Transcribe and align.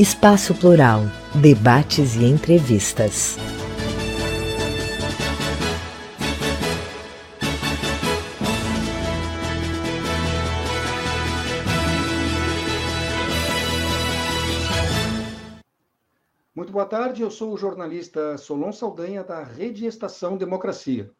Espaço 0.00 0.58
Plural, 0.58 1.00
debates 1.34 2.16
e 2.16 2.24
entrevistas. 2.24 3.36
Muito 16.56 16.72
boa 16.72 16.86
tarde, 16.86 17.20
eu 17.20 17.30
sou 17.30 17.52
o 17.52 17.58
jornalista 17.58 18.38
Solon 18.38 18.72
Saldanha, 18.72 19.22
da 19.22 19.44
Rede 19.44 19.84
Estação 19.84 20.38
Democracia. 20.38 21.10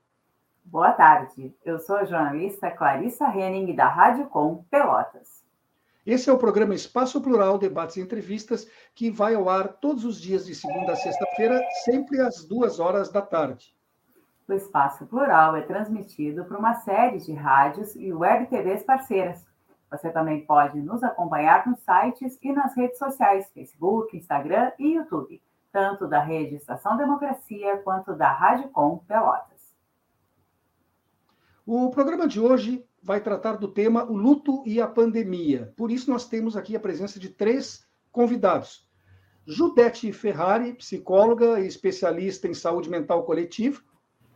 Boa 0.65 0.93
tarde, 0.93 1.55
eu 1.67 1.79
sou 1.81 1.97
a 1.97 2.07
jornalista 2.07 2.71
Clarissa 2.71 3.27
Henning, 3.27 3.75
da 3.77 3.89
Rádio 3.89 4.25
Com 4.31 4.65
Pelotas. 4.71 5.50
Esse 6.11 6.29
é 6.29 6.33
o 6.33 6.39
programa 6.39 6.75
Espaço 6.75 7.21
Plural, 7.21 7.57
debates 7.57 7.97
e 7.97 8.01
entrevistas, 8.01 8.69
que 8.97 9.13
vai 9.13 9.37
ao 9.37 9.49
ar 9.49 9.75
todos 9.75 10.05
os 10.05 10.21
dias 10.21 10.45
de 10.45 10.57
segunda 10.57 10.91
a 10.91 10.97
sexta-feira, 10.97 11.63
sempre 11.85 12.21
às 12.21 12.45
duas 12.45 12.81
horas 12.81 13.13
da 13.13 13.23
tarde. 13.23 13.73
O 14.49 14.53
Espaço 14.53 15.07
Plural 15.07 15.55
é 15.55 15.63
transmitido 15.63 16.45
por 16.47 16.57
uma 16.57 16.75
série 16.75 17.19
de 17.19 17.33
rádios 17.33 17.95
e 17.95 18.13
web 18.13 18.49
TVs 18.49 18.83
parceiras. 18.83 19.47
Você 19.89 20.11
também 20.11 20.45
pode 20.45 20.83
nos 20.83 21.01
acompanhar 21.05 21.65
nos 21.69 21.79
sites 21.79 22.37
e 22.43 22.53
nas 22.53 22.77
redes 22.77 22.99
sociais, 22.99 23.49
Facebook, 23.55 24.17
Instagram 24.17 24.73
e 24.81 24.95
YouTube, 24.95 25.41
tanto 25.71 26.09
da 26.09 26.21
rede 26.21 26.57
Estação 26.57 26.97
Democracia 26.97 27.77
quanto 27.85 28.17
da 28.17 28.33
Rádio 28.33 28.69
Com 28.71 28.99
Pelotas. 28.99 29.73
O 31.65 31.89
programa 31.91 32.27
de 32.27 32.41
hoje 32.41 32.85
vai 33.03 33.21
tratar 33.21 33.57
do 33.57 33.69
tema 33.69 34.05
o 34.05 34.17
luto 34.17 34.63
e 34.67 34.81
a 34.81 34.87
pandemia. 34.87 35.73
Por 35.77 35.91
isso, 35.91 36.11
nós 36.11 36.29
temos 36.29 36.57
aqui 36.57 36.77
a 36.77 36.81
presença 36.81 37.19
de 37.19 37.31
três 37.31 37.87
convidados. 38.13 38.89
Judete 39.47 40.13
Ferrari, 40.13 40.75
psicóloga 40.75 41.61
e 41.61 41.67
especialista 41.67 42.47
em 42.47 42.55
saúde 42.55 42.91
mental 42.91 43.25
coletiva, 43.25 43.81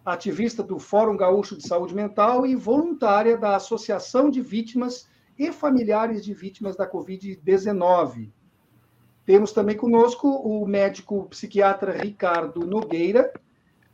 ativista 0.05 0.63
do 0.63 0.79
Fórum 0.79 1.17
Gaúcho 1.17 1.57
de 1.57 1.67
Saúde 1.67 1.95
Mental 1.95 2.47
e 2.47 2.55
voluntária 2.55 3.37
da 3.37 3.57
Associação 3.57 4.31
de 4.31 4.41
Vítimas 4.41 5.09
e 5.39 5.53
Familiares 5.53 6.25
de 6.25 6.35
Vítimas 6.35 6.77
da 6.77 6.91
Covid-19. 6.91 8.31
Temos 9.25 9.53
também 9.53 9.77
conosco 9.77 10.29
o 10.29 10.67
médico 10.67 11.27
psiquiatra 11.29 11.93
Ricardo 11.93 12.67
Nogueira, 12.67 13.33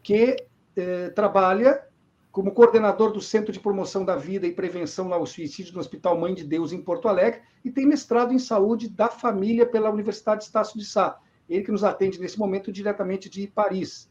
que 0.02 0.36
eh, 0.76 1.10
trabalha 1.10 1.86
como 2.32 2.52
coordenador 2.52 3.12
do 3.12 3.20
Centro 3.20 3.52
de 3.52 3.58
Promoção 3.58 4.04
da 4.04 4.14
Vida 4.14 4.46
e 4.46 4.52
Prevenção 4.52 5.12
ao 5.12 5.26
Suicídio 5.26 5.74
no 5.74 5.80
Hospital 5.80 6.18
Mãe 6.18 6.34
de 6.34 6.44
Deus, 6.44 6.72
em 6.72 6.80
Porto 6.80 7.08
Alegre, 7.08 7.42
e 7.64 7.70
tem 7.70 7.86
mestrado 7.86 8.32
em 8.32 8.38
Saúde 8.38 8.88
da 8.88 9.08
Família 9.08 9.66
pela 9.66 9.90
Universidade 9.90 10.44
Estácio 10.44 10.78
de 10.78 10.84
Sá. 10.84 11.18
Ele 11.48 11.64
que 11.64 11.72
nos 11.72 11.82
atende 11.82 12.20
nesse 12.20 12.38
momento 12.38 12.70
diretamente 12.70 13.28
de 13.28 13.48
Paris. 13.48 14.08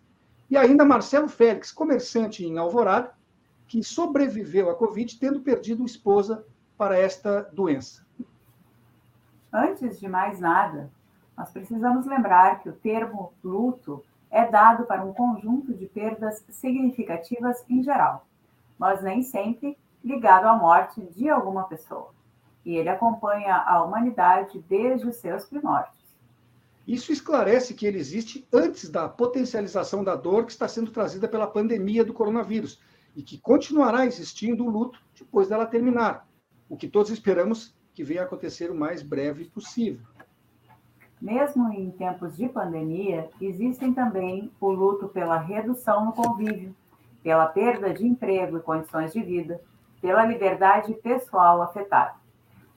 E 0.49 0.57
ainda 0.57 0.83
Marcelo 0.83 1.29
Félix, 1.29 1.71
comerciante 1.71 2.43
em 2.43 2.57
Alvorada, 2.57 3.13
que 3.67 3.81
sobreviveu 3.83 4.69
à 4.69 4.75
Covid, 4.75 5.17
tendo 5.17 5.39
perdido 5.39 5.85
esposa 5.85 6.43
para 6.77 6.97
esta 6.97 7.43
doença. 7.53 8.05
Antes 9.53 9.99
de 9.99 10.09
mais 10.09 10.39
nada, 10.39 10.91
nós 11.37 11.51
precisamos 11.51 12.05
lembrar 12.05 12.59
que 12.59 12.67
o 12.67 12.73
termo 12.73 13.31
luto 13.43 14.03
é 14.31 14.49
dado 14.49 14.85
para 14.85 15.03
um 15.03 15.13
conjunto 15.13 15.73
de 15.73 15.85
perdas 15.87 16.45
significativas 16.49 17.63
em 17.69 17.81
geral, 17.83 18.27
mas 18.77 19.01
nem 19.01 19.23
sempre 19.23 19.77
ligado 20.03 20.45
à 20.45 20.55
morte 20.55 21.01
de 21.01 21.29
alguma 21.29 21.63
pessoa. 21.63 22.13
E 22.65 22.75
ele 22.75 22.89
acompanha 22.89 23.55
a 23.55 23.83
humanidade 23.83 24.59
desde 24.67 25.07
os 25.07 25.15
seus 25.15 25.45
primórdios. 25.45 25.97
Isso 26.87 27.11
esclarece 27.11 27.73
que 27.73 27.85
ele 27.85 27.99
existe 27.99 28.47
antes 28.51 28.89
da 28.89 29.07
potencialização 29.07 30.03
da 30.03 30.15
dor 30.15 30.45
que 30.45 30.51
está 30.51 30.67
sendo 30.67 30.91
trazida 30.91 31.27
pela 31.27 31.45
pandemia 31.45 32.03
do 32.03 32.13
coronavírus 32.13 32.81
e 33.15 33.21
que 33.21 33.37
continuará 33.37 34.05
existindo 34.05 34.65
o 34.65 34.69
luto 34.69 34.99
depois 35.17 35.47
dela 35.47 35.65
terminar, 35.65 36.27
o 36.67 36.75
que 36.75 36.87
todos 36.87 37.11
esperamos 37.11 37.75
que 37.93 38.03
venha 38.03 38.21
a 38.21 38.25
acontecer 38.25 38.71
o 38.71 38.75
mais 38.75 39.03
breve 39.03 39.45
possível. 39.45 40.07
Mesmo 41.21 41.71
em 41.73 41.91
tempos 41.91 42.37
de 42.37 42.47
pandemia, 42.47 43.29
existem 43.41 43.93
também 43.93 44.49
o 44.59 44.71
luto 44.71 45.09
pela 45.09 45.37
redução 45.37 46.05
no 46.05 46.13
convívio, 46.13 46.73
pela 47.21 47.45
perda 47.47 47.93
de 47.93 48.07
emprego 48.07 48.57
e 48.57 48.61
condições 48.61 49.11
de 49.11 49.21
vida, 49.21 49.59
pela 50.01 50.25
liberdade 50.25 50.93
pessoal 50.93 51.61
afetada. 51.61 52.15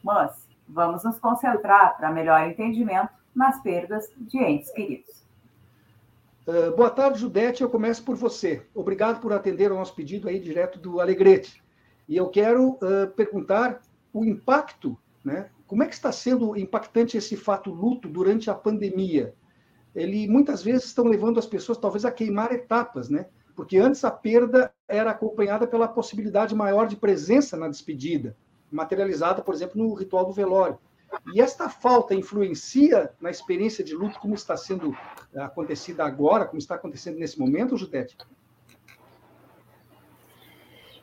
Mas 0.02 0.48
vamos 0.68 1.04
nos 1.04 1.20
concentrar 1.20 1.96
para 1.96 2.10
melhor 2.10 2.42
entendimento 2.48 3.10
nas 3.34 3.62
perdas 3.62 4.10
de 4.16 4.38
entes 4.38 4.72
queridos. 4.72 5.22
Uh, 6.44 6.74
boa 6.76 6.90
tarde, 6.90 7.20
Judete. 7.20 7.62
Eu 7.62 7.70
começo 7.70 8.04
por 8.04 8.16
você. 8.16 8.66
Obrigado 8.74 9.20
por 9.20 9.32
atender 9.32 9.70
ao 9.70 9.78
nosso 9.78 9.94
pedido 9.94 10.28
aí 10.28 10.40
direto 10.40 10.80
do 10.80 11.00
Alegrete. 11.00 11.62
E 12.08 12.16
eu 12.16 12.28
quero 12.28 12.70
uh, 12.70 13.06
perguntar 13.14 13.80
o 14.12 14.24
impacto 14.24 14.98
né, 15.24 15.48
como 15.72 15.84
é 15.84 15.86
que 15.86 15.94
está 15.94 16.12
sendo 16.12 16.54
impactante 16.54 17.16
esse 17.16 17.34
fato 17.34 17.70
luto 17.70 18.06
durante 18.06 18.50
a 18.50 18.54
pandemia? 18.54 19.34
Ele 19.94 20.28
muitas 20.28 20.62
vezes 20.62 20.84
estão 20.84 21.06
levando 21.06 21.38
as 21.38 21.46
pessoas 21.46 21.78
talvez 21.78 22.04
a 22.04 22.12
queimar 22.12 22.52
etapas, 22.52 23.08
né? 23.08 23.24
Porque 23.56 23.78
antes 23.78 24.04
a 24.04 24.10
perda 24.10 24.70
era 24.86 25.12
acompanhada 25.12 25.66
pela 25.66 25.88
possibilidade 25.88 26.54
maior 26.54 26.86
de 26.86 26.94
presença 26.94 27.56
na 27.56 27.68
despedida, 27.68 28.36
materializada, 28.70 29.40
por 29.40 29.54
exemplo, 29.54 29.82
no 29.82 29.94
ritual 29.94 30.26
do 30.26 30.32
velório. 30.34 30.78
E 31.34 31.40
esta 31.40 31.70
falta 31.70 32.14
influencia 32.14 33.10
na 33.18 33.30
experiência 33.30 33.82
de 33.82 33.94
luto 33.94 34.20
como 34.20 34.34
está 34.34 34.58
sendo 34.58 34.94
acontecida 35.34 36.04
agora, 36.04 36.44
como 36.44 36.58
está 36.58 36.74
acontecendo 36.74 37.18
nesse 37.18 37.38
momento, 37.38 37.78
Judete? 37.78 38.14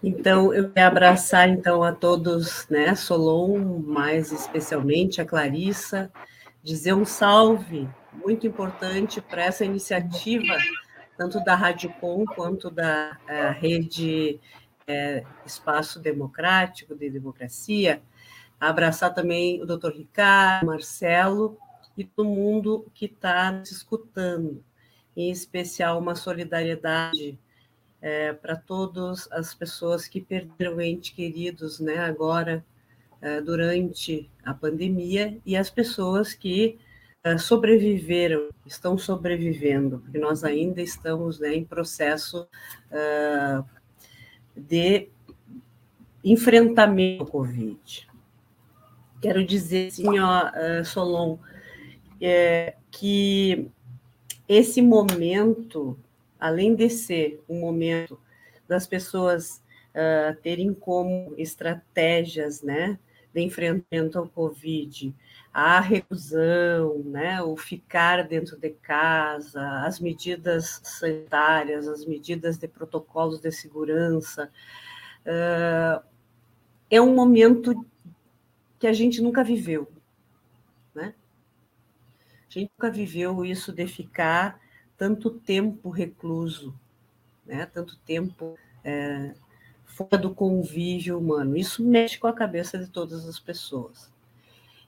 Então, 0.02 0.54
eu 0.54 0.72
quero 0.72 0.88
abraçar 0.88 1.50
então 1.50 1.84
a 1.84 1.92
todos, 1.92 2.66
né, 2.70 2.96
Solon, 2.96 3.80
mais 3.80 4.32
especialmente 4.32 5.20
a 5.20 5.26
Clarissa, 5.26 6.10
dizer 6.64 6.94
um 6.94 7.04
salve 7.04 7.88
muito 8.14 8.48
importante 8.48 9.20
para 9.20 9.44
essa 9.44 9.66
iniciativa, 9.66 10.56
tanto 11.18 11.44
da 11.44 11.54
Rádio 11.54 11.90
Com 12.00 12.26
quanto 12.26 12.70
da 12.70 13.18
é, 13.28 13.50
rede 13.50 14.40
é, 14.88 15.24
Espaço 15.46 16.00
Democrático 16.00 16.96
de 16.96 17.10
Democracia, 17.10 18.02
abraçar 18.58 19.14
também 19.14 19.62
o 19.62 19.66
doutor 19.66 19.94
Ricardo, 19.94 20.66
Marcelo 20.66 21.58
e 21.98 22.06
todo 22.06 22.30
mundo 22.30 22.86
que 22.94 23.06
está 23.06 23.52
nos 23.52 23.70
escutando, 23.70 24.64
em 25.16 25.30
especial 25.30 26.00
uma 26.00 26.16
solidariedade 26.16 27.38
é, 28.02 28.34
para 28.34 28.56
todas 28.56 29.30
as 29.32 29.54
pessoas 29.54 30.08
que 30.08 30.22
perderam 30.22 30.80
entes 30.82 31.12
queridos, 31.12 31.80
né, 31.80 31.98
agora 31.98 32.66
é, 33.22 33.42
durante 33.42 34.30
a 34.44 34.54
pandemia 34.54 35.38
e 35.46 35.56
as 35.56 35.70
pessoas 35.70 36.34
que 36.34 36.80
é, 37.24 37.38
sobreviveram, 37.38 38.50
estão 38.66 38.98
sobrevivendo, 38.98 40.00
porque 40.00 40.18
nós 40.18 40.44
ainda 40.44 40.82
estamos 40.82 41.40
né, 41.40 41.54
em 41.54 41.66
processo 41.66 42.48
é, 42.90 43.62
de 44.56 45.10
enfrentamento 46.24 47.24
ao 47.24 47.30
Covid. 47.30 48.08
Quero 49.22 49.44
dizer, 49.44 49.88
assim, 49.88 50.18
ó, 50.18 50.48
é, 50.54 50.84
Solon, 50.86 51.38
é, 52.22 52.76
que 52.90 53.70
esse 54.48 54.82
momento 54.82 55.98
além 56.40 56.76
de 56.76 56.90
ser 56.90 57.44
um 57.50 57.60
momento 57.60 58.20
das 58.68 58.88
pessoas 58.88 59.62
uh, 59.90 60.36
terem 60.42 60.74
como 60.74 61.34
estratégias, 61.38 62.62
né, 62.62 62.98
de 63.34 63.42
enfrentamento 63.42 64.18
ao 64.18 64.28
Covid, 64.28 65.14
a 65.54 65.80
reclusão, 65.80 67.00
né, 67.04 67.42
o 67.42 67.58
ficar 67.58 68.24
dentro 68.28 68.58
de 68.58 68.70
casa, 68.70 69.62
as 69.86 70.00
medidas 70.00 70.80
sanitárias, 70.84 71.88
as 71.88 72.06
medidas 72.06 72.58
de 72.58 72.68
protocolos 72.68 73.40
de 73.40 73.52
segurança, 73.52 74.50
uh, 75.26 76.04
é 76.90 77.02
um 77.02 77.14
momento 77.14 77.86
que 78.80 78.88
a 78.88 78.94
gente 78.94 79.22
nunca 79.22 79.44
viveu, 79.44 79.92
né? 80.96 81.14
A 82.48 82.52
gente 82.52 82.72
nunca 82.76 82.90
viveu 82.90 83.46
isso 83.46 83.72
de 83.72 83.86
ficar 83.86 84.60
tanto 85.00 85.32
tempo 85.32 85.90
recluso, 85.90 86.76
né? 87.46 87.66
tanto 87.66 87.98
tempo 88.00 88.60
é, 88.84 89.34
fora 89.86 90.18
do 90.18 90.36
convívio 90.36 91.18
humano. 91.18 91.56
Isso 91.56 91.82
mexe 91.82 92.20
com 92.20 92.28
a 92.28 92.34
cabeça 92.34 92.78
de 92.78 92.88
todas 92.88 93.26
as 93.26 93.40
pessoas. 93.40 94.12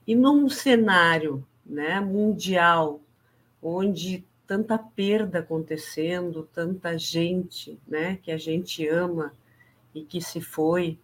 E 0.06 0.14
num 0.14 0.50
cenário 0.50 1.44
né, 1.64 1.98
mundial, 1.98 3.00
onde 3.62 4.22
tanta 4.46 4.76
perda 4.76 5.38
acontecendo, 5.38 6.46
tanta 6.52 6.98
gente 6.98 7.80
né, 7.88 8.18
que 8.22 8.30
a 8.30 8.36
gente 8.36 8.86
ama 8.86 9.32
e 9.94 10.02
que 10.02 10.20
se 10.20 10.42
foi, 10.42 10.98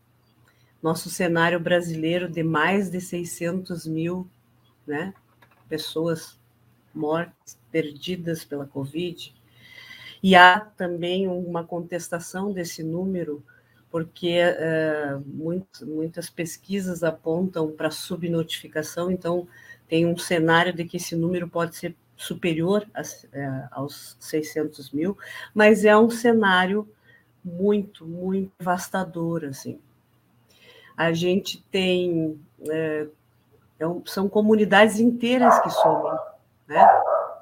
nosso 0.83 1.09
cenário 1.09 1.59
brasileiro 1.59 2.29
de 2.29 2.43
mais 2.43 2.91
de 2.91 3.01
600 3.01 3.87
mil 3.87 4.29
né, 4.87 5.15
pessoas 5.67 6.39
mortes 6.95 7.58
perdidas 7.71 8.45
pela 8.45 8.67
Covid. 8.67 9.35
E 10.23 10.35
há 10.35 10.61
também 10.61 11.29
uma 11.29 11.65
contestação 11.65 12.53
desse 12.53 12.83
número, 12.83 13.43
porque 13.91 14.41
uh, 14.43 15.23
muito, 15.25 15.87
muitas 15.87 16.29
pesquisas 16.29 17.03
apontam 17.03 17.71
para 17.71 17.91
subnotificação, 17.91 19.11
então 19.11 19.47
tem 19.89 20.07
um 20.07 20.17
cenário 20.17 20.73
de 20.73 20.85
que 20.85 20.97
esse 20.97 21.17
número 21.17 21.49
pode 21.49 21.77
ser 21.77 21.95
superior 22.17 22.87
a, 22.93 23.01
uh, 23.01 23.69
aos 23.71 24.17
600 24.21 24.91
mil, 24.91 25.17
mas 25.55 25.85
é 25.85 25.97
um 25.97 26.11
cenário 26.11 26.89
muito, 27.45 28.05
muito 28.05 28.53
devastador, 28.59 29.45
assim. 29.45 29.79
A 30.97 31.13
gente 31.13 31.63
tem... 31.71 32.39
Uh, 32.61 33.19
são 34.07 34.29
comunidades 34.29 34.99
inteiras 34.99 35.57
que 35.61 35.71
somem, 35.71 36.19
né? 36.67 36.85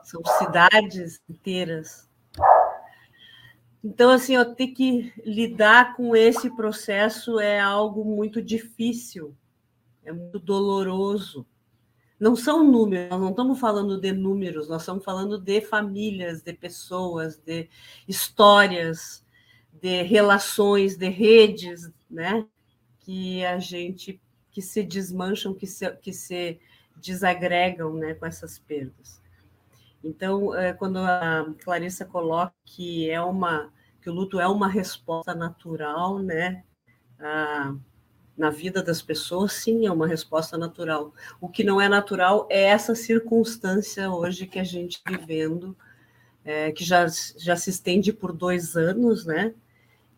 São 0.06 0.22
cidades 0.38 1.20
inteiras. 1.28 2.08
Então, 3.82 4.08
assim, 4.10 4.36
eu 4.36 4.54
ter 4.54 4.68
que 4.68 5.12
lidar 5.24 5.96
com 5.96 6.14
esse 6.14 6.48
processo 6.54 7.40
é 7.40 7.58
algo 7.58 8.04
muito 8.04 8.40
difícil, 8.40 9.34
é 10.04 10.12
muito 10.12 10.38
doloroso. 10.38 11.44
Não 12.20 12.36
são 12.36 12.62
números, 12.62 13.10
nós 13.10 13.20
não 13.20 13.30
estamos 13.30 13.58
falando 13.58 14.00
de 14.00 14.12
números, 14.12 14.68
nós 14.68 14.82
estamos 14.82 15.04
falando 15.04 15.40
de 15.40 15.60
famílias, 15.60 16.40
de 16.40 16.52
pessoas, 16.52 17.36
de 17.38 17.68
histórias, 18.06 19.24
de 19.72 20.02
relações, 20.02 20.96
de 20.96 21.08
redes, 21.08 21.90
né? 22.08 22.46
Que 23.00 23.44
a 23.44 23.58
gente 23.58 24.20
que 24.52 24.62
se 24.62 24.84
desmancham, 24.84 25.52
que 25.52 25.66
se, 25.66 25.90
que 25.96 26.12
se 26.12 26.60
desagregam 26.94 27.92
né, 27.94 28.14
com 28.14 28.24
essas 28.24 28.56
perdas. 28.56 29.25
Então, 30.06 30.54
é, 30.54 30.72
quando 30.72 30.98
a 30.98 31.52
Clarissa 31.62 32.04
coloca 32.04 32.54
que 32.64 33.10
é 33.10 33.20
uma 33.20 33.72
que 34.00 34.10
o 34.10 34.14
luto 34.14 34.38
é 34.38 34.46
uma 34.46 34.68
resposta 34.68 35.34
natural, 35.34 36.20
né, 36.20 36.62
a, 37.18 37.74
na 38.38 38.50
vida 38.50 38.80
das 38.80 39.02
pessoas, 39.02 39.52
sim, 39.52 39.84
é 39.84 39.90
uma 39.90 40.06
resposta 40.06 40.56
natural. 40.56 41.12
O 41.40 41.48
que 41.48 41.64
não 41.64 41.80
é 41.80 41.88
natural 41.88 42.46
é 42.48 42.66
essa 42.66 42.94
circunstância 42.94 44.08
hoje 44.08 44.46
que 44.46 44.60
a 44.60 44.64
gente 44.64 44.98
está 44.98 45.10
vivendo, 45.10 45.76
é, 46.44 46.70
que 46.70 46.84
já, 46.84 47.04
já 47.36 47.56
se 47.56 47.70
estende 47.70 48.12
por 48.12 48.32
dois 48.32 48.76
anos, 48.76 49.26
né, 49.26 49.52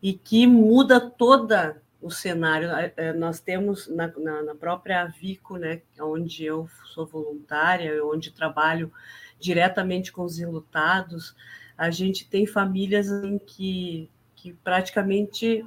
e 0.03 0.13
que 0.13 0.45
muda 0.45 0.99
toda 0.99 1.81
o 1.99 2.11
cenário. 2.11 2.69
É, 2.95 3.11
nós 3.13 3.39
temos 3.39 3.87
na, 3.87 4.07
na, 4.19 4.43
na 4.43 4.55
própria 4.55 5.05
Vico, 5.05 5.57
né, 5.57 5.81
onde 5.99 6.45
eu 6.45 6.69
sou 6.93 7.07
voluntária, 7.07 8.05
onde 8.05 8.31
trabalho 8.31 8.91
diretamente 9.39 10.11
com 10.11 10.23
os 10.23 10.39
enlutados, 10.39 11.35
a 11.77 11.89
gente 11.89 12.27
tem 12.27 12.45
famílias 12.45 13.09
em 13.09 13.37
que, 13.37 14.09
que 14.35 14.53
praticamente 14.53 15.65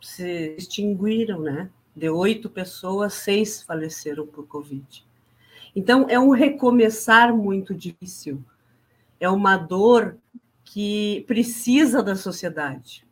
se 0.00 0.54
extinguiram, 0.56 1.40
né? 1.40 1.70
De 1.94 2.08
oito 2.08 2.48
pessoas, 2.48 3.14
seis 3.14 3.62
faleceram 3.62 4.26
por 4.26 4.46
Covid. 4.46 5.04
Então, 5.74 6.06
é 6.08 6.18
um 6.18 6.30
recomeçar 6.30 7.34
muito 7.34 7.74
difícil. 7.74 8.42
É 9.20 9.28
uma 9.28 9.56
dor 9.56 10.16
que 10.64 11.24
precisa 11.26 12.02
da 12.02 12.16
sociedade. 12.16 13.06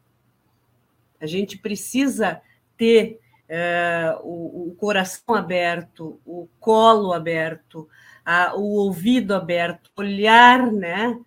A 1.20 1.26
gente 1.26 1.58
precisa 1.58 2.40
ter 2.76 3.20
é, 3.48 4.17
o, 4.22 4.69
o, 4.69 4.74
coração 4.76 5.34
aberto, 5.34 6.19
o 6.24 6.48
colo 6.58 7.12
aberto, 7.12 7.88
a, 8.24 8.54
o 8.56 8.62
ouvido 8.76 9.34
aberto, 9.34 9.90
olhar 9.96 10.70
né, 10.72 11.19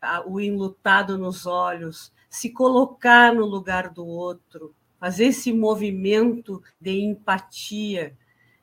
a, 0.00 0.26
o 0.26 0.40
enlutado 0.40 1.16
nos 1.16 1.46
olhos, 1.46 2.12
se 2.28 2.50
colocar 2.50 3.34
no 3.34 3.46
lugar 3.46 3.90
do 3.90 4.06
outro, 4.06 4.74
fazer 4.98 5.26
esse 5.26 5.52
movimento 5.52 6.62
de 6.80 7.00
empatia, 7.00 8.16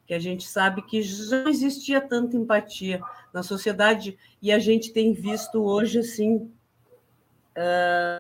que 0.06 0.14
a 0.14 0.20
gente 0.20 0.48
sabe 0.48 0.82
que 0.82 1.02
já 1.02 1.50
existia 1.50 2.02
tanta 2.02 2.36
empatia 2.36 3.02
na 3.34 3.42
sociedade, 3.42 4.18
e 4.42 4.52
a 4.52 4.60
gente 4.60 4.92
tem 4.92 5.14
visto 5.14 5.64
hoje, 5.64 6.00
assim, 6.00 6.52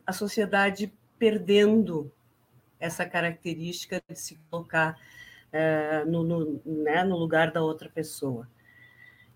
a 0.05 0.13
sociedade 0.13 0.93
perdendo 1.17 2.11
essa 2.79 3.05
característica 3.05 4.01
de 4.07 4.15
se 4.19 4.37
colocar 4.49 4.97
uh, 5.53 6.09
no, 6.09 6.23
no, 6.23 6.61
né, 6.65 7.03
no 7.03 7.17
lugar 7.17 7.51
da 7.51 7.61
outra 7.61 7.89
pessoa. 7.89 8.47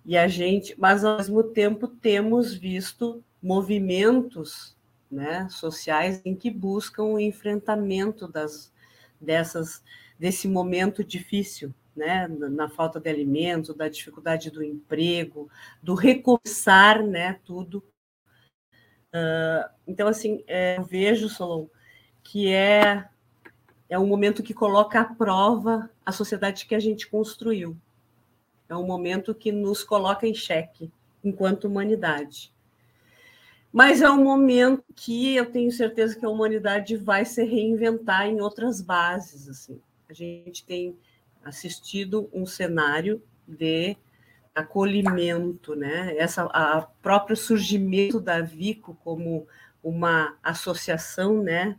E 0.08 0.18
a 0.18 0.26
gente, 0.26 0.74
mas 0.80 1.04
ao 1.04 1.18
mesmo 1.18 1.44
tempo 1.44 1.86
temos 1.86 2.54
visto 2.54 3.22
movimentos 3.44 4.74
né, 5.12 5.50
sociais 5.50 6.22
em 6.24 6.34
que 6.34 6.50
buscam 6.50 7.04
o 7.04 7.20
enfrentamento 7.20 8.26
das, 8.26 8.74
dessas, 9.20 9.84
desse 10.18 10.48
momento 10.48 11.04
difícil, 11.04 11.74
né, 11.94 12.26
na 12.30 12.70
falta 12.70 13.02
de 13.02 13.10
alimento, 13.10 13.74
da 13.74 13.90
dificuldade 13.90 14.50
do 14.50 14.64
emprego, 14.64 15.50
do 15.84 15.94
recomeçar 15.94 17.06
né, 17.06 17.42
tudo. 17.44 17.84
Uh, 19.14 19.70
então, 19.86 20.08
assim, 20.08 20.42
é, 20.48 20.78
eu 20.78 20.86
vejo, 20.86 21.28
Solon, 21.28 21.68
que 22.24 22.48
é 22.48 23.10
é 23.90 23.98
um 23.98 24.08
momento 24.08 24.44
que 24.44 24.54
coloca 24.54 25.00
à 25.00 25.06
prova 25.06 25.90
a 26.06 26.12
sociedade 26.12 26.66
que 26.66 26.76
a 26.76 26.80
gente 26.80 27.08
construiu. 27.08 27.78
É 28.70 28.76
um 28.76 28.86
momento 28.86 29.34
que 29.34 29.52
nos 29.52 29.84
coloca 29.84 30.28
em 30.28 30.34
xeque 30.34 30.92
enquanto 31.24 31.66
humanidade. 31.66 32.54
Mas 33.72 34.02
é 34.02 34.10
um 34.10 34.24
momento 34.24 34.84
que 34.96 35.36
eu 35.36 35.46
tenho 35.46 35.72
certeza 35.72 36.18
que 36.18 36.26
a 36.26 36.30
humanidade 36.30 36.96
vai 36.96 37.26
se 37.26 37.44
reinventar 37.44 38.28
em 38.28 38.42
outras 38.42 38.82
bases. 38.82 39.48
Assim. 39.48 39.80
A 40.10 40.14
gente 40.14 40.66
tem 40.66 40.98
assistido 41.44 42.30
um 42.34 42.46
cenário 42.46 43.22
de 43.48 43.96
acolhimento, 44.56 45.76
né? 45.76 46.18
Essa 46.18 46.44
a 46.46 46.82
próprio 46.82 47.36
surgimento 47.36 48.20
da 48.20 48.42
Vico 48.42 48.98
como 49.04 49.48
uma 49.84 50.36
associação, 50.44 51.42
né, 51.42 51.78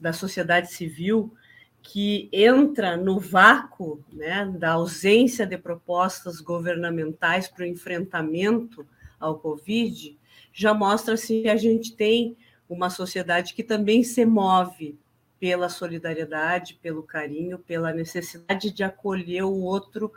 da 0.00 0.12
sociedade 0.12 0.72
civil 0.72 1.34
que 1.82 2.28
entra 2.32 2.96
no 2.96 3.18
vácuo 3.18 4.02
né, 4.12 4.46
da 4.56 4.72
ausência 4.72 5.44
de 5.44 5.58
propostas 5.58 6.40
governamentais 6.40 7.48
para 7.48 7.64
o 7.64 7.66
enfrentamento 7.66 8.86
ao 9.18 9.38
Covid, 9.38 10.16
já 10.52 10.72
mostra 10.72 11.16
se 11.16 11.42
que 11.42 11.48
a 11.48 11.56
gente 11.56 11.94
tem 11.94 12.36
uma 12.68 12.88
sociedade 12.88 13.52
que 13.52 13.64
também 13.64 14.02
se 14.04 14.24
move 14.24 14.98
pela 15.40 15.68
solidariedade, 15.68 16.78
pelo 16.80 17.02
carinho, 17.02 17.58
pela 17.58 17.92
necessidade 17.92 18.70
de 18.70 18.84
acolher 18.84 19.42
o 19.42 19.60
outro 19.60 20.12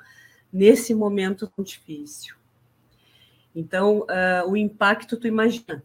nesse 0.53 0.93
momento 0.93 1.47
tão 1.47 1.65
difícil. 1.65 2.35
Então, 3.55 4.01
uh, 4.01 4.47
o 4.47 4.55
impacto, 4.55 5.17
tu 5.17 5.27
imagina, 5.27 5.83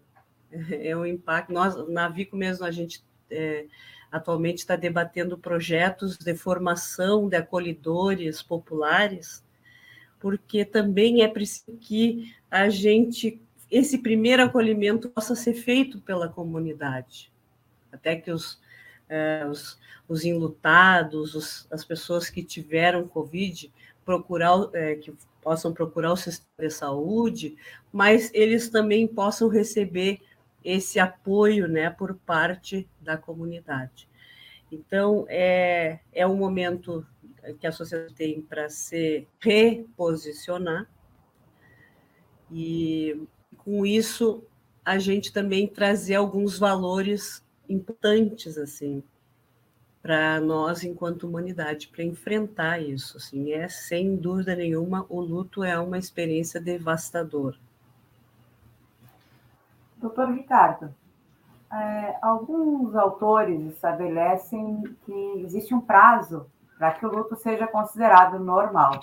é 0.52 0.94
o 0.94 1.06
impacto. 1.06 1.52
Nós, 1.52 1.88
na 1.88 2.08
Vico 2.08 2.36
mesmo, 2.36 2.66
a 2.66 2.70
gente 2.70 3.02
é, 3.30 3.64
atualmente 4.10 4.58
está 4.58 4.76
debatendo 4.76 5.38
projetos 5.38 6.16
de 6.16 6.34
formação 6.34 7.28
de 7.28 7.36
acolhedores 7.36 8.42
populares, 8.42 9.44
porque 10.18 10.64
também 10.64 11.22
é 11.22 11.28
preciso 11.28 11.76
que 11.78 12.34
a 12.50 12.68
gente, 12.68 13.40
esse 13.70 13.98
primeiro 13.98 14.42
acolhimento 14.42 15.08
possa 15.08 15.34
ser 15.34 15.54
feito 15.54 16.00
pela 16.00 16.28
comunidade, 16.28 17.32
até 17.92 18.16
que 18.16 18.30
os, 18.30 18.60
é, 19.08 19.46
os, 19.46 19.78
os 20.08 20.24
enlutados, 20.24 21.34
os, 21.34 21.66
as 21.70 21.84
pessoas 21.84 22.28
que 22.28 22.42
tiveram 22.42 23.06
Covid, 23.06 23.72
procurar, 24.04 24.68
é, 24.72 24.96
que 24.96 25.14
possam 25.40 25.72
procurar 25.72 26.12
o 26.12 26.16
sistema 26.16 26.68
de 26.68 26.70
saúde, 26.70 27.56
mas 27.92 28.30
eles 28.34 28.68
também 28.68 29.06
possam 29.06 29.48
receber 29.48 30.20
esse 30.64 30.98
apoio 30.98 31.66
né, 31.66 31.90
por 31.90 32.14
parte 32.14 32.88
da 33.00 33.16
comunidade. 33.16 34.08
Então, 34.70 35.26
é, 35.28 36.00
é 36.12 36.26
um 36.26 36.36
momento 36.36 37.06
que 37.58 37.66
a 37.66 37.72
sociedade 37.72 38.14
tem 38.14 38.40
para 38.40 38.68
se 38.68 39.26
reposicionar, 39.40 40.88
e 42.52 43.22
com 43.58 43.86
isso 43.86 44.42
a 44.84 44.98
gente 44.98 45.32
também 45.32 45.68
trazer 45.68 46.16
alguns 46.16 46.58
valores 46.58 47.44
importantes 47.68 48.58
assim 48.58 49.02
para 50.02 50.40
nós 50.40 50.82
enquanto 50.82 51.28
humanidade 51.28 51.88
para 51.88 52.02
enfrentar 52.02 52.80
isso 52.80 53.18
assim 53.18 53.52
é 53.52 53.68
sem 53.68 54.16
dúvida 54.16 54.56
nenhuma 54.56 55.06
o 55.08 55.20
luto 55.20 55.62
é 55.62 55.78
uma 55.78 55.98
experiência 55.98 56.60
devastadora 56.60 57.56
Doutor 60.00 60.30
Ricardo, 60.32 60.94
é, 61.70 62.16
alguns 62.22 62.96
autores 62.96 63.60
estabelecem 63.66 64.82
que 65.04 65.42
existe 65.44 65.74
um 65.74 65.80
prazo 65.80 66.46
para 66.78 66.92
que 66.92 67.04
o 67.04 67.10
luto 67.14 67.36
seja 67.36 67.66
considerado 67.66 68.38
normal. 68.38 68.98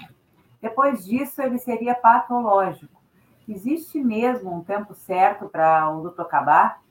Depois 0.60 1.06
disso, 1.06 1.39
ele 1.39 1.60
seria 1.60 1.94
patológico. 1.94 3.00
Existe 3.48 4.04
mesmo 4.04 4.51
um 4.51 4.63
tempo 4.63 4.96
certo 4.96 5.48
para 5.48 5.88
o 5.92 6.01
luto 6.01 6.20
acabar? 6.20 6.82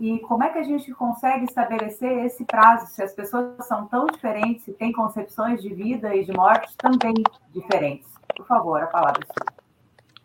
E 0.00 0.18
como 0.20 0.42
é 0.42 0.48
que 0.48 0.58
a 0.58 0.62
gente 0.62 0.90
consegue 0.94 1.44
estabelecer 1.44 2.24
esse 2.24 2.46
prazo 2.46 2.86
se 2.86 3.02
as 3.02 3.12
pessoas 3.12 3.66
são 3.66 3.86
tão 3.86 4.06
diferentes 4.06 4.66
e 4.66 4.72
têm 4.72 4.90
concepções 4.90 5.60
de 5.60 5.68
vida 5.74 6.16
e 6.16 6.24
de 6.24 6.32
morte 6.32 6.74
também 6.78 7.12
diferentes? 7.52 8.08
Por 8.34 8.46
favor, 8.46 8.82
a 8.82 8.86
palavra 8.86 9.20
é 9.22 9.26
sua. 9.26 9.59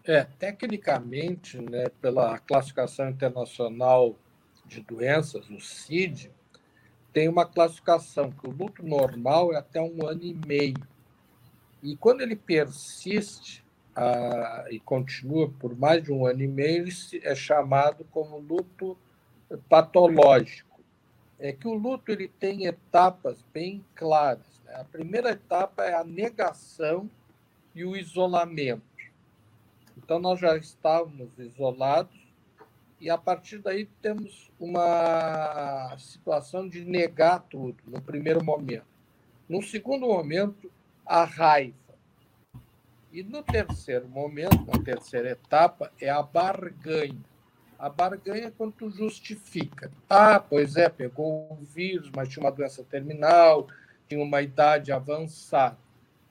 É, 0.08 0.24
tecnicamente, 0.24 1.60
né, 1.60 1.90
pela 2.00 2.38
classificação 2.38 3.10
internacional 3.10 4.16
de 4.66 4.82
doenças, 4.82 5.50
o 5.50 5.60
CID, 5.60 6.32
tem 7.12 7.28
uma 7.28 7.46
classificação 7.46 8.32
que 8.32 8.48
o 8.48 8.52
luto 8.52 8.86
normal 8.86 9.54
é 9.54 9.58
até 9.58 9.82
um 9.82 10.06
ano 10.06 10.24
e 10.24 10.34
meio. 10.34 10.88
E 11.82 11.96
quando 11.96 12.22
ele 12.22 12.36
persiste 12.36 13.64
ah, 13.96 14.66
e 14.70 14.80
continua 14.80 15.50
por 15.50 15.76
mais 15.78 16.04
de 16.04 16.12
um 16.12 16.26
ano 16.26 16.44
e 16.44 16.48
meio, 16.48 16.84
ele 16.84 16.94
é 17.24 17.34
chamado 17.34 18.06
como 18.12 18.38
luto 18.38 18.98
patológico. 19.70 20.82
É 21.40 21.52
que 21.52 21.68
o 21.68 21.74
luto 21.74 22.12
ele 22.12 22.28
tem 22.28 22.66
etapas 22.66 23.44
bem 23.54 23.84
claras. 23.96 24.62
Né? 24.66 24.74
A 24.76 24.84
primeira 24.84 25.32
etapa 25.32 25.84
é 25.84 25.96
a 25.96 26.04
negação 26.04 27.10
e 27.74 27.84
o 27.86 27.96
isolamento. 27.96 28.95
Então, 29.98 30.20
nós 30.20 30.40
já 30.40 30.58
estávamos 30.58 31.30
isolados 31.38 32.16
e, 33.00 33.10
a 33.10 33.18
partir 33.18 33.60
daí, 33.60 33.86
temos 34.02 34.52
uma 34.60 35.96
situação 35.98 36.68
de 36.68 36.84
negar 36.86 37.40
tudo, 37.50 37.78
no 37.88 38.02
primeiro 38.02 38.44
momento. 38.44 38.86
No 39.48 39.62
segundo 39.62 40.08
momento, 40.08 40.72
a 41.06 41.24
raiva. 41.24 41.76
E 43.12 43.24
no 43.24 43.44
terceiro 43.44 44.08
momento, 44.10 44.66
na 44.66 44.84
terceira 44.84 45.30
etapa, 45.32 45.92
é 46.02 46.10
a 46.10 46.22
barganha. 46.22 47.24
A 47.78 47.90
barganha 47.90 48.48
é 48.48 48.52
quando 48.52 48.74
tu 48.74 48.90
justifica. 48.90 49.92
Ah, 50.10 50.40
pois 50.40 50.76
é, 50.76 50.90
pegou 50.90 51.48
o 51.52 51.56
vírus, 51.64 52.10
mas 52.16 52.28
tinha 52.28 52.44
uma 52.44 52.52
doença 52.52 52.84
terminal, 52.84 53.68
tinha 54.08 54.22
uma 54.22 54.42
idade 54.42 54.92
avançada. 54.92 55.78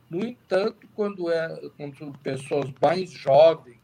No 0.08 0.24
entanto, 0.24 0.86
quando, 0.94 1.30
é, 1.30 1.70
quando 1.76 2.18
pessoas 2.18 2.72
mais 2.80 3.10
jovens 3.10 3.80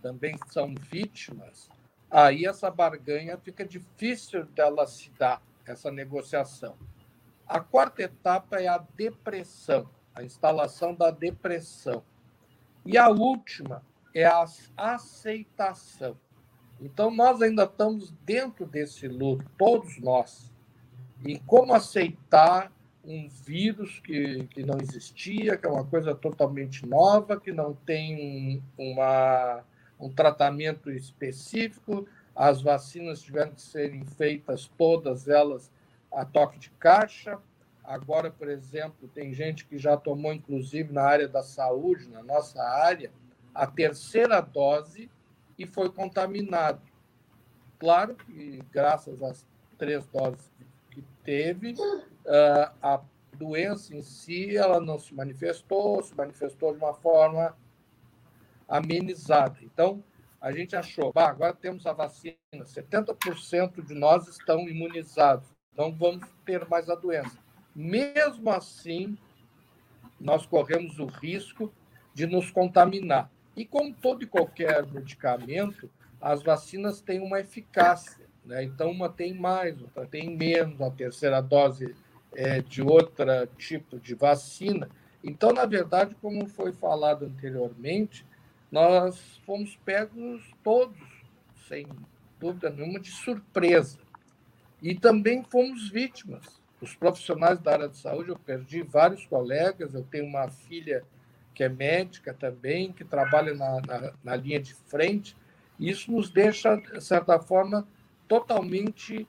também 0.00 0.36
são 0.50 0.74
vítimas, 0.90 1.70
aí 2.10 2.44
essa 2.44 2.70
barganha 2.70 3.38
fica 3.38 3.64
difícil 3.64 4.44
dela 4.46 4.86
se 4.86 5.10
dar, 5.18 5.40
essa 5.64 5.90
negociação. 5.90 6.76
A 7.46 7.60
quarta 7.60 8.02
etapa 8.02 8.56
é 8.60 8.66
a 8.66 8.78
depressão, 8.78 9.88
a 10.14 10.22
instalação 10.22 10.94
da 10.94 11.10
depressão. 11.10 12.02
E 12.84 12.98
a 12.98 13.08
última 13.08 13.84
é 14.14 14.24
a 14.24 14.44
aceitação. 14.76 16.18
Então, 16.80 17.10
nós 17.10 17.40
ainda 17.40 17.64
estamos 17.64 18.10
dentro 18.24 18.66
desse 18.66 19.06
luto, 19.06 19.48
todos 19.56 20.00
nós. 20.00 20.50
E 21.24 21.38
como 21.40 21.72
aceitar 21.72 22.72
um 23.04 23.28
vírus 23.28 24.00
que, 24.00 24.44
que 24.46 24.62
não 24.62 24.78
existia, 24.78 25.56
que 25.56 25.66
é 25.66 25.70
uma 25.70 25.84
coisa 25.84 26.14
totalmente 26.14 26.86
nova, 26.86 27.40
que 27.40 27.52
não 27.52 27.74
tem 27.74 28.62
uma, 28.78 29.64
um 29.98 30.08
tratamento 30.08 30.90
específico. 30.90 32.06
As 32.34 32.62
vacinas 32.62 33.20
tiveram 33.20 33.52
que 33.52 33.62
serem 33.62 34.04
feitas, 34.04 34.70
todas 34.78 35.28
elas, 35.28 35.70
a 36.12 36.24
toque 36.24 36.58
de 36.58 36.70
caixa. 36.70 37.38
Agora, 37.82 38.30
por 38.30 38.48
exemplo, 38.48 39.08
tem 39.08 39.34
gente 39.34 39.64
que 39.64 39.76
já 39.76 39.96
tomou, 39.96 40.32
inclusive 40.32 40.92
na 40.92 41.02
área 41.02 41.26
da 41.26 41.42
saúde, 41.42 42.08
na 42.08 42.22
nossa 42.22 42.62
área, 42.62 43.10
a 43.52 43.66
terceira 43.66 44.40
dose 44.40 45.10
e 45.58 45.66
foi 45.66 45.90
contaminado. 45.90 46.80
Claro 47.78 48.14
que, 48.14 48.62
graças 48.70 49.20
às 49.22 49.44
três 49.76 50.06
doses 50.06 50.52
que 50.90 51.02
teve, 51.24 51.74
uh, 52.26 52.72
a 52.82 53.00
doença 53.36 53.94
em 53.94 54.02
si 54.02 54.56
ela 54.56 54.80
não 54.80 54.98
se 54.98 55.14
manifestou, 55.14 56.02
se 56.02 56.14
manifestou 56.14 56.72
de 56.72 56.78
uma 56.78 56.94
forma 56.94 57.56
amenizada. 58.68 59.58
Então, 59.62 60.02
a 60.40 60.50
gente 60.52 60.74
achou, 60.74 61.12
bah, 61.12 61.28
agora 61.28 61.54
temos 61.54 61.86
a 61.86 61.92
vacina, 61.92 62.36
70% 62.54 63.84
de 63.84 63.94
nós 63.94 64.26
estão 64.26 64.68
imunizados, 64.68 65.48
não 65.76 65.92
vamos 65.92 66.28
ter 66.44 66.66
mais 66.68 66.88
a 66.88 66.94
doença. 66.94 67.38
Mesmo 67.74 68.50
assim, 68.50 69.16
nós 70.20 70.44
corremos 70.46 70.98
o 70.98 71.06
risco 71.06 71.72
de 72.14 72.26
nos 72.26 72.50
contaminar. 72.50 73.30
E 73.56 73.64
como 73.64 73.94
todo 73.94 74.22
e 74.22 74.26
qualquer 74.26 74.86
medicamento, 74.86 75.90
as 76.20 76.42
vacinas 76.42 77.00
têm 77.00 77.20
uma 77.20 77.40
eficácia. 77.40 78.26
Né? 78.44 78.64
Então, 78.64 78.90
uma 78.90 79.08
tem 79.08 79.34
mais, 79.34 79.80
outra 79.80 80.06
tem 80.06 80.36
menos, 80.36 80.80
a 80.80 80.90
terceira 80.90 81.40
dose 81.40 81.94
é 82.34 82.60
de 82.60 82.82
outro 82.82 83.24
tipo 83.58 83.98
de 83.98 84.14
vacina. 84.14 84.88
Então, 85.22 85.52
na 85.52 85.64
verdade, 85.64 86.16
como 86.20 86.46
foi 86.46 86.72
falado 86.72 87.26
anteriormente, 87.26 88.26
nós 88.70 89.40
fomos 89.44 89.76
pegos 89.84 90.42
todos, 90.62 90.98
sem 91.68 91.86
dúvida 92.40 92.70
nenhuma, 92.70 92.98
de 92.98 93.10
surpresa. 93.10 93.98
E 94.80 94.94
também 94.94 95.44
fomos 95.44 95.88
vítimas. 95.88 96.60
Os 96.80 96.94
profissionais 96.96 97.60
da 97.60 97.72
área 97.72 97.88
de 97.88 97.96
saúde, 97.96 98.30
eu 98.30 98.38
perdi 98.38 98.82
vários 98.82 99.24
colegas, 99.26 99.94
eu 99.94 100.02
tenho 100.02 100.26
uma 100.26 100.48
filha 100.48 101.04
que 101.54 101.62
é 101.62 101.68
médica 101.68 102.34
também, 102.34 102.92
que 102.92 103.04
trabalha 103.04 103.54
na, 103.54 103.80
na, 103.82 104.12
na 104.24 104.36
linha 104.36 104.58
de 104.58 104.74
frente, 104.74 105.36
isso 105.78 106.10
nos 106.10 106.30
deixa, 106.30 106.76
de 106.76 107.00
certa 107.00 107.38
forma, 107.38 107.86
totalmente 108.26 109.28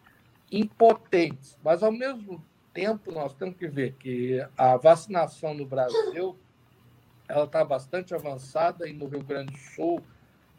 impotentes. 0.52 1.58
Mas, 1.64 1.84
ao 1.84 1.92
mesmo 1.92 2.44
tempo, 2.74 3.12
nós 3.12 3.34
temos 3.34 3.56
que 3.56 3.68
ver 3.68 3.94
que 3.94 4.46
a 4.58 4.78
vacinação 4.78 5.54
no 5.54 5.66
Brasil 5.66 6.38
ela 7.28 7.46
está 7.46 7.64
bastante 7.64 8.14
avançada 8.14 8.88
e 8.88 8.94
no 8.94 9.08
Rio 9.08 9.24
Grande 9.24 9.52
do 9.52 9.58
Sul 9.58 10.02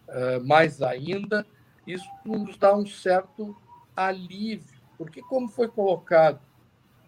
eh, 0.09 0.39
mais 0.41 0.81
ainda. 0.81 1.47
Isso 1.87 2.09
nos 2.25 2.57
dá 2.57 2.75
um 2.75 2.87
certo 2.87 3.57
alívio, 3.95 4.81
porque, 4.97 5.21
como 5.23 5.49
foi 5.49 5.69
colocado 5.69 6.41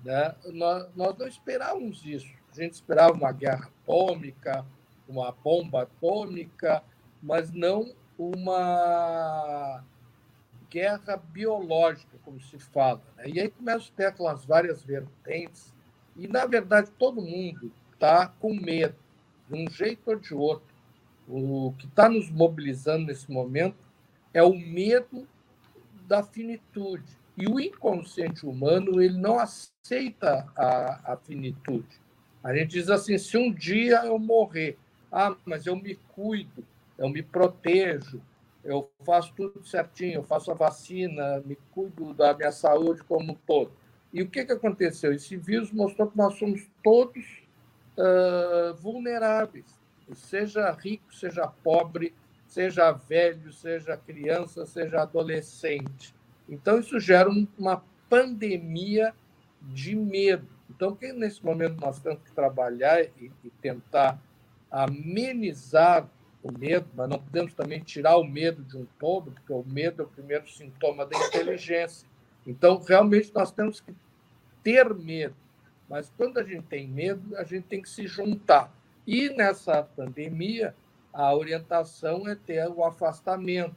Né? 0.04 0.34
Nós, 0.52 0.88
nós 0.94 1.16
não 1.18 1.26
esperávamos 1.26 2.04
isso. 2.04 2.30
A 2.52 2.62
gente 2.62 2.75
esperava 2.75 3.12
uma 3.12 3.32
guerra 3.32 3.70
atômica, 3.82 4.64
uma 5.08 5.32
bomba 5.32 5.82
atômica, 5.82 6.82
mas 7.22 7.50
não 7.50 7.94
uma 8.18 9.82
guerra 10.70 11.16
biológica, 11.16 12.18
como 12.25 12.40
se 12.40 12.58
fala. 12.58 13.02
Né? 13.16 13.25
E 13.28 13.40
aí 13.40 13.50
começam 13.50 13.88
a 13.92 13.96
ter 13.96 14.06
aquelas 14.06 14.44
várias 14.44 14.82
vertentes, 14.82 15.75
e, 16.16 16.26
na 16.26 16.46
verdade, 16.46 16.90
todo 16.99 17.20
mundo 17.20 17.70
está 17.92 18.26
com 18.26 18.54
medo, 18.54 18.96
de 19.49 19.54
um 19.54 19.70
jeito 19.70 20.11
ou 20.11 20.16
de 20.16 20.35
outro. 20.35 20.75
O 21.28 21.75
que 21.78 21.87
está 21.87 22.08
nos 22.08 22.30
mobilizando 22.30 23.06
nesse 23.06 23.30
momento 23.30 23.76
é 24.32 24.42
o 24.42 24.54
medo 24.54 25.26
da 26.06 26.23
finitude. 26.23 27.16
E 27.37 27.46
o 27.46 27.61
inconsciente 27.61 28.46
humano 28.46 29.02
ele 29.02 29.18
não 29.18 29.38
aceita 29.38 30.46
a, 30.56 31.12
a 31.12 31.16
finitude. 31.18 32.00
A 32.42 32.54
gente 32.54 32.70
diz 32.70 32.88
assim: 32.88 33.18
se 33.18 33.37
um 33.37 33.52
dia 33.52 34.06
eu 34.06 34.18
morrer, 34.18 34.78
ah, 35.12 35.37
mas 35.44 35.66
eu 35.66 35.76
me 35.76 35.96
cuido, 36.14 36.64
eu 36.96 37.08
me 37.08 37.23
protejo, 37.23 38.23
eu 38.66 38.90
faço 39.04 39.32
tudo 39.35 39.64
certinho, 39.64 40.23
faço 40.25 40.50
a 40.50 40.54
vacina, 40.54 41.40
me 41.44 41.56
cuido 41.70 42.12
da 42.12 42.35
minha 42.35 42.50
saúde 42.50 43.02
como 43.04 43.32
um 43.32 43.35
todo. 43.35 43.73
E 44.12 44.23
o 44.23 44.28
que, 44.28 44.44
que 44.44 44.52
aconteceu? 44.52 45.12
Esse 45.12 45.37
vírus 45.37 45.70
mostrou 45.70 46.11
que 46.11 46.16
nós 46.16 46.35
somos 46.35 46.66
todos 46.82 47.42
uh, 47.96 48.75
vulneráveis, 48.75 49.66
seja 50.14 50.70
rico, 50.73 51.14
seja 51.14 51.46
pobre, 51.46 52.14
seja 52.46 52.90
velho, 52.92 53.52
seja 53.52 53.96
criança, 53.96 54.66
seja 54.66 55.02
adolescente. 55.02 56.14
Então, 56.49 56.78
isso 56.78 56.99
gera 56.99 57.28
uma 57.58 57.85
pandemia 58.08 59.14
de 59.62 59.94
medo. 59.94 60.49
Então, 60.70 60.94
que 60.94 61.12
nesse 61.12 61.44
momento 61.44 61.80
nós 61.80 62.00
temos 62.00 62.20
que 62.23 62.32
trabalhar 62.32 63.02
e, 63.02 63.30
e 63.44 63.50
tentar 63.61 64.20
amenizar 64.70 66.08
o 66.46 66.58
medo, 66.58 66.88
mas 66.94 67.08
não 67.08 67.18
podemos 67.18 67.54
também 67.54 67.80
tirar 67.80 68.16
o 68.16 68.24
medo 68.24 68.62
de 68.62 68.76
um 68.76 68.86
todo, 68.98 69.30
porque 69.30 69.52
o 69.52 69.64
medo 69.64 70.02
é 70.02 70.04
o 70.04 70.08
primeiro 70.08 70.48
sintoma 70.48 71.04
da 71.04 71.18
inteligência. 71.26 72.08
Então, 72.46 72.80
realmente, 72.80 73.32
nós 73.34 73.50
temos 73.50 73.80
que 73.80 73.94
ter 74.62 74.94
medo. 74.94 75.34
Mas 75.88 76.12
quando 76.16 76.38
a 76.38 76.42
gente 76.42 76.62
tem 76.62 76.86
medo, 76.86 77.36
a 77.36 77.44
gente 77.44 77.64
tem 77.64 77.82
que 77.82 77.88
se 77.88 78.06
juntar. 78.06 78.72
E 79.06 79.30
nessa 79.30 79.82
pandemia, 79.82 80.74
a 81.12 81.34
orientação 81.34 82.28
é 82.28 82.34
ter 82.34 82.68
o 82.68 82.84
afastamento. 82.84 83.76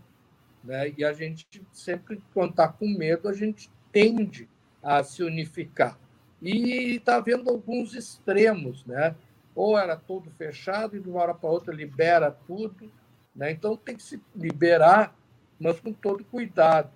Né? 0.63 0.93
E 0.97 1.05
a 1.05 1.13
gente 1.13 1.45
sempre, 1.71 2.21
quando 2.33 2.51
está 2.51 2.67
com 2.67 2.87
medo, 2.87 3.29
a 3.29 3.33
gente 3.33 3.71
tende 3.91 4.49
a 4.81 5.03
se 5.03 5.23
unificar. 5.23 5.97
E 6.41 6.95
está 6.95 7.17
havendo 7.17 7.49
alguns 7.49 7.93
extremos, 7.93 8.85
né? 8.85 9.15
Ou 9.59 9.77
era 9.77 9.97
todo 9.97 10.31
fechado 10.31 10.95
e 10.95 11.01
de 11.01 11.09
uma 11.09 11.19
hora 11.21 11.33
para 11.33 11.49
outra 11.49 11.73
libera 11.73 12.31
tudo. 12.31 12.89
Né? 13.35 13.51
Então 13.51 13.75
tem 13.75 13.93
que 13.93 14.01
se 14.01 14.23
liberar, 14.33 15.13
mas 15.59 15.81
com 15.81 15.91
todo 15.91 16.23
cuidado. 16.23 16.89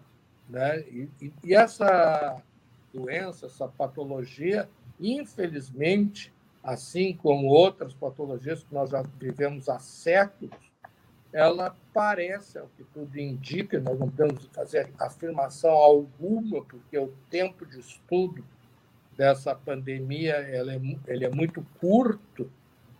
Né? 0.50 0.80
E, 0.84 1.10
e, 1.22 1.34
e 1.44 1.54
essa 1.54 2.42
doença, 2.94 3.48
essa 3.48 3.68
patologia, 3.68 4.70
infelizmente, 4.98 6.32
assim 6.64 7.14
como 7.14 7.48
outras 7.48 7.94
patologias 7.94 8.64
que 8.64 8.74
nós 8.74 8.92
já 8.92 9.04
vivemos 9.20 9.68
há 9.68 9.78
séculos, 9.80 10.56
ela 11.34 11.76
parece, 11.94 12.60
ao 12.60 12.68
que 12.78 12.86
tudo 12.86 13.20
indica, 13.20 13.78
nós 13.82 14.00
não 14.00 14.10
podemos 14.10 14.46
fazer 14.54 14.90
afirmação 14.98 15.72
alguma, 15.72 16.64
porque 16.64 16.98
o 16.98 17.12
tempo 17.30 17.66
de 17.66 17.82
estudo 17.82 18.42
dessa 19.18 19.56
pandemia 19.56 20.34
ela 20.34 20.74
é, 20.74 20.82
ele 21.08 21.26
é 21.26 21.30
muito 21.30 21.66
curto, 21.80 22.52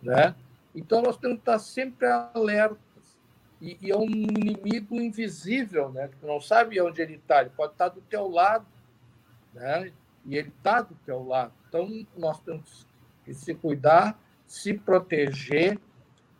né? 0.02 0.36
Então 0.76 1.02
nós 1.02 1.18
temos 1.18 1.38
que 1.38 1.42
estar 1.42 1.60
sempre 1.60 2.08
alertas. 2.08 2.80
E, 3.62 3.78
e 3.82 3.92
é 3.92 3.98
um 3.98 4.10
inimigo 4.10 4.96
invisível, 4.96 5.92
né? 5.92 6.10
Que 6.10 6.26
não 6.26 6.42
sabe 6.42 6.82
onde 6.82 7.02
ele 7.02 7.16
está. 7.16 7.42
Ele 7.42 7.52
pode 7.52 7.74
estar 7.74 7.90
do 7.90 8.02
teu 8.02 8.28
lado, 8.28 8.66
né? 9.54 9.92
E 10.26 10.38
ele 10.38 10.50
está 10.50 10.82
do 10.82 10.96
teu 11.06 11.24
lado. 11.24 11.54
Então 11.68 11.90
nós 12.18 12.40
temos 12.42 12.88
que 13.24 13.34
se 13.34 13.54
cuidar, 13.56 14.20
se 14.46 14.74
proteger 14.74 15.80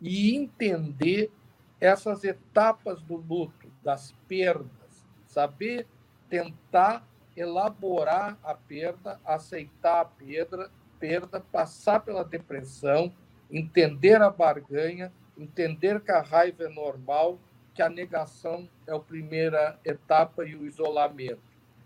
e 0.00 0.34
entender 0.34 1.32
essas 1.80 2.24
etapas 2.24 3.02
do 3.02 3.16
luto, 3.16 3.68
das 3.82 4.12
perdas, 4.28 5.06
saber 5.26 5.86
tentar 6.28 7.06
elaborar 7.36 8.38
a 8.42 8.54
perda, 8.54 9.20
aceitar 9.24 10.00
a 10.00 10.04
perda, 10.04 10.70
perda, 10.98 11.40
passar 11.40 12.00
pela 12.00 12.24
depressão, 12.24 13.12
entender 13.50 14.22
a 14.22 14.30
barganha, 14.30 15.12
entender 15.36 16.00
que 16.00 16.12
a 16.12 16.22
raiva 16.22 16.64
é 16.64 16.68
normal, 16.68 17.38
que 17.74 17.82
a 17.82 17.88
negação 17.88 18.68
é 18.86 18.94
a 18.94 19.00
primeira 19.00 19.78
etapa 19.84 20.44
e 20.44 20.54
o 20.54 20.66
isolamento. 20.66 21.42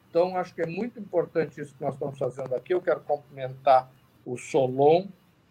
Então, 0.09 0.37
acho 0.37 0.55
que 0.55 0.63
é 0.63 0.67
muito 0.67 0.99
importante 0.99 1.61
isso 1.61 1.75
que 1.75 1.83
nós 1.83 1.95
estamos 1.95 2.19
fazendo 2.19 2.55
aqui. 2.55 2.73
Eu 2.73 2.81
quero 2.81 3.01
cumprimentar 3.01 3.91
o 4.25 4.37
Solon 4.37 5.09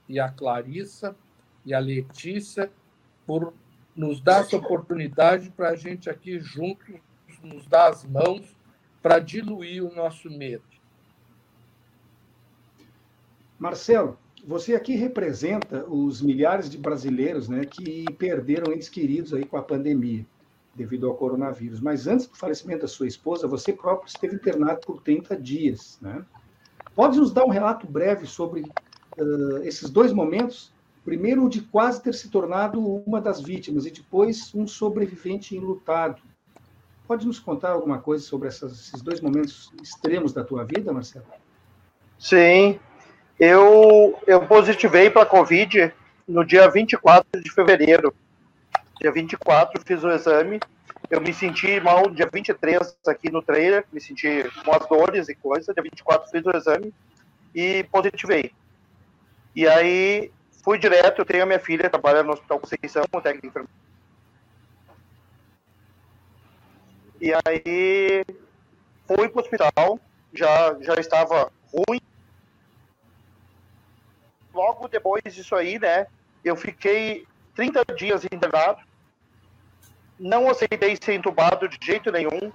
e 0.07 0.19
a 0.19 0.29
Clarissa 0.29 1.15
e 1.65 1.73
a 1.73 1.79
Letícia 1.79 2.71
por 3.25 3.53
nos 3.95 4.21
dar 4.21 4.41
essa 4.41 4.55
oportunidade 4.55 5.49
para 5.49 5.69
a 5.69 5.75
gente 5.75 6.09
aqui 6.09 6.39
juntos 6.39 6.95
nos 7.43 7.67
dar 7.67 7.89
as 7.89 8.03
mãos 8.05 8.56
para 9.07 9.19
diluir 9.19 9.85
o 9.85 9.95
nosso 9.95 10.29
medo. 10.29 10.65
Marcelo, 13.57 14.17
você 14.45 14.75
aqui 14.75 14.95
representa 14.95 15.85
os 15.85 16.21
milhares 16.21 16.69
de 16.69 16.77
brasileiros 16.77 17.47
né, 17.47 17.63
que 17.63 18.03
perderam 18.17 18.73
entes 18.73 18.89
queridos 18.89 19.33
aí 19.33 19.45
com 19.45 19.55
a 19.55 19.61
pandemia, 19.61 20.25
devido 20.75 21.07
ao 21.07 21.15
coronavírus. 21.15 21.79
Mas 21.79 22.05
antes 22.05 22.27
do 22.27 22.35
falecimento 22.35 22.81
da 22.81 22.87
sua 22.89 23.07
esposa, 23.07 23.47
você 23.47 23.71
próprio 23.71 24.09
esteve 24.09 24.35
internado 24.35 24.81
por 24.85 25.01
30 25.01 25.37
dias. 25.37 25.97
Né? 26.01 26.25
Pode 26.93 27.17
nos 27.17 27.31
dar 27.31 27.45
um 27.45 27.49
relato 27.49 27.87
breve 27.87 28.27
sobre 28.27 28.63
uh, 29.17 29.63
esses 29.63 29.89
dois 29.89 30.11
momentos? 30.11 30.73
Primeiro, 31.05 31.45
o 31.45 31.49
de 31.49 31.61
quase 31.61 32.03
ter 32.03 32.13
se 32.13 32.27
tornado 32.27 32.85
uma 32.85 33.21
das 33.21 33.39
vítimas, 33.39 33.85
e 33.85 33.91
depois, 33.91 34.53
um 34.53 34.67
sobrevivente 34.67 35.55
enlutado. 35.55 36.21
Pode 37.07 37.25
nos 37.25 37.39
contar 37.39 37.69
alguma 37.69 37.99
coisa 37.99 38.23
sobre 38.23 38.49
essas, 38.49 38.73
esses 38.73 39.01
dois 39.01 39.21
momentos 39.21 39.71
extremos 39.81 40.33
da 40.33 40.43
tua 40.43 40.65
vida, 40.65 40.91
Marcelo? 40.91 41.25
Sim. 42.19 42.77
Eu, 43.39 44.19
eu 44.27 44.45
positivei 44.45 45.09
para 45.09 45.21
a 45.21 45.25
Covid 45.25 45.93
no 46.27 46.43
dia 46.43 46.69
24 46.69 47.41
de 47.41 47.49
fevereiro. 47.49 48.13
Dia 48.99 49.11
24 49.11 49.81
fiz 49.85 50.03
o 50.03 50.09
exame. 50.09 50.59
Eu 51.09 51.21
me 51.21 51.33
senti 51.33 51.79
mal 51.79 52.09
dia 52.09 52.27
23 52.31 52.97
aqui 53.07 53.31
no 53.31 53.41
trailer, 53.41 53.85
me 53.93 54.01
senti 54.01 54.43
com 54.65 54.75
as 54.75 54.85
dores 54.89 55.29
e 55.29 55.35
coisa. 55.35 55.73
Dia 55.73 55.83
24 55.83 56.29
fiz 56.29 56.45
o 56.45 56.57
exame 56.57 56.93
e 57.55 57.85
positivei. 57.85 58.51
E 59.55 59.65
aí 59.65 60.29
fui 60.61 60.77
direto, 60.77 61.21
eu 61.21 61.25
tenho 61.25 61.43
a 61.43 61.45
minha 61.45 61.59
filha, 61.59 61.89
trabalha 61.89 62.21
no 62.21 62.33
Hospital 62.33 62.59
Conceição, 62.59 63.03
técnico 63.03 63.41
de 63.41 63.47
enfermagem 63.47 63.86
E 67.19 67.33
aí 67.33 68.23
fui 69.07 69.29
para 69.29 69.39
o 69.39 69.41
hospital, 69.41 69.99
já, 70.33 70.77
já 70.81 70.93
estava 70.95 71.51
ruim. 71.73 71.99
Logo 74.53 74.87
depois 74.87 75.23
disso 75.33 75.55
aí, 75.55 75.79
né, 75.79 76.07
eu 76.43 76.55
fiquei 76.55 77.25
30 77.55 77.83
dias 77.95 78.23
internado. 78.25 78.81
Não 80.19 80.49
aceitei 80.49 80.95
ser 80.95 81.13
entubado 81.13 81.67
de 81.67 81.77
jeito 81.81 82.11
nenhum. 82.11 82.51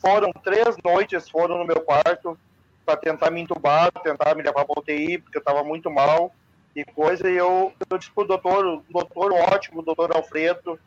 Foram 0.00 0.32
três 0.32 0.76
noites, 0.84 1.28
foram 1.28 1.58
no 1.58 1.64
meu 1.64 1.80
quarto 1.80 2.38
para 2.84 2.96
tentar 2.96 3.30
me 3.30 3.40
entubar, 3.40 3.90
tentar 4.02 4.34
me 4.34 4.42
levar 4.42 4.64
para 4.64 4.80
UTI, 4.80 5.18
porque 5.18 5.38
eu 5.38 5.40
estava 5.40 5.62
muito 5.64 5.90
mal 5.90 6.32
e 6.74 6.84
coisa. 6.84 7.28
E 7.28 7.36
eu, 7.36 7.72
eu 7.88 7.98
disse 7.98 8.10
para 8.12 8.24
o 8.24 8.26
doutor, 8.26 8.66
o 8.66 8.84
doutor 8.88 9.32
ótimo, 9.32 9.82
doutor 9.82 10.14
Alfredo, 10.14 10.78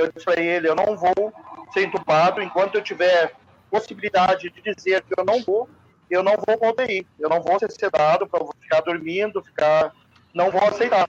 eu 0.00 0.12
disse 0.12 0.24
para 0.24 0.40
ele, 0.40 0.68
eu 0.68 0.74
não 0.74 0.96
vou 0.96 1.32
ser 1.72 1.84
entubado 1.84 2.42
enquanto 2.42 2.74
eu 2.74 2.82
tiver 2.82 3.32
possibilidade 3.70 4.50
de 4.50 4.74
dizer 4.74 5.02
que 5.02 5.14
eu 5.18 5.24
não 5.24 5.42
vou, 5.42 5.68
eu 6.10 6.22
não 6.22 6.34
vou 6.36 6.58
para 6.58 6.70
UTI. 6.70 7.06
Eu 7.18 7.28
não 7.28 7.40
vou 7.40 7.58
ser 7.58 7.70
sedado 7.70 8.26
para 8.26 8.44
ficar 8.60 8.80
dormindo, 8.80 9.42
ficar, 9.42 9.92
não 10.34 10.50
vou 10.50 10.62
aceitar. 10.64 11.06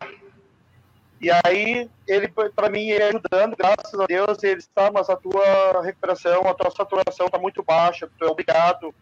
E 1.19 1.29
aí 1.43 1.89
ele 2.07 2.27
para 2.27 2.69
mim 2.69 2.89
ele 2.89 3.03
ajudando, 3.03 3.55
graças 3.55 3.99
a 3.99 4.05
Deus, 4.05 4.43
ele 4.43 4.59
está, 4.59 4.91
mas 4.91 5.09
a 5.09 5.15
tua 5.15 5.81
recuperação, 5.83 6.47
a 6.47 6.53
tua 6.53 6.71
saturação 6.71 7.27
está 7.27 7.37
muito 7.37 7.63
baixa, 7.63 8.09
tu 8.17 8.25
é 8.25 8.27
obrigado 8.27 8.93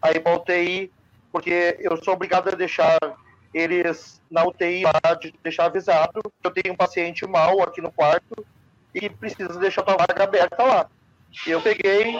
a 0.00 0.10
ir 0.12 0.20
para 0.20 0.36
UTI, 0.36 0.92
porque 1.32 1.76
eu 1.80 1.96
sou 2.02 2.14
obrigado 2.14 2.48
a 2.48 2.52
deixar 2.52 2.98
eles 3.52 4.20
na 4.30 4.44
UTI 4.44 4.84
lá, 4.84 5.14
de 5.14 5.34
deixar 5.42 5.66
avisado. 5.66 6.20
Eu 6.42 6.50
tenho 6.50 6.74
um 6.74 6.76
paciente 6.76 7.26
mal 7.26 7.60
aqui 7.62 7.80
no 7.80 7.90
quarto 7.90 8.44
e 8.94 9.10
precisa 9.10 9.58
deixar 9.58 9.80
a 9.80 9.84
tua 9.84 9.96
vaga 9.96 10.24
aberta 10.24 10.62
lá. 10.62 10.86
Eu 11.46 11.60
peguei, 11.60 12.14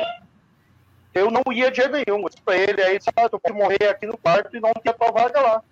eu 1.15 1.31
não 1.31 1.43
ia 1.53 1.71
de 1.71 1.77
jeito 1.77 1.93
nenhum. 1.93 2.23
Eu 2.23 2.29
disse 2.29 2.43
para 2.43 2.57
ele, 2.57 2.83
aí 2.83 2.99
ah, 3.17 3.29
tu 3.29 3.39
pode 3.39 3.57
morrer 3.57 3.89
aqui 3.89 4.07
no 4.07 4.19
quarto 4.19 4.57
e 4.57 4.61
não 4.61 4.73
ter 4.73 4.91
a 4.91 4.93
tua 4.93 5.13
vaga 5.13 5.41
lá. 5.41 5.63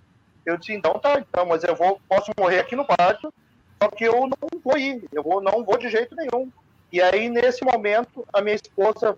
Eu 0.46 0.56
disse, 0.56 0.72
então 0.72 0.98
tá, 0.98 1.18
então, 1.18 1.44
mas 1.46 1.64
eu 1.64 1.74
vou, 1.74 2.00
posso 2.08 2.30
morrer 2.38 2.60
aqui 2.60 2.74
no 2.74 2.84
quarto, 2.84 3.32
só 3.80 3.88
que 3.88 4.04
eu 4.04 4.26
não 4.26 4.60
vou 4.62 4.76
ir, 4.76 5.04
eu 5.12 5.22
vou, 5.22 5.40
não 5.40 5.64
vou 5.64 5.76
de 5.78 5.88
jeito 5.88 6.14
nenhum. 6.14 6.50
E 6.92 7.00
aí, 7.00 7.28
nesse 7.28 7.64
momento, 7.64 8.26
a 8.32 8.40
minha 8.40 8.56
esposa, 8.56 9.16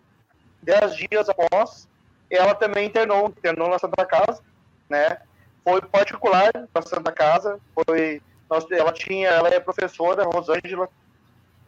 dez 0.63 0.97
dias 0.97 1.29
após, 1.29 1.89
ela 2.31 2.55
também 2.55 2.87
internou, 2.87 3.29
internou 3.29 3.69
na 3.69 3.79
Santa 3.79 4.05
Casa, 4.07 4.43
né? 4.89 5.19
Foi 5.63 5.81
particular 5.83 6.51
na 6.75 6.83
Santa 6.83 7.11
Casa, 7.11 7.59
foi, 7.75 8.23
ela 8.71 8.93
tinha, 8.93 9.29
ela 9.29 9.49
é 9.49 9.59
professora, 9.59 10.25
Rosângela, 10.25 10.89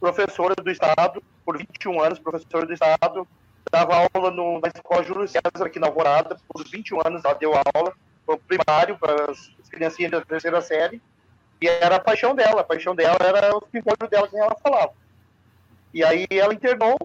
professora 0.00 0.54
do 0.54 0.70
Estado, 0.70 1.22
por 1.44 1.56
21 1.56 2.00
anos, 2.00 2.18
professora 2.18 2.66
do 2.66 2.72
Estado, 2.72 3.26
dava 3.70 4.08
aula 4.14 4.30
no, 4.30 4.60
na 4.60 4.68
escola 4.68 5.02
Júlio 5.02 5.28
César, 5.28 5.66
aqui 5.66 5.78
na 5.78 5.88
Alvorada, 5.88 6.36
por 6.48 6.64
21 6.64 7.00
anos 7.06 7.24
ela 7.24 7.34
deu 7.34 7.52
aula, 7.54 7.92
foi 8.24 8.36
primário 8.38 8.98
para 8.98 9.30
as 9.30 9.68
criancinhas 9.70 10.12
da 10.12 10.20
terceira 10.20 10.60
série, 10.60 11.00
e 11.60 11.68
era 11.68 11.96
a 11.96 12.00
paixão 12.00 12.34
dela, 12.34 12.60
a 12.60 12.64
paixão 12.64 12.94
dela 12.94 13.16
era 13.20 13.56
o 13.56 13.62
pimpolho 13.62 14.10
dela 14.10 14.28
que 14.28 14.36
ela 14.36 14.56
falava. 14.62 14.92
E 15.92 16.04
aí 16.04 16.26
ela 16.30 16.52
internou, 16.52 16.96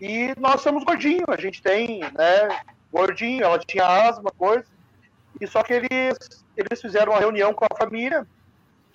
e 0.00 0.34
nós 0.38 0.60
somos 0.62 0.84
gordinhos, 0.84 1.28
a 1.28 1.36
gente 1.36 1.62
tem, 1.62 2.00
né, 2.00 2.60
gordinho, 2.92 3.44
ela 3.44 3.58
tinha 3.58 3.86
asma, 3.86 4.30
coisa, 4.36 4.64
e 5.40 5.46
só 5.46 5.62
que 5.62 5.74
eles, 5.74 6.44
eles 6.56 6.80
fizeram 6.80 7.12
uma 7.12 7.20
reunião 7.20 7.52
com 7.52 7.64
a 7.64 7.76
família, 7.76 8.26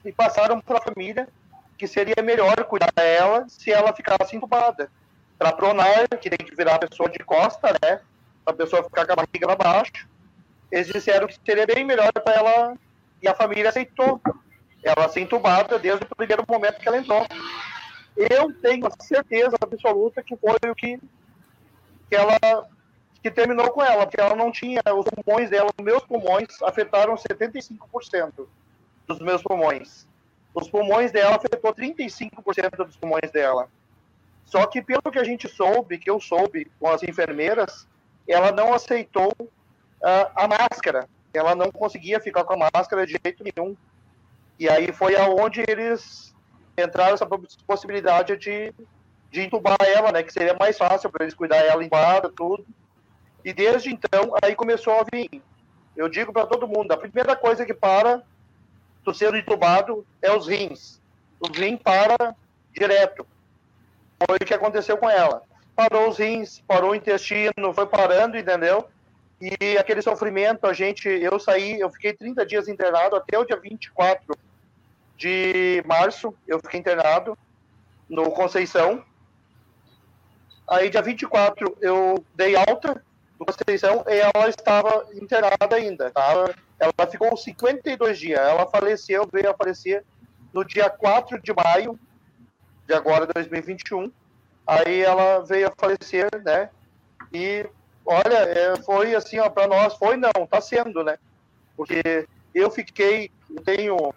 e 0.04 0.12
passaram 0.12 0.60
para 0.62 0.78
a 0.78 0.82
família 0.82 1.28
que 1.78 1.88
seria 1.88 2.24
melhor 2.24 2.64
cuidar 2.66 2.92
dela 2.96 3.46
se 3.48 3.72
ela 3.72 3.94
ficasse 3.94 4.36
entubada. 4.36 4.90
Para 5.38 5.52
pronar, 5.52 6.08
que 6.20 6.30
tem 6.30 6.46
que 6.46 6.56
virar 6.56 6.76
a 6.76 6.80
pessoa 6.80 7.10
de 7.10 7.20
costa, 7.20 7.72
né? 7.84 8.02
A 8.46 8.52
pessoa 8.52 8.84
ficar 8.84 9.06
com 9.06 9.14
a 9.14 9.16
barriga 9.16 9.46
para 9.46 9.56
baixo. 9.56 10.08
Eles 10.72 10.88
disseram 10.88 11.28
que 11.28 11.38
seria 11.46 11.66
bem 11.66 11.86
melhor 11.86 12.12
para 12.12 12.34
ela, 12.34 12.78
e 13.22 13.28
a 13.28 13.36
família 13.36 13.70
aceitou. 13.70 14.20
Ela 14.84 15.10
ser 15.10 15.22
entubada 15.22 15.78
desde 15.78 16.04
o 16.04 16.16
primeiro 16.16 16.44
momento 16.48 16.80
que 16.80 16.88
ela 16.88 16.98
entrou. 16.98 17.26
Eu 18.16 18.52
tenho 18.62 18.88
a 18.88 18.92
certeza 19.04 19.56
absoluta 19.62 20.24
que 20.24 20.36
foi 20.36 20.58
o 20.70 20.76
que, 20.76 21.00
que 22.10 22.16
ela 22.16 22.40
que 23.22 23.32
terminou 23.32 23.70
com 23.72 23.84
ela, 23.84 24.06
porque 24.06 24.22
ela 24.22 24.36
não 24.36 24.52
tinha 24.52 24.82
os 24.96 25.06
pulmões 25.06 25.50
dela, 25.50 25.72
meus 25.82 26.04
pulmões 26.04 26.62
afetaram 26.62 27.16
75% 27.16 28.48
dos 29.08 29.20
meus 29.20 29.42
pulmões. 29.42 30.08
Os 30.60 30.68
pulmões 30.68 31.12
dela 31.12 31.36
afetou 31.36 31.72
35% 31.72 32.78
dos 32.84 32.98
pulmões 32.98 33.30
dela. 33.32 33.70
Só 34.44 34.66
que 34.66 34.82
pelo 34.82 35.12
que 35.12 35.20
a 35.20 35.24
gente 35.24 35.48
soube, 35.48 36.00
que 36.00 36.10
eu 36.10 36.20
soube 36.20 36.66
com 36.80 36.90
as 36.90 37.04
enfermeiras, 37.04 37.88
ela 38.28 38.52
não 38.52 38.74
aceitou 38.74 39.32
uh, 39.40 40.32
a 40.36 40.48
máscara. 40.48 41.08
Ela 41.32 41.54
não 41.54 41.72
conseguia 41.72 42.20
ficar 42.20 42.44
com 42.44 42.56
a 42.56 42.70
máscara 42.74 43.06
de 43.06 43.20
jeito 43.24 43.44
nenhum. 43.44 43.78
E 44.58 44.68
aí 44.68 44.92
foi 44.92 45.16
aonde 45.16 45.64
eles 45.68 46.34
entraram 46.76 47.14
essa 47.14 47.28
possibilidade 47.68 48.36
de, 48.38 48.74
de 49.30 49.42
entubar 49.44 49.78
ela, 49.82 50.12
né? 50.12 50.24
Que 50.24 50.34
seria 50.34 50.56
mais 50.56 50.76
fácil 50.76 51.12
para 51.12 51.24
eles 51.24 51.36
cuidar 51.36 51.58
ela 51.58 51.84
em 51.84 51.90
tudo. 52.36 52.66
E 53.46 53.54
desde 53.54 53.94
então, 53.94 54.34
aí 54.44 54.56
começou 54.56 54.94
a 54.94 55.06
vir. 55.14 55.40
Eu 55.96 56.10
digo 56.10 56.34
para 56.34 56.48
todo 56.48 56.68
mundo, 56.68 56.92
a 56.92 56.98
primeira 56.98 57.36
coisa 57.36 57.64
que 57.64 57.76
para 57.76 58.24
do 59.08 59.14
sendo 59.14 59.38
entubado 59.38 60.06
é 60.22 60.30
os 60.36 60.48
rins. 60.48 61.02
Os 61.40 61.58
rins 61.58 61.80
para 61.82 62.36
direto. 62.74 63.26
Foi 64.28 64.36
o 64.36 64.46
que 64.46 64.54
aconteceu 64.54 64.98
com 64.98 65.10
ela. 65.10 65.44
Parou 65.74 66.10
os 66.10 66.18
rins, 66.18 66.62
parou 66.68 66.92
o 66.92 66.96
intestino, 66.96 67.74
foi 67.74 67.86
parando, 67.86 68.38
entendeu? 68.38 68.90
E 69.40 69.78
aquele 69.78 70.02
sofrimento, 70.02 70.68
a 70.68 70.74
gente, 70.74 71.08
eu 71.08 71.40
saí, 71.40 71.80
eu 71.80 71.90
fiquei 71.90 72.12
30 72.12 72.46
dias 72.46 72.68
internado 72.68 73.16
até 73.16 73.40
o 73.40 73.46
dia 73.46 73.58
24 73.58 74.36
de 75.16 75.82
março, 75.86 76.36
eu 76.46 76.60
fiquei 76.60 76.80
internado 76.80 77.38
no 78.10 78.30
Conceição. 78.32 79.06
Aí, 80.70 80.90
dia 80.90 81.02
24, 81.02 81.78
eu 81.80 82.26
dei 82.36 82.58
alta 82.58 83.02
do 83.38 83.46
Conceição 83.46 84.04
e 84.08 84.20
ela 84.20 84.50
estava 84.50 85.08
internada 85.14 85.76
ainda, 85.76 86.10
tá? 86.12 86.54
Ela 86.80 87.08
ficou 87.10 87.36
52 87.36 88.18
dias. 88.18 88.40
Ela 88.40 88.68
faleceu, 88.68 89.28
veio 89.32 89.52
a 89.52 89.54
falecer 89.54 90.04
no 90.54 90.64
dia 90.64 90.90
4 90.90 91.42
de 91.42 91.54
maio 91.54 92.00
de 92.88 92.94
agora, 92.94 93.28
2021. 93.28 94.12
Aí 94.66 95.02
ela 95.02 95.40
veio 95.40 95.68
a 95.68 95.74
falecer, 95.78 96.30
né? 96.44 96.70
E 97.34 97.66
olha, 98.06 98.38
é, 98.38 98.76
foi 98.78 99.14
assim, 99.14 99.40
ó, 99.40 99.50
para 99.50 99.68
nós, 99.68 99.94
foi 99.96 100.18
não, 100.18 100.32
tá 100.50 100.62
sendo, 100.62 101.04
né? 101.04 101.18
Porque 101.76 102.28
eu 102.56 102.72
fiquei, 102.72 103.30
eu 103.50 103.62
tenho, 103.62 104.14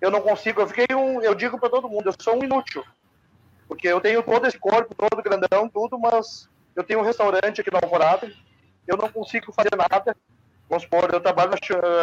eu 0.00 0.10
não 0.10 0.20
consigo, 0.20 0.60
eu 0.60 0.66
fiquei 0.66 0.94
um, 0.94 1.22
eu 1.22 1.34
digo 1.34 1.58
para 1.58 1.70
todo 1.70 1.88
mundo, 1.88 2.08
eu 2.08 2.14
sou 2.18 2.36
um 2.36 2.44
inútil. 2.44 2.84
Porque 3.66 3.88
eu 3.88 4.00
tenho 4.00 4.22
todo 4.22 4.46
esse 4.46 4.58
corpo, 4.58 4.94
todo 4.94 5.22
grandão, 5.22 5.68
tudo, 5.68 5.98
mas 5.98 6.48
eu 6.74 6.84
tenho 6.84 7.00
um 7.00 7.04
restaurante 7.04 7.60
aqui 7.60 7.70
na 7.70 7.80
Alvorada, 7.82 8.30
eu 8.88 8.96
não 8.96 9.08
consigo 9.08 9.52
fazer 9.52 9.76
nada, 9.76 10.16
Vamos 10.68 10.82
supor, 10.82 11.08
eu 11.12 11.20
trabalho 11.20 11.52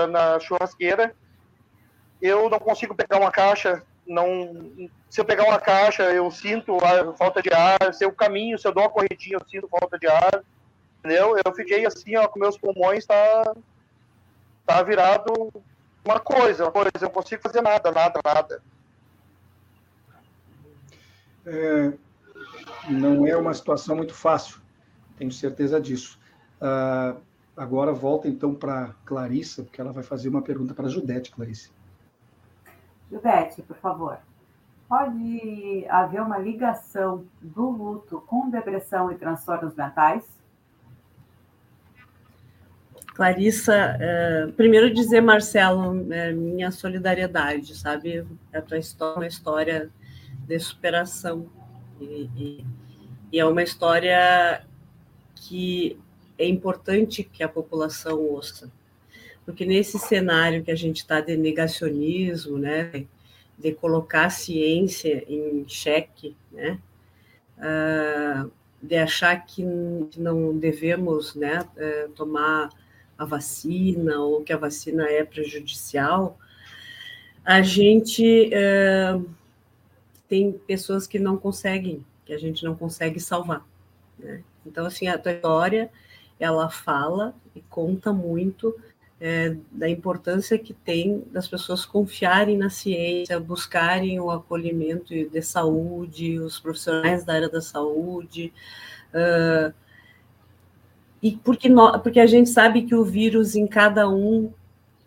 na 0.10 0.40
churrasqueira, 0.40 1.16
eu 2.20 2.50
não 2.50 2.58
consigo 2.58 2.96
pegar 2.96 3.20
uma 3.20 3.32
caixa, 3.32 3.84
não, 4.08 4.72
se 5.08 5.22
eu 5.22 5.26
pegar 5.26 5.44
uma 5.44 5.60
caixa, 5.60 6.04
eu 6.12 6.32
sinto 6.32 6.76
a 6.84 7.14
falta 7.14 7.44
de 7.44 7.54
ar, 7.54 7.94
se 7.94 8.04
eu 8.04 8.12
caminho, 8.12 8.58
se 8.58 8.68
eu 8.68 8.74
dou 8.74 8.84
uma 8.84 8.90
corridinha, 8.90 9.38
eu 9.38 9.48
sinto 9.48 9.68
falta 9.68 10.00
de 10.00 10.08
ar, 10.08 10.44
entendeu? 11.00 11.38
Eu 11.46 11.54
fiquei 11.54 11.86
assim, 11.86 12.16
ó, 12.16 12.28
com 12.28 12.40
meus 12.40 12.58
pulmões 12.58 13.06
tá, 13.06 13.56
tá 14.66 14.82
virado 14.82 15.54
uma 16.04 16.20
coisa, 16.20 16.64
uma 16.64 16.72
coisa, 16.72 16.90
eu 16.96 17.02
não 17.02 17.10
consigo 17.12 17.44
fazer 17.44 17.62
nada, 17.62 17.92
nada, 17.92 18.20
nada. 18.26 18.64
É, 21.46 21.94
não 22.90 23.28
é 23.28 23.38
uma 23.38 23.54
situação 23.54 23.96
muito 23.96 24.16
fácil, 24.16 24.60
tenho 25.20 25.32
certeza 25.32 25.80
disso. 25.80 26.20
Uh, 26.62 27.20
Agora 27.56 27.94
volta 27.94 28.28
então 28.28 28.54
para 28.54 28.94
Clarissa, 29.06 29.64
porque 29.64 29.80
ela 29.80 29.94
vai 29.94 30.04
fazer 30.04 30.28
uma 30.28 30.42
pergunta 30.42 30.74
para 30.74 30.88
a 30.88 30.90
Judete, 30.90 31.32
Clarice. 31.32 31.72
Judete, 33.10 33.62
por 33.62 33.78
favor. 33.78 34.18
Pode 34.90 35.86
haver 35.90 36.22
uma 36.22 36.38
ligação 36.38 37.26
do 37.42 37.70
luto 37.70 38.22
com 38.28 38.50
depressão 38.50 39.10
e 39.10 39.16
transtornos 39.16 39.74
mentais? 39.74 40.26
Clarissa, 43.16 43.74
é, 43.74 44.48
primeiro 44.58 44.94
dizer, 44.94 45.22
Marcelo, 45.22 46.12
é, 46.12 46.34
minha 46.34 46.70
solidariedade, 46.72 47.74
sabe? 47.74 48.28
A 48.54 48.62
tua 48.62 48.78
história 48.78 49.16
é 49.16 49.20
uma 49.20 49.28
história 49.28 49.90
de 50.46 50.60
superação. 50.60 51.48
E, 52.02 52.30
e, 52.36 52.66
e 53.32 53.40
é 53.40 53.46
uma 53.46 53.64
história 53.64 54.66
que 55.36 55.98
é 56.38 56.48
importante 56.48 57.24
que 57.24 57.44
a 57.44 57.50
população 57.50 58.20
ouça, 58.20 58.72
porque 59.46 59.66
nesse 59.66 60.00
cenário 60.00 60.64
que 60.64 60.72
a 60.72 60.76
gente 60.76 60.98
está 60.98 61.22
de 61.22 61.38
negacionismo, 61.38 62.58
né, 62.58 63.06
de 63.58 63.72
colocar 63.74 64.26
a 64.26 64.30
ciência 64.30 65.24
em 65.30 65.66
xeque, 65.68 66.36
né, 66.52 66.80
uh, 67.58 68.52
de 68.82 68.96
achar 68.98 69.46
que 69.46 69.64
não 70.18 70.58
devemos 70.58 71.34
né, 71.34 71.60
eh, 71.76 72.08
tomar 72.16 72.70
a 73.18 73.26
vacina 73.26 74.20
ou 74.20 74.44
que 74.44 74.54
a 74.54 74.58
vacina 74.58 75.10
é 75.10 75.24
prejudicial, 75.24 76.38
a 77.44 77.62
gente 77.62 78.52
uh, 78.54 79.28
tem 80.28 80.52
pessoas 80.52 81.08
que 81.08 81.18
não 81.18 81.38
conseguem, 81.38 82.06
que 82.26 82.34
a 82.34 82.38
gente 82.38 82.64
não 82.64 82.76
consegue 82.76 83.20
salvar. 83.20 83.66
Né? 84.20 84.44
Então, 84.66 84.86
assim, 84.86 85.08
a 85.08 85.18
tua 85.18 85.32
história 85.32 85.90
ela 86.40 86.70
fala 86.70 87.34
e 87.56 87.62
conta 87.62 88.12
muito 88.12 88.76
é, 89.20 89.56
da 89.72 89.90
importância 89.90 90.60
que 90.60 90.74
tem 90.74 91.24
das 91.32 91.48
pessoas 91.48 91.86
confiarem 91.86 92.58
na 92.58 92.70
ciência, 92.70 93.40
buscarem 93.40 94.20
o 94.20 94.30
acolhimento 94.30 95.14
de 95.14 95.42
saúde, 95.42 96.40
os 96.40 96.60
profissionais 96.60 97.24
da 97.24 97.34
área 97.34 97.50
da 97.50 97.62
saúde, 97.62 98.54
uh, 99.14 99.74
e 101.22 101.38
porque, 101.38 101.70
nós, 101.70 102.02
porque 102.02 102.20
a 102.20 102.28
gente 102.28 102.50
sabe 102.50 102.84
que 102.84 102.94
o 102.94 103.04
vírus 103.04 103.56
em 103.56 103.66
cada 103.66 104.08
um 104.08 104.54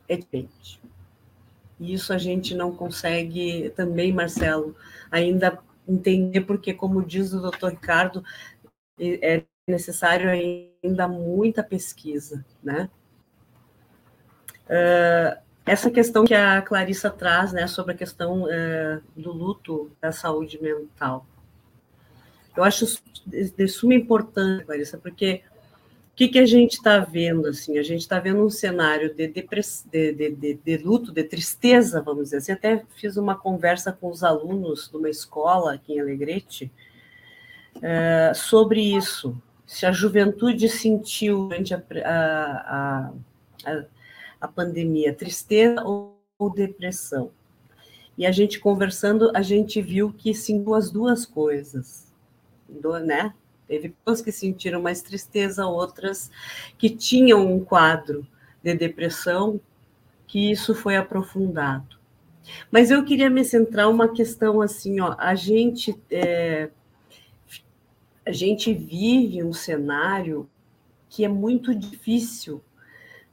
é 0.08 0.16
diferente. 0.16 0.80
E 1.78 1.92
isso 1.92 2.12
a 2.12 2.18
gente 2.18 2.56
não 2.56 2.74
consegue 2.74 3.70
também, 3.76 4.12
Marcelo, 4.12 4.74
ainda 5.10 5.60
entender, 5.86 6.40
porque, 6.40 6.74
como 6.74 7.04
diz 7.04 7.32
o 7.32 7.40
doutor 7.40 7.70
Ricardo, 7.70 8.24
é 8.98 9.44
necessário 9.70 10.30
ainda 10.30 11.06
muita 11.08 11.62
pesquisa, 11.62 12.44
né? 12.62 12.88
Uh, 14.66 15.40
essa 15.64 15.90
questão 15.90 16.24
que 16.24 16.34
a 16.34 16.62
Clarissa 16.62 17.10
traz, 17.10 17.52
né, 17.52 17.66
sobre 17.66 17.92
a 17.92 17.96
questão 17.96 18.44
uh, 18.44 19.02
do 19.16 19.32
luto 19.32 19.90
da 20.00 20.12
saúde 20.12 20.60
mental, 20.62 21.26
eu 22.56 22.64
acho 22.64 22.86
de 23.26 23.68
suma 23.68 23.94
importância, 23.94 24.64
Clarissa, 24.64 24.98
porque 24.98 25.42
que, 26.18 26.26
que 26.26 26.38
a 26.40 26.46
gente 26.46 26.72
está 26.72 26.98
vendo? 26.98 27.46
Assim, 27.46 27.78
a 27.78 27.82
gente 27.84 28.00
está 28.00 28.18
vendo 28.18 28.44
um 28.44 28.50
cenário 28.50 29.14
de, 29.14 29.28
de, 29.28 30.12
de, 30.32 30.54
de, 30.64 30.76
luto, 30.78 31.12
de 31.12 31.22
tristeza, 31.22 32.02
vamos 32.02 32.24
dizer 32.24 32.38
assim. 32.38 32.50
Até 32.50 32.82
fiz 32.96 33.16
uma 33.16 33.36
conversa 33.36 33.92
com 33.92 34.10
os 34.10 34.24
alunos 34.24 34.88
de 34.90 34.96
uma 34.96 35.08
escola 35.08 35.74
aqui 35.74 35.92
em 35.92 36.00
Alegrete 36.00 36.72
é, 37.80 38.32
sobre 38.34 38.80
isso. 38.80 39.40
Se 39.68 39.84
a 39.84 39.92
juventude 39.92 40.66
sentiu 40.66 41.46
durante 41.46 41.74
a, 41.74 41.82
a, 42.06 43.12
a, 43.66 43.84
a 44.40 44.48
pandemia 44.48 45.12
tristeza 45.12 45.84
ou, 45.84 46.16
depressão. 46.54 47.30
E 48.16 48.24
a 48.24 48.32
gente 48.32 48.60
conversando, 48.60 49.30
a 49.34 49.42
gente 49.42 49.82
viu 49.82 50.10
que 50.10 50.32
sentiu 50.32 50.74
as 50.74 50.90
duas 50.90 51.26
coisas, 51.26 52.10
né? 53.04 53.34
Teve 53.66 53.90
pessoas 53.90 54.22
que 54.22 54.32
sentiram 54.32 54.80
mais 54.80 55.02
tristeza, 55.02 55.66
outras 55.66 56.30
que 56.78 56.88
tinham 56.88 57.46
um 57.46 57.62
quadro 57.62 58.26
de 58.62 58.74
depressão, 58.74 59.60
que 60.26 60.50
isso 60.50 60.74
foi 60.74 60.96
aprofundado. 60.96 61.98
Mas 62.70 62.90
eu 62.90 63.04
queria 63.04 63.28
me 63.28 63.44
centrar 63.44 63.90
uma 63.90 64.08
questão 64.08 64.62
assim, 64.62 65.00
ó, 65.00 65.14
a 65.18 65.34
gente 65.34 65.94
é, 66.10 66.70
a 68.28 68.32
gente 68.32 68.74
vive 68.74 69.42
um 69.42 69.54
cenário 69.54 70.46
que 71.08 71.24
é 71.24 71.28
muito 71.28 71.74
difícil 71.74 72.62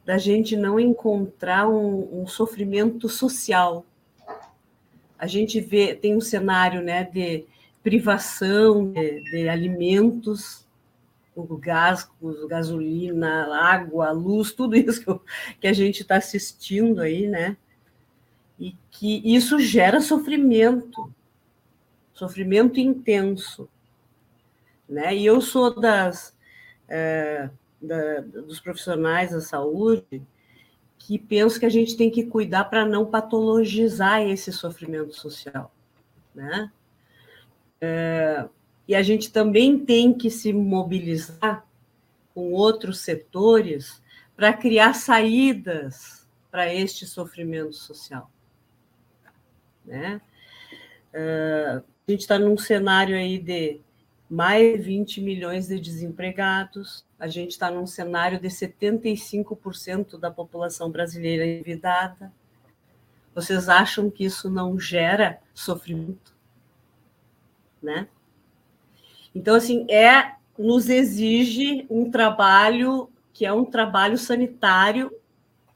da 0.05 0.17
gente 0.17 0.55
não 0.55 0.79
encontrar 0.79 1.67
um, 1.67 2.21
um 2.21 2.25
sofrimento 2.25 3.10
social. 3.10 3.86
A 5.19 5.27
gente 5.27 5.60
vê 5.60 5.93
tem 5.93 6.15
um 6.15 6.21
cenário, 6.21 6.81
né, 6.81 7.03
de 7.03 7.43
privação 7.84 8.89
de, 8.93 9.21
de 9.23 9.49
alimentos, 9.49 10.65
o 11.36 11.58
gás, 11.58 12.10
gasolina, 12.47 13.53
água, 13.53 14.12
luz, 14.12 14.53
tudo 14.53 14.77
isso 14.77 15.03
que, 15.03 15.60
que 15.60 15.67
a 15.67 15.73
gente 15.73 16.03
está 16.03 16.15
assistindo 16.15 17.01
aí, 17.01 17.27
né? 17.27 17.58
E 18.58 18.73
que 18.89 19.21
isso 19.25 19.60
gera 19.60 19.99
sofrimento, 19.99 21.13
sofrimento 22.13 22.79
intenso, 22.79 23.67
né? 24.88 25.15
E 25.15 25.26
eu 25.26 25.41
sou 25.41 25.80
das 25.80 26.36
é, 26.88 27.50
da, 27.82 28.21
dos 28.21 28.60
profissionais 28.60 29.32
da 29.32 29.41
saúde 29.41 30.21
que 30.98 31.19
penso 31.19 31.60
que 31.60 31.65
a 31.65 31.69
gente 31.69 31.95
tem 31.95 32.10
que 32.10 32.26
cuidar 32.26 32.65
para 32.65 32.86
não 32.86 33.06
patologizar 33.06 34.21
esse 34.21 34.52
sofrimento 34.52 35.13
social, 35.13 35.71
né? 36.34 36.71
É, 37.80 38.48
e 38.88 38.95
a 38.95 39.02
gente 39.04 39.32
também 39.32 39.78
tem 39.84 40.13
que 40.13 40.30
se 40.30 40.54
mobilizar 40.54 41.65
com 42.34 42.52
outros 42.52 43.00
setores 43.00 44.02
para 44.36 44.54
criar 44.54 44.93
saídas 44.93 46.28
para 46.52 46.74
este 46.74 47.06
sofrimento 47.06 47.74
social. 47.74 48.30
Né? 49.86 50.21
É, 51.13 51.82
a 52.08 52.12
gente 52.12 52.21
está 52.21 52.38
num 52.38 52.58
cenário 52.58 53.15
aí 53.15 53.39
de 53.39 53.80
mais 54.29 54.77
de 54.77 54.83
20 54.83 55.21
milhões 55.21 55.67
de 55.67 55.79
desempregados, 55.79 57.05
a 57.19 57.27
gente 57.27 57.51
está 57.51 57.69
num 57.69 57.85
cenário 57.85 58.39
de 58.39 58.47
75% 58.47 60.17
da 60.17 60.31
população 60.31 60.89
brasileira 60.89 61.45
endividada. 61.45 62.31
Vocês 63.33 63.69
acham 63.69 64.09
que 64.09 64.25
isso 64.25 64.49
não 64.49 64.79
gera 64.79 65.39
sofrimento? 65.53 66.35
né? 67.85 68.07
Então, 69.33 69.55
assim, 69.55 69.85
é 69.89 70.35
nos 70.57 70.89
exige 70.89 71.85
um 71.89 72.09
trabalho 72.09 73.09
que 73.31 73.45
é 73.45 73.53
um 73.53 73.65
trabalho 73.65 74.17
sanitário, 74.17 75.11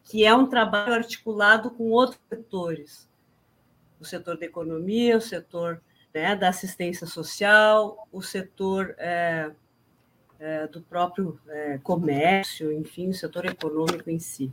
que 0.03 0.25
é 0.25 0.33
um 0.33 0.47
trabalho 0.47 0.93
articulado 0.93 1.69
com 1.69 1.91
outros 1.91 2.19
setores, 2.29 3.07
o 3.99 4.05
setor 4.05 4.37
da 4.37 4.45
economia, 4.45 5.17
o 5.17 5.21
setor 5.21 5.81
né, 6.13 6.35
da 6.35 6.49
assistência 6.49 7.05
social, 7.05 8.07
o 8.11 8.21
setor 8.21 8.95
é, 8.97 9.51
é, 10.39 10.67
do 10.67 10.81
próprio 10.81 11.39
é, 11.47 11.77
comércio, 11.79 12.71
enfim, 12.71 13.09
o 13.09 13.13
setor 13.13 13.45
econômico 13.45 14.09
em 14.09 14.19
si. 14.19 14.51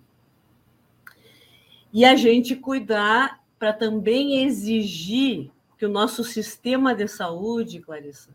E 1.92 2.04
a 2.04 2.14
gente 2.14 2.56
cuidar 2.56 3.42
para 3.58 3.72
também 3.72 4.44
exigir 4.44 5.50
que 5.78 5.86
o 5.86 5.90
nosso 5.90 6.24
sistema 6.24 6.94
de 6.94 7.08
saúde, 7.08 7.80
Clarissa, 7.80 8.30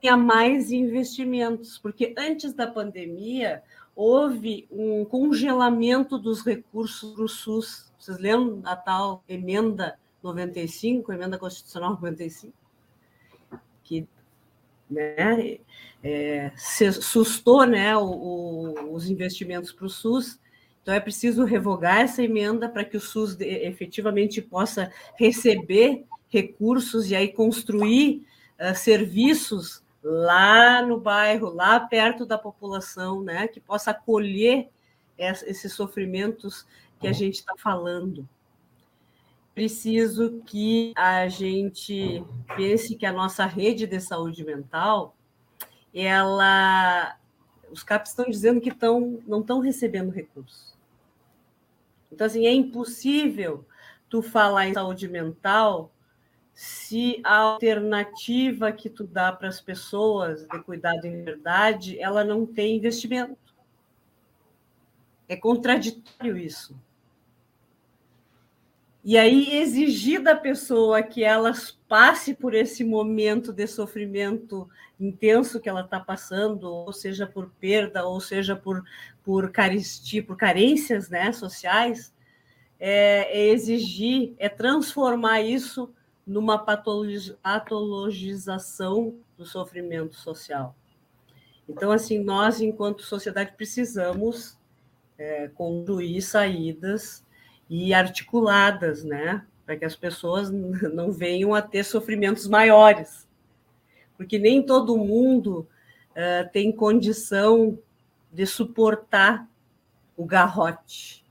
tenha 0.00 0.16
mais 0.16 0.70
investimentos, 0.70 1.78
porque 1.78 2.14
antes 2.16 2.52
da 2.52 2.66
pandemia 2.66 3.62
houve 3.94 4.66
um 4.70 5.04
congelamento 5.04 6.18
dos 6.18 6.44
recursos 6.44 7.14
para 7.14 7.24
o 7.24 7.28
SUS. 7.28 7.92
Vocês 7.98 8.18
lembram 8.18 8.60
da 8.60 8.76
tal 8.76 9.24
emenda 9.28 9.98
95, 10.22 11.12
emenda 11.12 11.38
constitucional 11.38 11.92
95? 11.92 12.52
Que 13.84 14.06
né, 14.90 15.58
é, 16.02 16.52
sustou 16.56 17.64
né, 17.66 17.96
o, 17.96 18.04
o, 18.04 18.94
os 18.94 19.08
investimentos 19.08 19.72
para 19.72 19.86
o 19.86 19.90
SUS. 19.90 20.38
Então, 20.82 20.94
é 20.94 21.00
preciso 21.00 21.44
revogar 21.44 22.00
essa 22.00 22.22
emenda 22.22 22.68
para 22.68 22.84
que 22.84 22.96
o 22.96 23.00
SUS 23.00 23.38
efetivamente 23.40 24.40
possa 24.40 24.90
receber 25.18 26.04
recursos 26.28 27.10
e 27.10 27.16
aí 27.16 27.28
construir 27.28 28.26
uh, 28.58 28.74
serviços 28.74 29.82
lá 30.02 30.80
no 30.82 30.98
bairro, 30.98 31.50
lá 31.50 31.78
perto 31.80 32.24
da 32.24 32.38
população, 32.38 33.22
né, 33.22 33.48
que 33.48 33.60
possa 33.60 33.90
acolher 33.90 34.68
esses 35.18 35.72
sofrimentos 35.72 36.64
que 37.00 37.08
a 37.08 37.12
gente 37.12 37.34
está 37.34 37.54
falando. 37.56 38.26
Preciso 39.58 40.40
que 40.46 40.92
a 40.94 41.26
gente 41.26 42.24
pense 42.56 42.94
que 42.94 43.04
a 43.04 43.12
nossa 43.12 43.44
rede 43.44 43.88
de 43.88 43.98
saúde 43.98 44.44
mental, 44.44 45.16
ela, 45.92 47.18
os 47.68 47.82
CAPs 47.82 48.10
estão 48.10 48.26
dizendo 48.30 48.60
que 48.60 48.68
estão, 48.68 49.20
não 49.26 49.40
estão 49.40 49.58
recebendo 49.58 50.12
recursos. 50.12 50.76
Então, 52.12 52.24
assim, 52.24 52.46
é 52.46 52.52
impossível 52.52 53.66
tu 54.08 54.22
falar 54.22 54.68
em 54.68 54.74
saúde 54.74 55.08
mental 55.08 55.90
se 56.54 57.20
a 57.24 57.38
alternativa 57.38 58.70
que 58.70 58.88
tu 58.88 59.02
dá 59.02 59.32
para 59.32 59.48
as 59.48 59.60
pessoas 59.60 60.46
de 60.46 60.62
cuidado 60.62 61.04
em 61.04 61.24
verdade, 61.24 61.98
ela 61.98 62.22
não 62.22 62.46
tem 62.46 62.76
investimento. 62.76 63.36
É 65.28 65.34
contraditório 65.34 66.36
isso. 66.36 66.80
E 69.08 69.16
aí 69.16 69.56
exigir 69.56 70.22
da 70.22 70.36
pessoa 70.36 71.02
que 71.02 71.24
ela 71.24 71.54
passe 71.88 72.34
por 72.34 72.52
esse 72.52 72.84
momento 72.84 73.54
de 73.54 73.66
sofrimento 73.66 74.68
intenso 75.00 75.58
que 75.58 75.66
ela 75.66 75.80
está 75.80 75.98
passando, 75.98 76.64
ou 76.64 76.92
seja 76.92 77.26
por 77.26 77.48
perda, 77.58 78.04
ou 78.04 78.20
seja 78.20 78.54
por 78.54 78.84
por 79.24 79.50
caristia, 79.50 80.22
por 80.22 80.36
carências, 80.36 81.08
né, 81.08 81.32
sociais, 81.32 82.14
é, 82.78 83.34
é 83.34 83.48
exigir, 83.48 84.34
é 84.36 84.50
transformar 84.50 85.40
isso 85.40 85.90
numa 86.26 86.58
patologização 86.58 89.14
do 89.38 89.46
sofrimento 89.46 90.16
social. 90.16 90.76
Então, 91.66 91.90
assim, 91.90 92.22
nós, 92.22 92.60
enquanto 92.60 93.02
sociedade, 93.02 93.54
precisamos 93.56 94.58
é, 95.16 95.48
construir 95.48 96.20
saídas 96.20 97.26
e 97.68 97.92
articuladas, 97.92 99.04
né, 99.04 99.44
para 99.64 99.76
que 99.76 99.84
as 99.84 99.94
pessoas 99.94 100.50
não 100.92 101.12
venham 101.12 101.54
a 101.54 101.62
ter 101.62 101.84
sofrimentos 101.84 102.46
maiores, 102.46 103.26
porque 104.16 104.38
nem 104.38 104.62
todo 104.62 104.96
mundo 104.96 105.68
é, 106.14 106.44
tem 106.44 106.72
condição 106.72 107.78
de 108.32 108.46
suportar 108.46 109.48
o 110.16 110.24
garrote. 110.24 111.24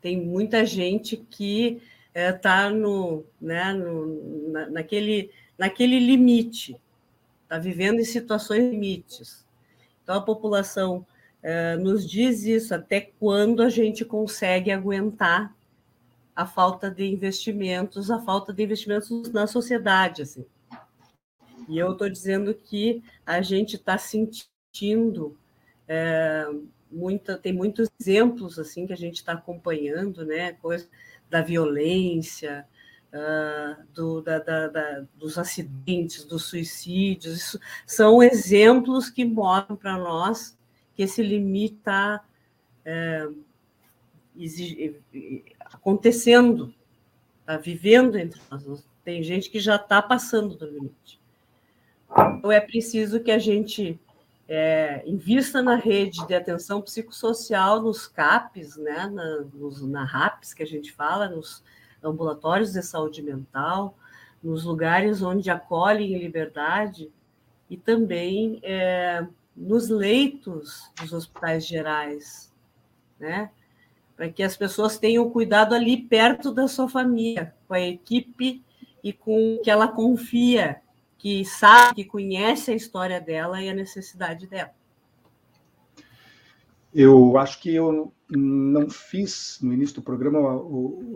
Tem 0.00 0.18
muita 0.18 0.64
gente 0.64 1.16
que 1.16 1.82
está 2.14 2.20
é, 2.20 2.32
tá 2.32 2.70
no, 2.70 3.24
né, 3.40 3.72
no, 3.72 4.50
na, 4.50 4.70
naquele, 4.70 5.30
naquele 5.58 5.98
limite, 5.98 6.80
está 7.42 7.58
vivendo 7.58 8.00
em 8.00 8.04
situações 8.04 8.70
limites. 8.70 9.46
Então, 10.02 10.14
a 10.14 10.22
população 10.22 11.06
é, 11.42 11.76
nos 11.76 12.08
diz 12.08 12.44
isso, 12.44 12.74
até 12.74 13.00
quando 13.00 13.62
a 13.62 13.68
gente 13.68 14.04
consegue 14.04 14.70
aguentar 14.70 15.54
a 16.34 16.46
falta 16.46 16.90
de 16.90 17.04
investimentos, 17.04 18.10
a 18.10 18.20
falta 18.20 18.52
de 18.52 18.62
investimentos 18.62 19.30
na 19.32 19.46
sociedade. 19.46 20.22
Assim. 20.22 20.44
E 21.68 21.78
eu 21.78 21.92
estou 21.92 22.08
dizendo 22.08 22.54
que 22.54 23.02
a 23.24 23.40
gente 23.42 23.76
está 23.76 23.96
sentindo 23.98 25.36
é, 25.86 26.46
muita, 26.90 27.36
tem 27.36 27.52
muitos 27.52 27.88
exemplos 28.00 28.58
assim 28.58 28.86
que 28.86 28.92
a 28.92 28.96
gente 28.96 29.16
está 29.16 29.32
acompanhando, 29.32 30.24
né? 30.24 30.52
Coisa, 30.54 30.88
da 31.28 31.40
violência, 31.42 32.66
uh, 33.12 33.82
do, 33.94 34.20
da, 34.20 34.38
da, 34.38 34.68
da, 34.68 35.04
dos 35.16 35.38
acidentes, 35.38 36.24
dos 36.24 36.44
suicídios. 36.44 37.36
Isso 37.36 37.60
são 37.86 38.22
exemplos 38.22 39.08
que 39.08 39.24
mostram 39.24 39.76
para 39.76 39.96
nós 39.96 40.58
que 41.00 41.04
esse 41.04 41.22
limite 41.22 41.76
está 41.76 42.22
é, 42.84 43.26
acontecendo, 45.72 46.74
está 47.40 47.56
vivendo 47.56 48.18
entre 48.18 48.38
nós. 48.50 48.86
Tem 49.02 49.22
gente 49.22 49.48
que 49.48 49.58
já 49.58 49.76
está 49.76 50.02
passando 50.02 50.54
do 50.56 50.66
limite. 50.66 51.18
Então, 52.36 52.52
é 52.52 52.60
preciso 52.60 53.18
que 53.20 53.30
a 53.30 53.38
gente 53.38 53.98
é, 54.46 55.02
invista 55.06 55.62
na 55.62 55.76
rede 55.76 56.26
de 56.26 56.34
atenção 56.34 56.82
psicossocial, 56.82 57.80
nos 57.80 58.06
CAPs, 58.06 58.76
né, 58.76 59.06
na, 59.06 59.40
nos, 59.54 59.80
na 59.80 60.04
RAPs, 60.04 60.52
que 60.52 60.62
a 60.62 60.66
gente 60.66 60.92
fala, 60.92 61.30
nos 61.30 61.64
ambulatórios 62.04 62.74
de 62.74 62.82
saúde 62.82 63.22
mental, 63.22 63.96
nos 64.42 64.64
lugares 64.64 65.22
onde 65.22 65.48
acolhem 65.48 66.12
em 66.12 66.18
liberdade 66.18 67.10
e 67.70 67.76
também 67.78 68.60
é, 68.62 69.26
nos 69.56 69.88
leitos 69.88 70.90
dos 71.00 71.12
hospitais 71.12 71.66
gerais, 71.66 72.52
né? 73.18 73.50
Para 74.16 74.28
que 74.30 74.42
as 74.42 74.56
pessoas 74.56 74.98
tenham 74.98 75.30
cuidado 75.30 75.74
ali 75.74 75.96
perto 75.96 76.52
da 76.52 76.68
sua 76.68 76.88
família, 76.88 77.54
com 77.66 77.74
a 77.74 77.80
equipe 77.80 78.62
e 79.02 79.12
com 79.12 79.58
que 79.62 79.70
ela 79.70 79.88
confia, 79.88 80.82
que 81.16 81.44
sabe, 81.44 81.96
que 81.96 82.04
conhece 82.04 82.70
a 82.70 82.74
história 82.74 83.20
dela 83.20 83.62
e 83.62 83.68
a 83.68 83.74
necessidade 83.74 84.46
dela. 84.46 84.74
Eu 86.92 87.38
acho 87.38 87.60
que 87.60 87.72
eu 87.74 88.12
não 88.28 88.90
fiz 88.90 89.58
no 89.62 89.72
início 89.72 89.96
do 89.96 90.02
programa 90.02 90.38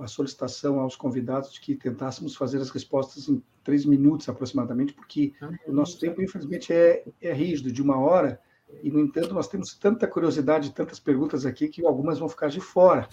a, 0.01 0.05
a, 0.05 0.07
solicitação 0.07 0.79
aos 0.79 0.95
convidados 0.95 1.53
de 1.53 1.61
que 1.61 1.75
tentássemos 1.75 2.37
fazer 2.37 2.59
as 2.59 2.71
respostas 2.71 3.29
em 3.29 3.43
três 3.63 3.85
minutos 3.85 4.29
aproximadamente, 4.29 4.93
porque 4.93 5.33
ah, 5.41 5.51
o 5.67 5.73
nosso 5.73 5.99
tempo, 5.99 6.23
infelizmente, 6.23 6.73
é, 6.73 7.05
é 7.21 7.33
rígido, 7.33 7.73
de 7.73 7.83
uma 7.83 7.99
hora, 7.99 8.41
e, 8.83 8.91
no 8.91 9.01
entanto, 9.01 9.35
nós 9.35 9.49
temos 9.49 9.75
tanta 9.75 10.07
curiosidade, 10.07 10.73
tantas 10.73 11.01
perguntas 11.01 11.45
aqui, 11.45 11.69
que 11.69 11.85
algumas 11.85 12.19
vão 12.19 12.29
ficar 12.29 12.49
de 12.49 12.61
fora. 12.61 13.09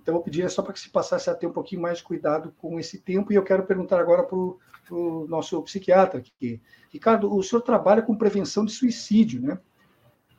Então, 0.00 0.16
eu 0.16 0.20
pedi 0.20 0.46
só 0.48 0.62
para 0.62 0.72
que 0.72 0.80
se 0.80 0.90
passasse 0.90 1.30
a 1.30 1.34
ter 1.34 1.46
um 1.46 1.52
pouquinho 1.52 1.80
mais 1.80 1.98
de 1.98 2.04
cuidado 2.04 2.52
com 2.58 2.78
esse 2.78 2.98
tempo, 2.98 3.32
e 3.32 3.36
eu 3.36 3.42
quero 3.42 3.64
perguntar 3.64 4.00
agora 4.00 4.22
para 4.22 4.36
o 4.36 5.26
nosso 5.28 5.62
psiquiatra 5.62 6.18
aqui. 6.20 6.60
Ricardo, 6.90 7.34
o 7.34 7.42
senhor 7.42 7.62
trabalha 7.62 8.02
com 8.02 8.16
prevenção 8.16 8.64
de 8.64 8.72
suicídio, 8.72 9.40
né? 9.40 9.58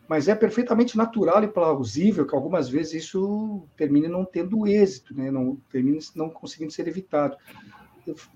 Mas 0.07 0.27
é 0.27 0.35
perfeitamente 0.35 0.97
natural 0.97 1.43
e 1.43 1.47
plausível 1.47 2.25
que 2.25 2.35
algumas 2.35 2.69
vezes 2.69 3.05
isso 3.05 3.67
termine 3.77 4.07
não 4.07 4.25
tendo 4.25 4.67
êxito, 4.67 5.15
né? 5.15 5.31
Não 5.31 5.55
termine 5.71 5.99
não 6.15 6.29
conseguindo 6.29 6.73
ser 6.73 6.87
evitado. 6.87 7.37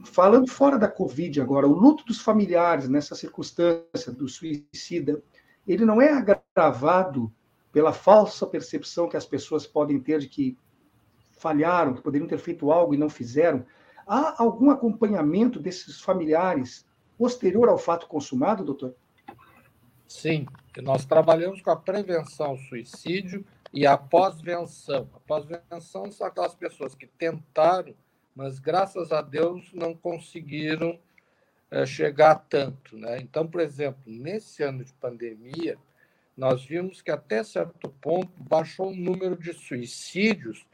Falando 0.06 0.48
fora 0.48 0.78
da 0.78 0.88
Covid 0.88 1.42
agora, 1.42 1.68
o 1.68 1.74
luto 1.74 2.06
dos 2.06 2.22
familiares 2.22 2.88
nessa 2.88 3.16
circunstância 3.16 4.12
do 4.14 4.28
suicida, 4.30 5.22
ele 5.68 5.84
não 5.84 6.02
é 6.02 6.14
agravado 6.14 7.32
pela 7.72 7.92
falsa 7.92 8.48
percepção 8.48 9.10
que 9.10 9.18
as 9.18 9.26
pessoas 9.26 9.68
podem 9.68 10.00
ter 10.00 10.20
de 10.20 10.30
que 10.30 10.58
falharam, 11.38 11.94
que 11.94 12.02
poderiam 12.02 12.28
ter 12.28 12.40
feito 12.40 12.72
algo 12.72 12.94
e 12.94 12.98
não 12.98 13.10
fizeram. 13.10 13.66
Há 14.08 14.42
algum 14.42 14.72
acompanhamento 14.72 15.60
desses 15.60 16.00
familiares 16.00 16.88
posterior 17.18 17.68
ao 17.68 17.78
fato 17.78 18.08
consumado, 18.08 18.64
doutor? 18.64 18.96
Sim, 20.08 20.46
nós 20.82 21.06
trabalhamos 21.06 21.62
com 21.62 21.72
a 21.72 21.76
prevenção 21.76 22.48
ao 22.48 22.58
suicídio 22.58 23.46
e 23.74 23.86
a 23.86 23.98
pós-venção. 23.98 25.10
A 25.14 25.20
pós-venção 25.20 26.12
são 26.12 26.28
aquelas 26.28 26.56
pessoas 26.56 26.96
que 26.96 27.08
tentaram, 27.08 27.94
mas 28.36 28.60
graças 28.60 29.12
a 29.12 29.22
Deus 29.22 29.72
não 29.74 29.96
conseguiram 29.96 31.00
é, 31.72 31.86
chegar 31.86 32.36
tanto. 32.50 32.98
Né? 32.98 33.20
Então, 33.20 33.48
por 33.48 33.62
exemplo, 33.62 34.02
nesse 34.06 34.64
ano 34.64 34.84
de 34.84 34.94
pandemia, 34.94 35.78
nós 36.36 36.64
vimos 36.64 37.02
que 37.02 37.12
até 37.12 37.44
certo 37.44 37.90
ponto 38.02 38.32
baixou 38.38 38.90
o 38.90 38.96
número 38.96 39.36
de 39.36 39.54
suicídios 39.54 40.66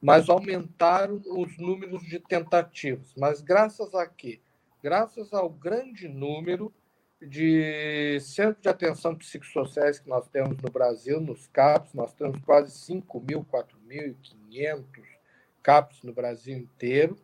mas 0.00 0.28
aumentaram 0.28 1.20
os 1.26 1.56
números 1.58 2.02
de 2.02 2.20
tentativas. 2.20 3.12
Mas 3.16 3.40
graças 3.40 3.94
a 3.94 4.06
quê? 4.06 4.40
Graças 4.82 5.32
ao 5.32 5.50
grande 5.50 6.08
número 6.08 6.72
de 7.20 8.18
centros 8.20 8.62
de 8.62 8.68
atenção 8.68 9.14
psicossociais 9.14 9.98
que 9.98 10.08
nós 10.08 10.28
temos 10.28 10.56
no 10.58 10.70
Brasil, 10.70 11.20
nos 11.20 11.46
CAPs, 11.48 11.92
nós 11.92 12.12
temos 12.14 12.40
quase 12.44 12.70
5 12.78 13.20
mil, 13.20 13.44
4.500 13.44 14.84
CAPs 15.62 16.02
no 16.02 16.12
Brasil 16.12 16.56
inteiro. 16.56 17.18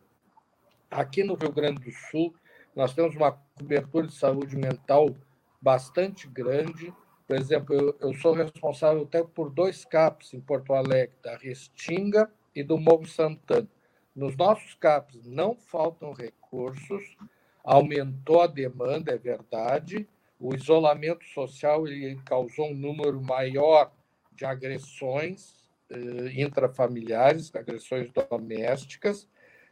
Aqui 0.91 1.23
no 1.23 1.35
Rio 1.35 1.51
Grande 1.51 1.81
do 1.81 1.91
Sul, 1.91 2.35
nós 2.75 2.93
temos 2.93 3.15
uma 3.15 3.31
cobertura 3.31 4.07
de 4.07 4.13
saúde 4.13 4.57
mental 4.57 5.15
bastante 5.61 6.27
grande. 6.27 6.93
Por 7.25 7.37
exemplo, 7.37 7.73
eu, 7.73 7.97
eu 8.01 8.13
sou 8.15 8.33
responsável 8.33 9.03
até 9.03 9.23
por 9.23 9.49
dois 9.49 9.85
CAPs 9.85 10.33
em 10.33 10.41
Porto 10.41 10.73
Alegre, 10.73 11.15
da 11.23 11.37
Restinga 11.37 12.29
e 12.53 12.61
do 12.61 12.77
Morro 12.77 13.07
Santana. 13.07 13.67
Nos 14.13 14.35
nossos 14.35 14.75
CAPs 14.75 15.25
não 15.25 15.55
faltam 15.55 16.13
recursos, 16.13 17.17
aumentou 17.65 18.41
a 18.41 18.47
demanda, 18.47 19.11
é 19.11 19.17
verdade. 19.17 20.07
O 20.39 20.53
isolamento 20.53 21.25
social 21.25 21.87
ele 21.87 22.15
causou 22.23 22.67
um 22.67 22.75
número 22.75 23.19
maior 23.21 23.91
de 24.31 24.45
agressões 24.45 25.65
eh, 25.89 26.33
intrafamiliares, 26.35 27.53
agressões 27.55 28.11
domésticas, 28.29 29.27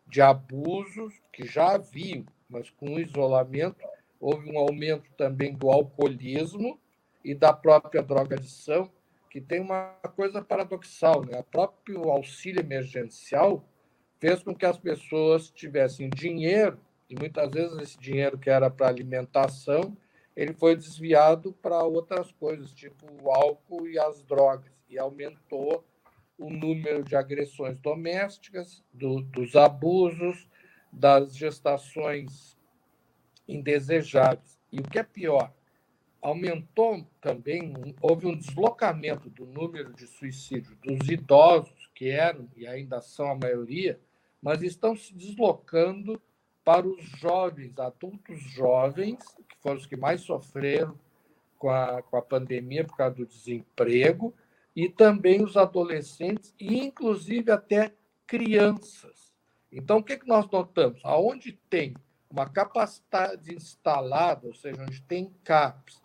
de 0.07 0.21
abusos 0.21 1.13
que 1.31 1.45
já 1.45 1.75
haviam, 1.75 2.25
mas 2.49 2.69
com 2.71 2.95
o 2.95 2.99
isolamento 2.99 3.85
houve 4.19 4.51
um 4.51 4.57
aumento 4.57 5.09
também 5.15 5.53
do 5.53 5.69
alcoolismo 5.69 6.79
e 7.23 7.35
da 7.35 7.53
própria 7.53 8.01
drogadição, 8.01 8.89
que 9.29 9.39
tem 9.39 9.59
uma 9.59 9.95
coisa 10.15 10.41
paradoxal, 10.41 11.23
né? 11.25 11.39
O 11.39 11.43
próprio 11.43 12.09
auxílio 12.09 12.59
emergencial 12.59 13.63
fez 14.19 14.41
com 14.43 14.55
que 14.55 14.65
as 14.65 14.77
pessoas 14.77 15.49
tivessem 15.49 16.09
dinheiro 16.09 16.79
e 17.09 17.15
muitas 17.15 17.49
vezes 17.51 17.77
esse 17.79 17.99
dinheiro 17.99 18.37
que 18.37 18.49
era 18.49 18.69
para 18.69 18.87
alimentação 18.87 19.95
ele 20.35 20.53
foi 20.53 20.75
desviado 20.75 21.53
para 21.53 21.83
outras 21.83 22.31
coisas, 22.31 22.71
tipo 22.73 23.05
o 23.21 23.31
álcool 23.31 23.87
e 23.87 23.99
as 23.99 24.23
drogas, 24.23 24.71
e 24.89 24.97
aumentou 24.97 25.83
o 26.37 26.49
número 26.49 27.03
de 27.03 27.15
agressões 27.15 27.77
domésticas, 27.77 28.83
do, 28.91 29.21
dos 29.21 29.55
abusos, 29.55 30.47
das 30.91 31.35
gestações 31.35 32.57
indesejáveis. 33.47 34.59
E 34.71 34.79
o 34.79 34.83
que 34.83 34.97
é 34.97 35.03
pior, 35.03 35.53
aumentou 36.19 37.05
também, 37.21 37.95
houve 38.01 38.25
um 38.25 38.35
deslocamento 38.35 39.29
do 39.29 39.45
número 39.45 39.93
de 39.93 40.07
suicídios 40.07 40.75
dos 40.77 41.07
idosos, 41.07 41.91
que 41.93 42.09
eram 42.09 42.49
e 42.55 42.65
ainda 42.65 43.01
são 43.01 43.29
a 43.29 43.35
maioria, 43.35 43.99
mas 44.41 44.63
estão 44.63 44.95
se 44.95 45.13
deslocando 45.13 46.19
para 46.63 46.87
os 46.87 47.03
jovens, 47.19 47.77
adultos 47.77 48.39
jovens, 48.51 49.19
que 49.49 49.57
foram 49.61 49.77
os 49.77 49.85
que 49.85 49.97
mais 49.97 50.21
sofreram 50.21 50.97
com 51.57 51.69
a, 51.69 52.01
com 52.01 52.17
a 52.17 52.21
pandemia 52.21 52.85
por 52.85 52.95
causa 52.95 53.15
do 53.15 53.25
desemprego, 53.25 54.33
e 54.75 54.89
também 54.89 55.43
os 55.43 55.55
adolescentes, 55.55 56.53
e 56.59 56.79
inclusive 56.79 57.51
até 57.51 57.93
crianças. 58.25 59.33
Então, 59.71 59.97
o 59.97 60.03
que, 60.03 60.17
que 60.17 60.27
nós 60.27 60.49
notamos? 60.49 60.99
Aonde 61.03 61.53
tem 61.69 61.95
uma 62.29 62.49
capacidade 62.49 63.53
instalada, 63.53 64.47
ou 64.47 64.53
seja, 64.53 64.81
onde 64.81 65.01
tem 65.03 65.31
CAPs, 65.43 66.01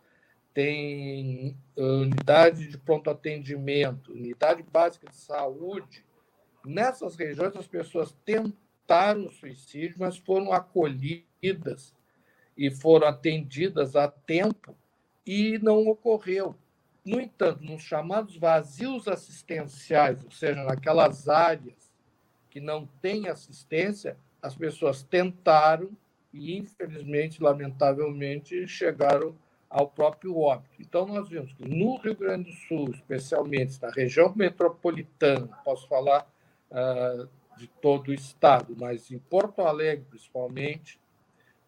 tem 0.53 1.57
eh, 1.77 1.83
unidade 1.83 2.69
de 2.69 2.77
pronto 2.77 3.09
atendimento, 3.09 4.13
unidade 4.13 4.63
básica 4.63 5.09
de 5.09 5.17
saúde. 5.17 6.05
Nessas 6.65 7.17
regiões, 7.17 7.57
as 7.57 7.67
pessoas 7.67 8.13
tentaram 8.89 9.31
suicídio, 9.31 9.97
mas 9.99 10.17
foram 10.17 10.51
acolhidas 10.51 11.95
e 12.57 12.71
foram 12.71 13.07
atendidas 13.07 13.95
a 13.95 14.09
tempo 14.09 14.75
e 15.27 15.59
não 15.59 15.87
ocorreu. 15.87 16.57
No 17.05 17.21
entanto, 17.21 17.63
nos 17.63 17.83
chamados 17.83 18.37
vazios 18.37 19.07
assistenciais, 19.07 20.25
ou 20.25 20.31
seja, 20.31 20.65
naquelas 20.65 21.29
áreas 21.29 21.93
que 22.51 22.61
não 22.61 22.87
têm 23.03 23.29
assistência, 23.29 24.17
as 24.41 24.55
pessoas 24.55 25.03
tentaram 25.03 25.91
e, 26.33 26.57
infelizmente, 26.57 27.43
lamentavelmente, 27.43 28.67
chegaram 28.67 29.37
ao 29.69 29.87
próprio 29.87 30.39
óbito. 30.39 30.81
Então, 30.81 31.07
nós 31.07 31.29
vimos 31.29 31.53
que 31.53 31.69
no 31.69 31.99
Rio 31.99 32.17
Grande 32.17 32.51
do 32.51 32.57
Sul, 32.57 32.91
especialmente 32.91 33.81
na 33.83 33.91
região 33.91 34.33
metropolitana, 34.35 35.47
posso 35.63 35.87
falar 35.89 36.27
uh, 36.71 37.29
de 37.59 37.67
todo 37.67 38.09
o 38.09 38.15
estado, 38.15 38.75
mas 38.79 39.11
em 39.11 39.19
Porto 39.19 39.63
Alegre, 39.63 40.07
principalmente, 40.09 40.99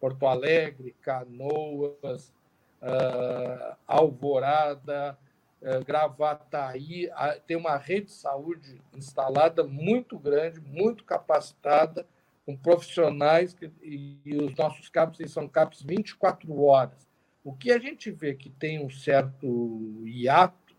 Porto 0.01 0.27
Alegre, 0.27 0.95
Canoas, 1.03 2.33
uh, 2.81 3.77
Alvorada, 3.87 5.19
uh, 5.61 5.85
Gravataí, 5.85 7.11
tem 7.47 7.57
uma 7.57 7.77
rede 7.77 8.07
de 8.07 8.13
saúde 8.13 8.81
instalada 8.97 9.65
muito 9.65 10.19
grande, 10.19 10.61
muito 10.61 11.05
capacitada, 11.05 12.07
com 12.47 12.57
profissionais, 12.57 13.53
que, 13.53 13.71
e, 13.83 14.19
e 14.25 14.37
os 14.37 14.55
nossos 14.57 14.89
CAPs 14.89 15.31
são 15.31 15.47
CAPs 15.47 15.83
24 15.83 16.63
horas. 16.63 17.07
O 17.45 17.53
que 17.53 17.71
a 17.71 17.79
gente 17.79 18.11
vê 18.11 18.35
que 18.35 18.49
tem 18.51 18.85
um 18.85 18.91
certo 18.91 20.03
hiato, 20.07 20.75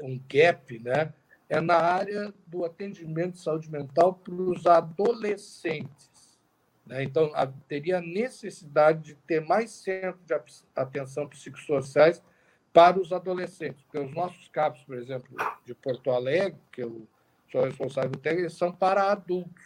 um 0.00 0.20
gap, 0.28 0.78
né, 0.78 1.12
é 1.50 1.60
na 1.60 1.76
área 1.76 2.32
do 2.46 2.64
atendimento 2.64 3.32
de 3.32 3.40
saúde 3.40 3.68
mental 3.68 4.14
para 4.14 4.32
os 4.32 4.64
adolescentes. 4.66 6.38
Né? 6.86 7.02
Então, 7.02 7.32
teria 7.66 8.00
necessidade 8.00 9.02
de 9.02 9.14
ter 9.16 9.40
mais 9.40 9.72
centros 9.72 10.24
de 10.24 10.34
atenção 10.76 11.28
psicossociais 11.28 12.22
para 12.72 13.00
os 13.00 13.12
adolescentes, 13.12 13.82
porque 13.82 13.98
os 13.98 14.14
nossos 14.14 14.46
CAPs, 14.46 14.84
por 14.84 14.96
exemplo, 14.96 15.28
de 15.66 15.74
Porto 15.74 16.12
Alegre, 16.12 16.56
que 16.70 16.84
eu 16.84 17.04
sou 17.50 17.64
responsável 17.64 18.12
técnico, 18.12 18.48
são 18.50 18.70
para 18.70 19.10
adultos. 19.10 19.64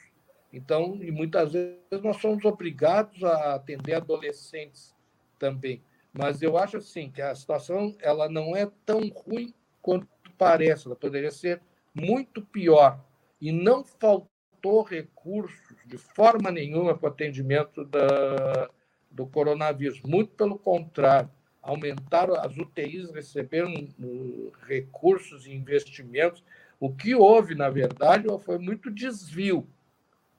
Então, 0.51 0.99
e 1.03 1.11
muitas 1.11 1.53
vezes 1.53 2.03
nós 2.03 2.17
somos 2.17 2.47
obrigados 2.47 3.23
a 3.23 3.57
atender 3.57 3.93
adolescentes 3.93 4.95
também. 5.39 5.83
Mas 6.15 6.41
eu 6.41 6.57
acho 6.57 6.79
assim 6.79 7.11
que 7.11 7.21
a 7.21 7.35
situação 7.35 7.95
ela 8.01 8.27
não 8.27 8.57
é 8.57 8.71
tão 8.87 9.07
ruim 9.09 9.53
quanto 9.83 10.09
parece, 10.39 10.87
ela 10.87 10.97
poderia 10.97 11.31
ser 11.31 11.61
muito 11.95 12.43
pior. 12.43 13.01
E 13.41 13.53
não 13.53 13.85
faltou 13.85 14.83
recursos 14.83 15.77
de 15.87 15.99
forma 15.99 16.51
nenhuma 16.51 16.97
para 16.97 17.09
o 17.09 17.13
atendimento 17.13 17.85
da, 17.85 18.71
do 19.11 19.27
coronavírus. 19.27 20.01
Muito 20.03 20.33
pelo 20.33 20.59
contrário, 20.59 21.31
aumentaram, 21.63 22.35
as 22.35 22.57
UTIs 22.57 23.11
receberam 23.11 23.73
uh, 23.73 24.53
recursos 24.67 25.47
e 25.47 25.53
investimentos. 25.53 26.43
O 26.81 26.95
que 26.95 27.15
houve, 27.15 27.55
na 27.55 27.71
verdade, 27.71 28.27
foi 28.45 28.59
muito 28.59 28.91
desvio. 28.91 29.67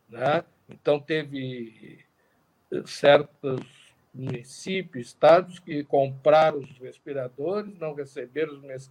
Né? 0.10 0.43
Então, 0.70 0.99
teve 0.99 1.99
uh, 2.72 2.88
certos 2.88 3.86
municípios, 4.14 5.08
estados 5.08 5.60
que 5.60 5.84
compraram 5.84 6.60
os 6.60 6.78
respiradores, 6.80 7.78
não 7.78 7.93
receberam 7.93 8.53
os, 8.53 8.89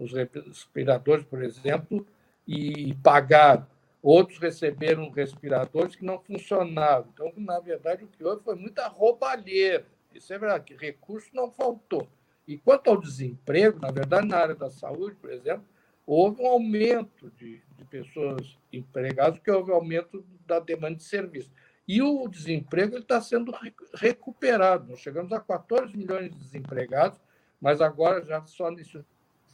os, 0.00 0.12
respiradores, 0.12 1.24
por 1.24 1.42
exemplo, 1.42 2.06
e 2.46 2.94
pagaram. 3.02 3.66
Outros 4.02 4.38
receberam 4.38 5.10
respiradores 5.10 5.94
que 5.94 6.04
não 6.04 6.18
funcionavam. 6.18 7.10
Então, 7.12 7.32
na 7.36 7.60
verdade, 7.60 8.04
o 8.04 8.08
que 8.08 8.24
houve 8.24 8.42
foi 8.42 8.54
muita 8.54 8.88
roubalheira. 8.88 9.84
Isso 10.14 10.32
é 10.32 10.38
verdade, 10.38 10.64
que 10.64 10.74
recurso 10.74 11.28
não 11.34 11.50
faltou. 11.50 12.08
E 12.48 12.56
quanto 12.56 12.88
ao 12.88 12.96
desemprego, 12.96 13.78
na 13.78 13.90
verdade, 13.90 14.26
na 14.26 14.38
área 14.38 14.54
da 14.54 14.70
saúde, 14.70 15.14
por 15.16 15.30
exemplo, 15.30 15.64
houve 16.06 16.42
um 16.42 16.46
aumento 16.46 17.30
de, 17.36 17.62
de 17.76 17.84
pessoas 17.84 18.58
empregadas, 18.72 19.38
porque 19.38 19.50
houve 19.50 19.70
um 19.70 19.74
aumento 19.74 20.24
da 20.46 20.58
demanda 20.58 20.96
de 20.96 21.04
serviço. 21.04 21.50
E 21.86 22.00
o 22.02 22.26
desemprego 22.26 22.96
está 22.96 23.20
sendo 23.20 23.52
recuperado. 23.94 24.88
Nós 24.88 25.00
chegamos 25.00 25.32
a 25.32 25.40
14 25.40 25.96
milhões 25.96 26.30
de 26.30 26.38
desempregados, 26.38 27.20
mas 27.60 27.80
agora 27.80 28.24
já 28.24 28.44
só 28.46 28.70
nesse 28.70 29.04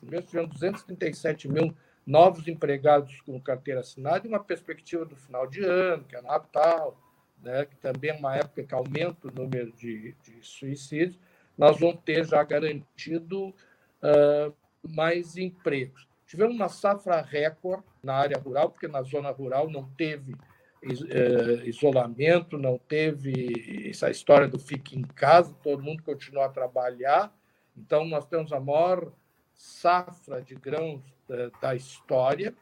mês 0.04 0.26
tivemos 0.26 0.50
237 0.50 1.48
mil 1.48 1.74
novos 2.06 2.46
empregados 2.46 3.20
com 3.22 3.40
carteira 3.40 3.80
assinada 3.80 4.26
e 4.26 4.28
uma 4.28 4.42
perspectiva 4.42 5.04
do 5.04 5.16
final 5.16 5.46
de 5.46 5.64
ano, 5.64 6.04
que 6.04 6.14
é 6.14 6.22
Natal, 6.22 6.96
né, 7.42 7.64
que 7.64 7.76
também 7.76 8.10
é 8.10 8.14
uma 8.14 8.36
época 8.36 8.62
que 8.62 8.74
aumenta 8.74 9.28
o 9.28 9.32
número 9.32 9.72
de, 9.72 10.14
de 10.22 10.38
suicídios, 10.40 11.18
nós 11.58 11.78
vamos 11.78 12.00
ter 12.04 12.24
já 12.24 12.42
garantido 12.44 13.48
uh, 13.48 14.54
mais 14.88 15.36
empregos. 15.36 16.06
Tivemos 16.26 16.54
uma 16.54 16.68
safra 16.68 17.20
recorde 17.20 17.84
na 18.02 18.14
área 18.14 18.38
rural, 18.38 18.70
porque 18.70 18.88
na 18.88 19.02
zona 19.02 19.30
rural 19.30 19.70
não 19.70 19.88
teve 19.96 20.32
uh, 20.32 21.64
isolamento, 21.64 22.58
não 22.58 22.78
teve 22.78 23.88
essa 23.88 24.10
história 24.10 24.46
do 24.46 24.58
fique 24.58 24.98
em 24.98 25.02
casa, 25.02 25.54
todo 25.62 25.82
mundo 25.82 26.02
continua 26.02 26.46
a 26.46 26.50
trabalhar. 26.50 27.34
Então, 27.76 28.04
nós 28.04 28.26
temos 28.26 28.52
a 28.52 28.60
maior 28.60 29.12
safra 29.56 30.42
de 30.42 30.54
grãos 30.54 31.02
da, 31.28 31.48
da 31.60 31.74
história, 31.74 32.54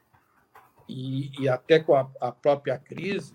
e, 0.89 1.31
e, 1.41 1.49
até 1.49 1.81
com 1.81 1.95
a, 1.95 2.11
a, 2.21 2.31
própria 2.31 2.79
crise, 2.79 3.33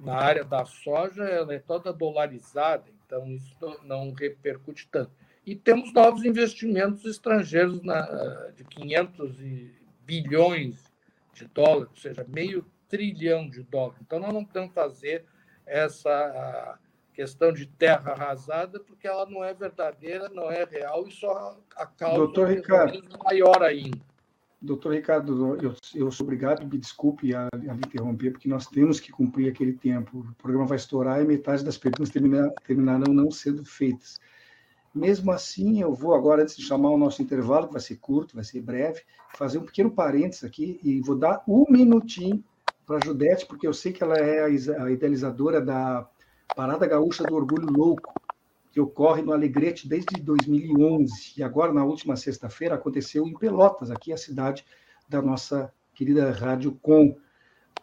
na 0.00 0.14
área 0.14 0.44
da 0.44 0.64
soja, 0.64 1.24
ela 1.24 1.54
é 1.54 1.58
toda 1.58 1.92
dolarizada, 1.92 2.84
então 3.06 3.26
isso 3.28 3.80
não 3.84 4.12
repercute 4.12 4.88
tanto. 4.90 5.10
E 5.44 5.56
temos 5.56 5.92
novos 5.92 6.24
investimentos 6.24 7.04
estrangeiros 7.04 7.82
na, 7.82 8.02
de 8.54 8.64
500 8.64 9.36
bilhões 10.04 10.92
de 11.32 11.46
dólares, 11.46 11.88
ou 11.90 11.96
seja, 11.96 12.24
meio 12.28 12.64
trilhão 12.88 13.48
de 13.48 13.62
dólares. 13.62 14.00
Então, 14.02 14.20
nós 14.20 14.32
não 14.32 14.44
podemos 14.44 14.72
fazer 14.74 15.24
essa 15.66 16.78
questão 17.12 17.52
de 17.52 17.66
terra 17.66 18.12
arrasada, 18.12 18.80
porque 18.80 19.06
ela 19.06 19.26
não 19.26 19.44
é 19.44 19.52
verdadeira, 19.52 20.28
não 20.28 20.50
é 20.50 20.64
real 20.64 21.06
e 21.06 21.10
só 21.10 21.58
a 21.76 21.86
causa 21.86 22.16
Doutor 22.16 22.48
Ricardo, 22.48 23.02
maior 23.24 23.62
ainda. 23.62 23.98
Doutor 24.60 24.94
Ricardo, 24.94 25.56
eu, 25.60 25.74
eu 25.92 26.10
sou 26.12 26.24
obrigado, 26.24 26.64
me 26.64 26.78
desculpe 26.78 27.34
a, 27.34 27.48
a 27.52 27.74
interromper, 27.74 28.30
porque 28.30 28.48
nós 28.48 28.66
temos 28.66 29.00
que 29.00 29.10
cumprir 29.10 29.50
aquele 29.50 29.72
tempo. 29.72 30.20
O 30.20 30.34
programa 30.34 30.66
vai 30.66 30.76
estourar 30.76 31.20
e 31.20 31.26
metade 31.26 31.64
das 31.64 31.76
perguntas 31.76 32.10
terminar, 32.10 32.48
terminarão 32.64 33.12
não 33.12 33.28
sendo 33.30 33.64
feitas. 33.64 34.20
Mesmo 34.94 35.32
assim, 35.32 35.80
eu 35.80 35.92
vou 35.92 36.14
agora, 36.14 36.42
antes 36.42 36.56
de 36.56 36.62
chamar 36.62 36.90
o 36.90 36.98
nosso 36.98 37.20
intervalo, 37.22 37.66
que 37.66 37.72
vai 37.72 37.82
ser 37.82 37.96
curto, 37.96 38.36
vai 38.36 38.44
ser 38.44 38.60
breve, 38.60 39.00
fazer 39.34 39.58
um 39.58 39.64
pequeno 39.64 39.90
parênteses 39.90 40.44
aqui 40.44 40.78
e 40.82 41.00
vou 41.00 41.16
dar 41.16 41.42
um 41.48 41.64
minutinho 41.68 42.44
para 42.86 42.98
a 42.98 43.00
Judete, 43.04 43.46
porque 43.46 43.66
eu 43.66 43.72
sei 43.72 43.92
que 43.92 44.02
ela 44.02 44.16
é 44.16 44.44
a 44.44 44.90
idealizadora 44.90 45.60
da 45.60 46.06
Parada 46.54 46.86
Gaúcha 46.86 47.24
do 47.24 47.34
Orgulho 47.34 47.70
Louco, 47.70 48.12
que 48.70 48.80
ocorre 48.80 49.22
no 49.22 49.32
Alegrete 49.32 49.88
desde 49.88 50.20
2011. 50.20 51.34
E 51.36 51.42
agora, 51.42 51.72
na 51.72 51.84
última 51.84 52.16
sexta-feira, 52.16 52.74
aconteceu 52.74 53.26
em 53.26 53.34
Pelotas, 53.34 53.90
aqui 53.90 54.12
a 54.12 54.16
cidade 54.16 54.64
da 55.08 55.22
nossa 55.22 55.72
querida 55.94 56.30
Rádio 56.30 56.72
Com. 56.82 57.16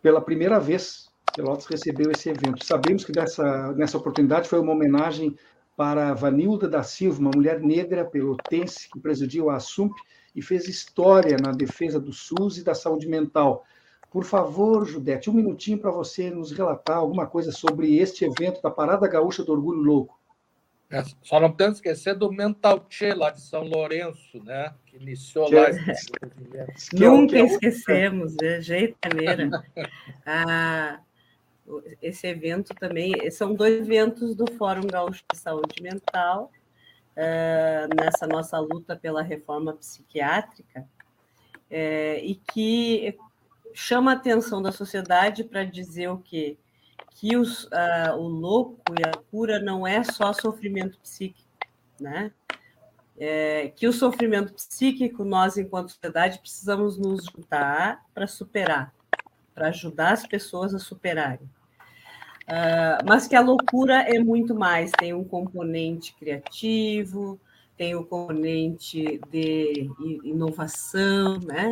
Pela 0.02 0.22
primeira 0.22 0.60
vez, 0.60 1.10
Pelotas 1.36 1.66
recebeu 1.66 2.12
esse 2.12 2.30
evento. 2.30 2.64
Sabemos 2.64 3.04
que 3.04 3.12
dessa, 3.12 3.74
nessa 3.74 3.98
oportunidade 3.98 4.48
foi 4.48 4.60
uma 4.60 4.74
homenagem 4.74 5.36
para 5.76 6.14
Vanilda 6.14 6.68
da 6.68 6.84
Silva, 6.84 7.20
uma 7.22 7.32
mulher 7.34 7.62
negra 7.62 8.04
pelotense 8.04 8.90
que 8.90 9.00
presidiu 9.00 9.50
a 9.50 9.56
Assump 9.56 9.94
e 10.36 10.42
fez 10.42 10.68
história 10.68 11.38
na 11.42 11.52
defesa 11.52 12.00
do 12.00 12.12
SUS 12.12 12.58
e 12.58 12.64
da 12.64 12.76
saúde 12.76 13.08
mental. 13.08 13.66
Por 14.10 14.24
favor, 14.24 14.86
Judete, 14.86 15.30
um 15.30 15.34
minutinho 15.34 15.78
para 15.78 15.92
você 15.92 16.32
nos 16.32 16.52
relatar 16.52 16.98
alguma 16.98 17.28
coisa 17.28 17.52
sobre 17.52 17.98
este 17.98 18.26
evento 18.26 18.62
da 18.62 18.72
Parada 18.72 19.08
Gaúcha 19.08 19.44
do 19.44 19.52
Orgulho 19.52 19.82
Louco. 19.82 20.20
É, 20.92 21.04
só 21.22 21.40
não 21.40 21.52
podemos 21.52 21.76
esquecer 21.76 22.16
do 22.16 22.32
Mental 22.32 22.84
Che, 22.90 23.14
lá 23.14 23.30
de 23.30 23.42
São 23.42 23.64
Lourenço, 23.64 24.44
né? 24.44 24.74
que 24.88 24.98
iniciou 24.98 25.46
que 25.48 25.56
lá. 25.56 25.68
É... 25.70 26.68
Nunca 26.94 27.38
é 27.38 27.42
esquecemos, 27.42 28.36
de 28.36 28.62
jeito 28.62 28.98
maneira. 29.06 29.64
ah, 30.26 31.00
esse 32.02 32.26
evento 32.26 32.74
também, 32.74 33.30
são 33.30 33.54
dois 33.54 33.82
eventos 33.82 34.36
do 34.36 34.52
Fórum 34.54 34.88
Gaúcho 34.88 35.24
de 35.32 35.38
Saúde 35.38 35.84
Mental, 35.84 36.52
uh, 37.16 37.96
nessa 37.96 38.26
nossa 38.26 38.58
luta 38.58 38.96
pela 38.96 39.22
reforma 39.22 39.74
psiquiátrica, 39.74 40.82
uh, 41.70 42.20
e 42.24 42.42
que 42.52 43.16
chama 43.74 44.12
a 44.12 44.16
atenção 44.16 44.62
da 44.62 44.72
sociedade 44.72 45.44
para 45.44 45.64
dizer 45.64 46.10
o 46.10 46.18
quê? 46.18 46.58
Que 47.16 47.36
os, 47.36 47.66
uh, 47.66 48.16
o 48.18 48.28
louco 48.28 48.82
e 48.98 49.08
a 49.08 49.12
cura 49.30 49.60
não 49.60 49.86
é 49.86 50.04
só 50.04 50.34
sofrimento 50.34 50.98
psíquico, 51.00 51.50
né? 52.00 52.32
É, 53.22 53.74
que 53.76 53.86
o 53.86 53.92
sofrimento 53.92 54.54
psíquico, 54.54 55.26
nós, 55.26 55.58
enquanto 55.58 55.92
sociedade, 55.92 56.40
precisamos 56.40 56.98
nos 56.98 57.26
juntar 57.26 58.06
para 58.14 58.26
superar, 58.26 58.94
para 59.54 59.68
ajudar 59.68 60.14
as 60.14 60.26
pessoas 60.26 60.74
a 60.74 60.80
superarem. 60.80 61.50
Uh, 62.50 63.06
mas 63.06 63.28
que 63.28 63.36
a 63.36 63.42
loucura 63.42 64.02
é 64.02 64.18
muito 64.18 64.56
mais, 64.56 64.90
tem 64.92 65.14
um 65.14 65.24
componente 65.24 66.16
criativo, 66.16 67.40
tem 67.78 67.94
o 67.94 68.02
um 68.02 68.04
componente 68.04 69.22
de 69.30 69.90
inovação, 70.24 71.40
né? 71.40 71.70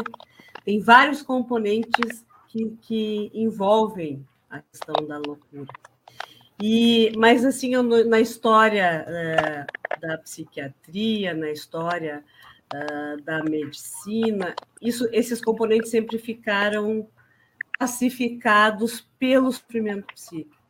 Tem 0.67 0.81
vários 0.81 1.21
componentes 1.21 2.25
que, 2.49 2.77
que 2.81 3.31
envolvem 3.33 4.27
a 4.49 4.59
questão 4.59 5.07
da 5.07 5.17
loucura. 5.17 5.65
E, 6.61 7.13
mas 7.15 7.45
assim, 7.45 7.73
eu, 7.73 7.81
na 7.83 8.19
história 8.19 9.05
uh, 9.07 10.01
da 10.01 10.17
psiquiatria, 10.17 11.33
na 11.33 11.49
história 11.51 12.21
uh, 12.73 13.21
da 13.21 13.41
medicina, 13.45 14.53
isso, 14.81 15.07
esses 15.13 15.39
componentes 15.39 15.89
sempre 15.89 16.17
ficaram 16.17 17.07
pacificados 17.79 19.07
pelo 19.17 19.49
sofrimento 19.53 20.13
psíquico. 20.13 20.61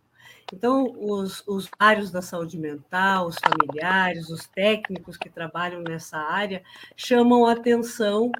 Então, 0.53 0.95
os 0.95 1.43
usuários 1.47 2.11
da 2.11 2.21
saúde 2.21 2.59
mental, 2.59 3.29
os 3.29 3.37
familiares, 3.39 4.29
os 4.29 4.45
técnicos 4.45 5.17
que 5.17 5.27
trabalham 5.27 5.81
nessa 5.81 6.19
área, 6.19 6.61
chamam 6.95 7.47
a 7.47 7.53
atenção 7.53 8.31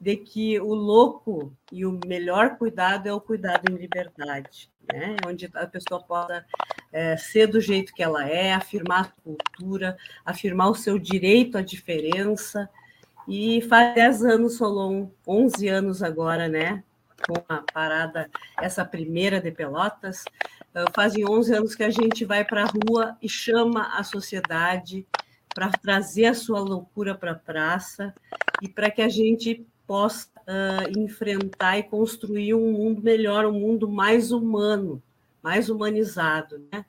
de 0.00 0.16
que 0.16 0.60
o 0.60 0.74
louco 0.74 1.52
e 1.72 1.86
o 1.86 1.98
melhor 2.06 2.56
cuidado 2.56 3.08
é 3.08 3.12
o 3.12 3.20
cuidado 3.20 3.70
em 3.70 3.76
liberdade, 3.76 4.70
né? 4.92 5.16
onde 5.26 5.50
a 5.54 5.66
pessoa 5.66 6.02
possa 6.02 6.44
é, 6.92 7.16
ser 7.16 7.46
do 7.46 7.60
jeito 7.60 7.92
que 7.92 8.02
ela 8.02 8.28
é, 8.28 8.52
afirmar 8.52 9.06
a 9.06 9.22
cultura, 9.22 9.96
afirmar 10.24 10.70
o 10.70 10.74
seu 10.74 10.98
direito 10.98 11.58
à 11.58 11.62
diferença. 11.62 12.68
E 13.26 13.62
faz 13.62 13.94
10 13.94 14.24
anos, 14.24 14.56
Solon, 14.56 15.08
11 15.26 15.68
anos 15.68 16.02
agora, 16.02 16.48
né? 16.48 16.84
Com 17.26 17.42
a 17.48 17.64
parada, 17.72 18.30
essa 18.60 18.84
primeira 18.84 19.40
de 19.40 19.50
Pelotas, 19.50 20.24
uh, 20.74 20.92
fazem 20.94 21.26
11 21.26 21.54
anos 21.54 21.74
que 21.74 21.82
a 21.82 21.90
gente 21.90 22.24
vai 22.24 22.44
para 22.44 22.64
a 22.64 22.66
rua 22.66 23.16
e 23.22 23.28
chama 23.28 23.98
a 23.98 24.04
sociedade 24.04 25.06
para 25.54 25.70
trazer 25.70 26.26
a 26.26 26.34
sua 26.34 26.60
loucura 26.60 27.14
para 27.14 27.32
a 27.32 27.36
praça 27.36 28.14
e 28.60 28.68
para 28.68 28.90
que 28.90 29.00
a 29.00 29.08
gente 29.08 29.66
possa 29.86 30.28
uh, 30.40 30.98
enfrentar 30.98 31.78
e 31.78 31.82
construir 31.82 32.54
um 32.54 32.72
mundo 32.72 33.02
melhor, 33.02 33.46
um 33.46 33.52
mundo 33.52 33.88
mais 33.88 34.32
humano, 34.32 35.02
mais 35.42 35.68
humanizado, 35.68 36.62
né? 36.72 36.84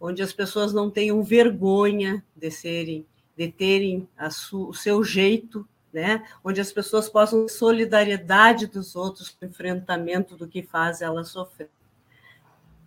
onde 0.00 0.22
as 0.22 0.32
pessoas 0.32 0.72
não 0.72 0.90
tenham 0.90 1.22
vergonha 1.22 2.24
de 2.36 2.50
serem, 2.50 3.04
de 3.36 3.50
terem 3.50 4.08
o 4.52 4.72
seu 4.72 5.02
jeito, 5.02 5.66
né? 5.92 6.24
onde 6.44 6.60
as 6.60 6.70
pessoas 6.72 7.08
possam 7.08 7.48
solidariedade 7.48 8.66
dos 8.66 8.94
outros 8.94 9.36
no 9.40 9.48
enfrentamento 9.48 10.36
do 10.36 10.46
que 10.46 10.62
faz 10.62 11.00
ela 11.00 11.24
sofrer. 11.24 11.70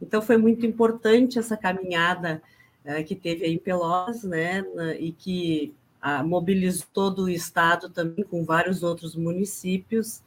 Então 0.01 0.21
foi 0.21 0.37
muito 0.37 0.65
importante 0.65 1.37
essa 1.37 1.57
caminhada 1.57 2.41
uh, 2.85 3.03
que 3.03 3.15
teve 3.15 3.45
aí 3.45 3.53
em 3.53 3.59
Pelotas, 3.59 4.23
né? 4.23 4.63
e 4.99 5.11
que 5.11 5.75
mobilizou 6.25 6.87
todo 6.93 7.23
o 7.23 7.29
estado 7.29 7.89
também 7.89 8.25
com 8.25 8.43
vários 8.43 8.83
outros 8.83 9.15
municípios 9.15 10.21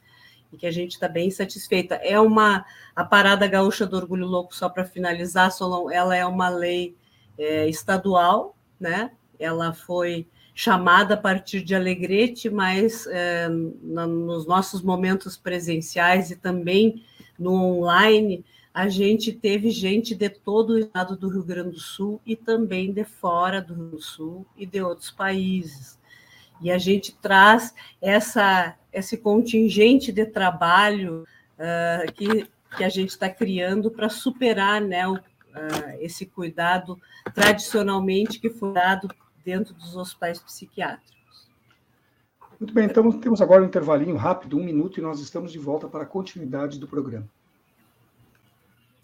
e 0.51 0.57
que 0.57 0.65
a 0.65 0.71
gente 0.71 0.93
está 0.93 1.07
bem 1.07 1.29
satisfeita. 1.29 1.95
É 1.95 2.19
uma 2.19 2.65
a 2.95 3.03
parada 3.03 3.45
gaúcha 3.47 3.85
do 3.85 3.97
orgulho 3.97 4.25
louco 4.25 4.55
só 4.55 4.69
para 4.69 4.85
finalizar, 4.85 5.51
Solon, 5.51 5.91
ela 5.91 6.15
é 6.15 6.25
uma 6.25 6.49
lei 6.49 6.95
é, 7.37 7.67
estadual, 7.67 8.55
né? 8.79 9.11
Ela 9.37 9.73
foi 9.73 10.27
chamada 10.53 11.15
a 11.15 11.17
partir 11.17 11.61
de 11.61 11.75
Alegrete, 11.75 12.49
mas 12.49 13.05
é, 13.07 13.49
na, 13.83 14.07
nos 14.07 14.47
nossos 14.47 14.81
momentos 14.81 15.35
presenciais 15.35 16.31
e 16.31 16.37
também 16.37 17.03
no 17.37 17.51
online 17.51 18.45
a 18.75 18.89
gente 18.89 19.31
teve 19.31 19.71
gente 19.71 20.13
de 20.13 20.27
todo 20.29 20.71
o 20.71 20.79
estado 20.79 21.15
do 21.15 21.29
Rio 21.29 21.45
Grande 21.45 21.71
do 21.71 21.79
Sul 21.79 22.19
e 22.25 22.35
também 22.35 22.91
de 22.91 23.05
fora 23.05 23.61
do 23.61 23.73
Rio 23.73 23.83
Grande 23.83 23.95
do 23.95 24.01
Sul 24.01 24.45
e 24.57 24.65
de 24.65 24.81
outros 24.81 25.09
países. 25.09 25.97
E 26.61 26.69
a 26.69 26.77
gente 26.77 27.15
traz 27.15 27.73
essa, 28.01 28.75
esse 28.91 29.17
contingente 29.17 30.11
de 30.11 30.25
trabalho 30.25 31.23
uh, 31.57 32.11
que, 32.11 32.49
que 32.75 32.83
a 32.83 32.89
gente 32.89 33.11
está 33.11 33.29
criando 33.29 33.89
para 33.89 34.09
superar 34.09 34.81
né, 34.81 35.07
o, 35.07 35.13
uh, 35.13 35.21
esse 36.01 36.25
cuidado 36.25 36.99
tradicionalmente 37.33 38.41
que 38.41 38.49
foi 38.49 38.73
dado 38.73 39.07
dentro 39.45 39.73
dos 39.73 39.95
hospitais 39.95 40.41
psiquiátricos. 40.41 41.49
Muito 42.59 42.73
bem, 42.73 42.87
então 42.87 43.09
temos 43.21 43.41
agora 43.41 43.63
um 43.63 43.67
intervalinho 43.67 44.17
rápido, 44.17 44.57
um 44.57 44.63
minuto, 44.65 44.99
e 44.99 45.01
nós 45.01 45.21
estamos 45.21 45.53
de 45.53 45.59
volta 45.59 45.87
para 45.87 46.03
a 46.03 46.05
continuidade 46.05 46.77
do 46.77 46.89
programa. 46.89 47.29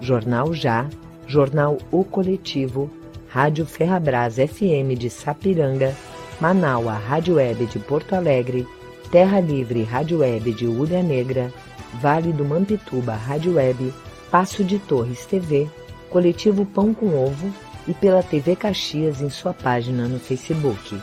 Jornal 0.00 0.54
Já, 0.54 0.88
Jornal 1.26 1.78
O 1.90 2.04
Coletivo, 2.04 2.90
Rádio 3.28 3.66
Ferrabras 3.66 4.36
FM 4.36 4.96
de 4.96 5.10
Sapiranga, 5.10 5.94
Manaua 6.40 6.92
Rádio 6.92 7.34
Web 7.34 7.66
de 7.66 7.78
Porto 7.78 8.14
Alegre, 8.14 8.66
Terra 9.10 9.40
Livre 9.40 9.82
Rádio 9.82 10.18
Web 10.18 10.52
de 10.52 10.66
Ulha 10.66 11.02
Negra, 11.02 11.52
Vale 12.00 12.32
do 12.32 12.44
Mampituba 12.44 13.14
Rádio 13.14 13.54
Web, 13.54 13.92
Passo 14.30 14.62
de 14.62 14.78
Torres 14.78 15.26
TV, 15.26 15.68
Coletivo 16.10 16.64
Pão 16.64 16.94
com 16.94 17.14
Ovo 17.14 17.52
e 17.86 17.94
pela 17.94 18.22
TV 18.22 18.54
Caxias 18.54 19.20
em 19.20 19.30
sua 19.30 19.52
página 19.52 20.06
no 20.06 20.20
Facebook. 20.20 21.00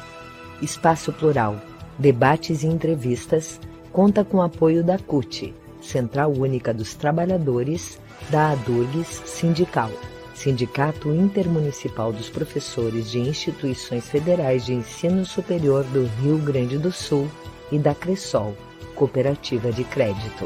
Espaço 0.62 1.12
Plural, 1.12 1.60
debates 2.00 2.64
e 2.64 2.68
entrevistas, 2.68 3.60
conta 3.92 4.24
com 4.24 4.42
apoio 4.42 4.84
da 4.84 4.98
CUT, 4.98 5.54
Central 5.82 6.32
Única 6.32 6.74
dos 6.74 6.96
Trabalhadores, 6.96 8.00
da 8.30 8.52
ADURGS 8.52 9.22
Sindical. 9.26 9.90
Sindicato 10.34 11.10
Intermunicipal 11.10 12.12
dos 12.12 12.30
Professores 12.30 13.10
de 13.10 13.20
Instituições 13.20 14.10
Federais 14.10 14.66
de 14.66 14.74
Ensino 14.74 15.26
Superior 15.26 15.84
do 15.86 16.06
Rio 16.06 16.38
Grande 16.38 16.78
do 16.78 16.92
Sul 16.92 17.28
e 17.72 17.80
da 17.80 17.96
Cressol, 17.96 18.54
Cooperativa 18.96 19.72
de 19.72 19.84
Crédito. 19.86 20.46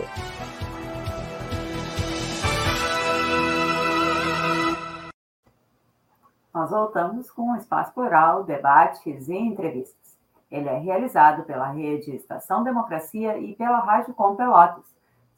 Nós 6.54 6.70
voltamos 6.70 7.32
com 7.32 7.52
o 7.54 7.56
Espaço 7.56 7.94
Plural, 7.94 8.44
debates 8.44 9.28
e 9.28 9.34
entrevistas. 9.34 10.18
Ele 10.52 10.68
é 10.68 10.78
realizado 10.78 11.44
pela 11.44 11.72
Rede 11.72 12.16
Estação 12.16 12.64
Democracia 12.64 13.38
e 13.38 13.56
pela 13.56 13.80
Rádio 13.80 14.14
Com 14.14 14.36
Pelotas, 14.36 14.86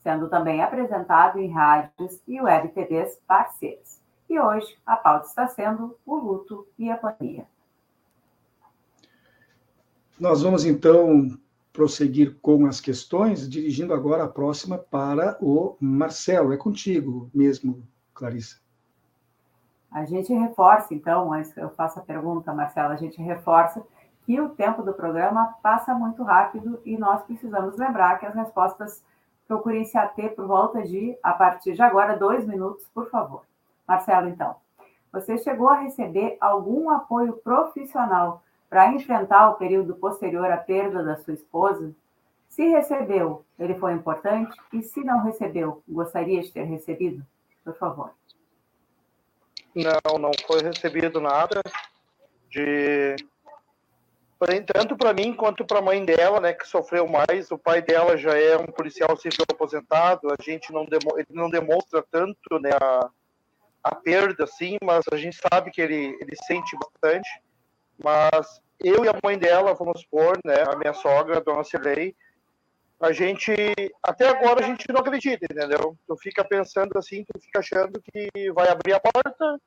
sendo 0.04 0.30
também 0.30 0.62
apresentado 0.62 1.40
em 1.40 1.52
rádios 1.52 2.20
e 2.28 2.42
web 2.42 2.70
TVs 2.70 3.20
parceiras. 3.28 4.02
E 4.30 4.40
hoje 4.40 4.78
a 4.86 4.96
pauta 4.96 5.28
está 5.28 5.48
sendo 5.48 5.98
o 6.06 6.16
luto 6.16 6.68
e 6.78 6.90
a 6.90 6.98
pandemia. 6.98 7.46
Nós 10.20 10.42
vamos 10.42 10.66
então 10.66 11.28
prosseguir 11.74 12.38
com 12.42 12.66
as 12.66 12.80
questões, 12.80 13.50
dirigindo 13.50 13.94
agora 13.94 14.24
a 14.24 14.30
próxima 14.30 14.78
para 14.78 15.38
o 15.42 15.76
Marcelo. 15.80 16.54
É 16.54 16.58
contigo 16.58 17.30
mesmo, 17.34 17.84
Clarissa. 18.14 18.60
A 19.92 20.06
gente 20.06 20.34
reforça, 20.34 20.94
então, 20.94 21.34
antes 21.34 21.54
que 21.54 21.60
eu 21.60 21.70
faça 21.72 22.00
a 22.00 22.04
pergunta, 22.04 22.54
Marcelo, 22.54 22.94
a 22.94 22.96
gente 22.96 23.22
reforça 23.22 23.84
que 24.26 24.40
o 24.40 24.50
tempo 24.50 24.84
do 24.84 24.94
programa 24.94 25.56
passa 25.62 25.94
muito 25.94 26.24
rápido 26.24 26.80
e 26.86 26.98
nós 26.98 27.24
precisamos 27.24 27.76
lembrar 27.78 28.20
que 28.20 28.26
as 28.26 28.36
respostas 28.36 29.04
procurem 29.52 29.84
se 29.84 29.98
ater 29.98 30.34
por 30.34 30.48
volta 30.48 30.82
de, 30.82 31.18
a 31.22 31.34
partir 31.34 31.74
de 31.74 31.82
agora, 31.82 32.16
dois 32.16 32.48
minutos, 32.48 32.88
por 32.94 33.10
favor. 33.10 33.46
Marcelo, 33.86 34.30
então, 34.30 34.56
você 35.12 35.38
chegou 35.38 35.68
a 35.68 35.76
receber 35.76 36.38
algum 36.40 36.90
apoio 36.90 37.34
profissional 37.34 38.42
para 38.70 38.94
enfrentar 38.94 39.50
o 39.50 39.56
período 39.56 39.94
posterior 39.96 40.50
à 40.50 40.56
perda 40.56 41.04
da 41.04 41.18
sua 41.18 41.34
esposa? 41.34 41.94
Se 42.48 42.66
recebeu, 42.70 43.44
ele 43.60 43.76
foi 43.76 43.92
importante? 43.92 44.58
E 44.72 44.82
se 44.82 45.04
não 45.04 45.22
recebeu, 45.22 45.84
gostaria 45.86 46.42
de 46.42 46.50
ter 46.50 46.64
recebido? 46.64 47.22
Por 47.62 47.76
favor. 47.76 48.12
Não, 49.76 50.18
não 50.18 50.32
foi 50.48 50.62
recebido 50.62 51.20
nada 51.20 51.62
de 52.50 53.18
tanto 54.66 54.98
para 54.98 55.14
mim 55.14 55.34
quanto 55.34 55.66
para 55.66 55.80
a 55.80 55.82
mãe 55.82 56.04
dela, 56.04 56.40
né, 56.40 56.54
que 56.54 56.68
sofreu 56.68 57.08
mais. 57.08 57.52
O 57.52 57.58
pai 57.58 57.82
dela 57.82 58.18
já 58.18 58.38
é 58.38 58.58
um 58.58 58.66
policial 58.66 59.16
civil 59.16 59.46
aposentado. 59.50 60.30
A 60.32 60.42
gente 60.42 60.72
não 60.72 60.86
demo, 60.86 61.18
ele 61.18 61.28
não 61.32 61.50
demonstra 61.50 62.04
tanto, 62.10 62.60
né, 62.60 62.72
a, 62.82 63.10
a 63.84 63.96
perda, 63.96 64.48
sim, 64.48 64.78
mas 64.84 65.06
a 65.12 65.16
gente 65.16 65.38
sabe 65.52 65.72
que 65.72 65.82
ele, 65.82 66.18
ele 66.20 66.36
sente 66.48 66.76
bastante. 66.78 67.30
Mas 68.04 68.62
eu 68.80 69.06
e 69.06 69.10
a 69.10 69.20
mãe 69.24 69.38
dela, 69.38 69.76
vamos 69.76 70.02
supor, 70.02 70.40
né, 70.44 70.64
a 70.68 70.76
minha 70.76 70.94
sogra, 70.94 71.38
a 71.38 71.42
dona 71.42 71.64
Cirlei, 71.64 72.16
a 73.00 73.12
gente, 73.12 73.52
até 74.04 74.28
agora 74.28 74.64
a 74.64 74.68
gente 74.68 74.86
não 74.90 75.02
acredita, 75.02 75.46
entendeu? 75.46 75.98
Tu 76.08 76.18
fica 76.18 76.44
pensando 76.44 76.98
assim, 76.98 77.26
tu 77.26 77.40
fica 77.42 77.60
achando 77.60 78.00
que 78.02 78.52
vai 78.52 78.70
abrir 78.70 78.94
a 78.94 79.00
porta 79.00 79.60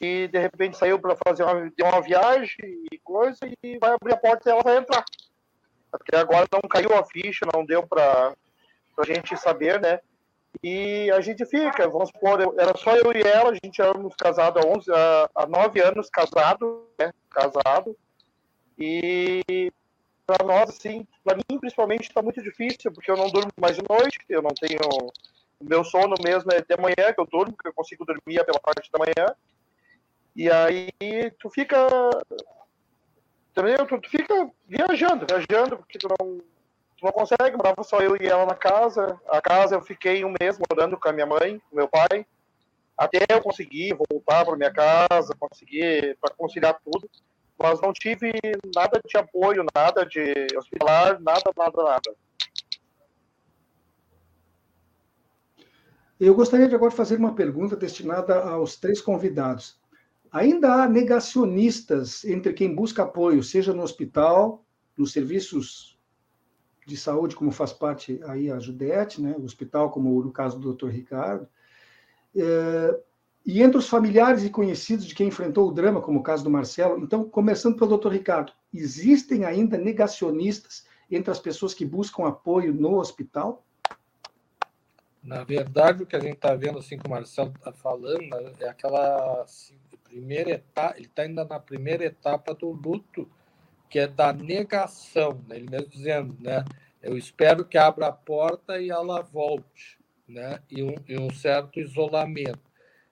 e 0.00 0.28
de 0.28 0.38
repente 0.38 0.76
saiu 0.76 0.98
para 0.98 1.16
fazer 1.26 1.42
uma, 1.42 1.72
uma 1.82 2.02
viagem 2.02 2.84
e 2.92 2.98
coisa 2.98 3.38
e 3.62 3.78
vai 3.78 3.92
abrir 3.92 4.12
a 4.12 4.16
porta 4.16 4.48
e 4.48 4.52
ela 4.52 4.62
vai 4.62 4.76
entrar. 4.76 5.04
Até 5.92 6.18
agora 6.18 6.46
não 6.52 6.60
caiu 6.68 6.94
a 6.94 7.04
ficha, 7.04 7.46
não 7.52 7.64
deu 7.64 7.86
para 7.86 8.34
a 8.98 9.04
gente 9.04 9.36
saber, 9.36 9.80
né? 9.80 10.00
E 10.62 11.10
a 11.10 11.20
gente 11.20 11.44
fica, 11.44 11.88
vamos 11.88 12.08
supor, 12.08 12.54
era 12.58 12.76
só 12.76 12.96
eu 12.96 13.12
e 13.12 13.22
ela, 13.22 13.50
a 13.50 13.54
gente 13.54 13.80
éramos 13.80 14.14
casados 14.16 14.62
há, 14.64 14.66
11, 14.66 14.92
há, 14.92 15.30
há 15.34 15.46
9 15.46 15.80
anos, 15.82 16.08
casado, 16.10 16.88
né? 16.98 17.12
Casado. 17.30 17.96
E 18.78 19.70
para 20.26 20.44
nós, 20.44 20.70
assim, 20.70 21.06
para 21.24 21.36
mim 21.36 21.58
principalmente 21.58 22.08
está 22.08 22.20
muito 22.20 22.42
difícil, 22.42 22.92
porque 22.92 23.10
eu 23.10 23.16
não 23.16 23.28
durmo 23.28 23.50
mais 23.60 23.76
de 23.76 23.82
noite, 23.88 24.18
eu 24.28 24.42
não 24.42 24.50
tenho. 24.50 24.80
O 25.58 25.64
meu 25.64 25.82
sono 25.84 26.14
mesmo 26.22 26.52
é 26.52 26.60
de 26.60 26.82
manhã 26.82 27.14
que 27.14 27.20
eu 27.20 27.26
durmo, 27.26 27.56
que 27.56 27.68
eu 27.68 27.72
consigo 27.72 28.04
dormir 28.04 28.44
pela 28.44 28.60
parte 28.60 28.90
da 28.90 28.98
manhã. 28.98 29.34
E 30.36 30.50
aí 30.50 30.90
tu 31.40 31.50
fica. 31.50 31.76
Também 33.54 33.74
tu, 33.76 34.00
tu 34.00 34.10
fica 34.10 34.50
viajando, 34.68 35.26
viajando, 35.26 35.78
porque 35.78 35.98
tu 35.98 36.08
não, 36.08 36.38
tu 36.38 37.04
não 37.04 37.10
consegue, 37.10 37.56
morava 37.56 37.82
só 37.82 38.00
eu 38.00 38.16
e 38.20 38.26
ela 38.26 38.44
na 38.44 38.54
casa. 38.54 39.18
A 39.28 39.40
casa 39.40 39.74
eu 39.74 39.80
fiquei 39.80 40.24
um 40.24 40.34
mês 40.38 40.58
morando 40.58 40.98
com 40.98 41.08
a 41.08 41.12
minha 41.12 41.26
mãe, 41.26 41.58
com 41.70 41.76
meu 41.76 41.88
pai, 41.88 42.26
até 42.96 43.20
eu 43.30 43.40
conseguir 43.40 43.96
voltar 44.10 44.44
para 44.44 44.56
minha 44.56 44.72
casa, 44.72 45.34
conseguir 45.40 46.18
para 46.20 46.34
conciliar 46.34 46.78
tudo 46.84 47.08
mas 47.58 47.80
não 47.80 47.92
tive 47.92 48.32
nada 48.74 49.00
de 49.04 49.16
apoio, 49.16 49.64
nada 49.74 50.04
de 50.04 50.46
hospitalar, 50.56 51.20
nada, 51.20 51.50
nada, 51.56 51.82
nada. 51.82 52.14
Eu 56.18 56.34
gostaria 56.34 56.68
de 56.68 56.74
agora 56.74 56.90
fazer 56.90 57.16
uma 57.16 57.34
pergunta 57.34 57.76
destinada 57.76 58.42
aos 58.42 58.76
três 58.76 59.00
convidados. 59.00 59.78
Ainda 60.32 60.82
há 60.82 60.88
negacionistas 60.88 62.24
entre 62.24 62.52
quem 62.52 62.74
busca 62.74 63.02
apoio, 63.02 63.42
seja 63.42 63.72
no 63.72 63.82
hospital, 63.82 64.64
nos 64.96 65.12
serviços 65.12 65.98
de 66.86 66.96
saúde, 66.96 67.34
como 67.34 67.50
faz 67.50 67.72
parte 67.72 68.20
aí 68.24 68.50
a 68.50 68.58
Judete, 68.58 69.20
né, 69.20 69.34
o 69.36 69.44
hospital, 69.44 69.90
como 69.90 70.22
no 70.22 70.30
caso 70.30 70.58
do 70.58 70.72
Dr. 70.72 70.88
Ricardo, 70.88 71.48
é, 72.34 73.00
e 73.44 73.62
entre 73.62 73.78
os 73.78 73.88
familiares 73.88 74.44
e 74.44 74.50
conhecidos 74.50 75.06
de 75.06 75.14
quem 75.14 75.28
enfrentou 75.28 75.68
o 75.68 75.72
drama, 75.72 76.00
como 76.00 76.20
o 76.20 76.22
caso 76.22 76.44
do 76.44 76.50
Marcelo, 76.50 76.98
então, 76.98 77.28
começando 77.28 77.76
pelo 77.76 77.90
doutor 77.90 78.12
Ricardo, 78.12 78.52
existem 78.72 79.44
ainda 79.44 79.78
negacionistas 79.78 80.84
entre 81.10 81.30
as 81.30 81.38
pessoas 81.38 81.72
que 81.72 81.84
buscam 81.84 82.26
apoio 82.26 82.74
no 82.74 82.98
hospital? 82.98 83.64
Na 85.22 85.44
verdade, 85.44 86.02
o 86.02 86.06
que 86.06 86.16
a 86.16 86.20
gente 86.20 86.34
está 86.34 86.54
vendo, 86.54 86.78
assim, 86.78 86.98
que 86.98 87.06
o 87.06 87.10
Marcelo 87.10 87.52
está 87.56 87.72
falando, 87.72 88.20
né, 88.20 88.52
é 88.60 88.68
aquela 88.68 89.44
primeira 90.08 90.50
etapa, 90.50 90.96
ele 90.96 91.06
está 91.06 91.22
ainda 91.22 91.44
na 91.44 91.58
primeira 91.58 92.04
etapa 92.04 92.54
do 92.54 92.70
luto, 92.70 93.30
que 93.88 93.98
é 93.98 94.06
da 94.06 94.32
negação, 94.32 95.42
né? 95.46 95.56
ele 95.56 95.70
mesmo 95.70 95.88
dizendo, 95.88 96.36
né? 96.40 96.64
Eu 97.02 97.16
espero 97.16 97.64
que 97.64 97.78
abra 97.78 98.08
a 98.08 98.12
porta 98.12 98.80
e 98.80 98.90
ela 98.90 99.22
volte, 99.22 99.98
né? 100.26 100.60
E 100.68 100.82
um, 100.82 100.94
e 101.06 101.18
um 101.18 101.30
certo 101.30 101.78
isolamento. 101.78 102.58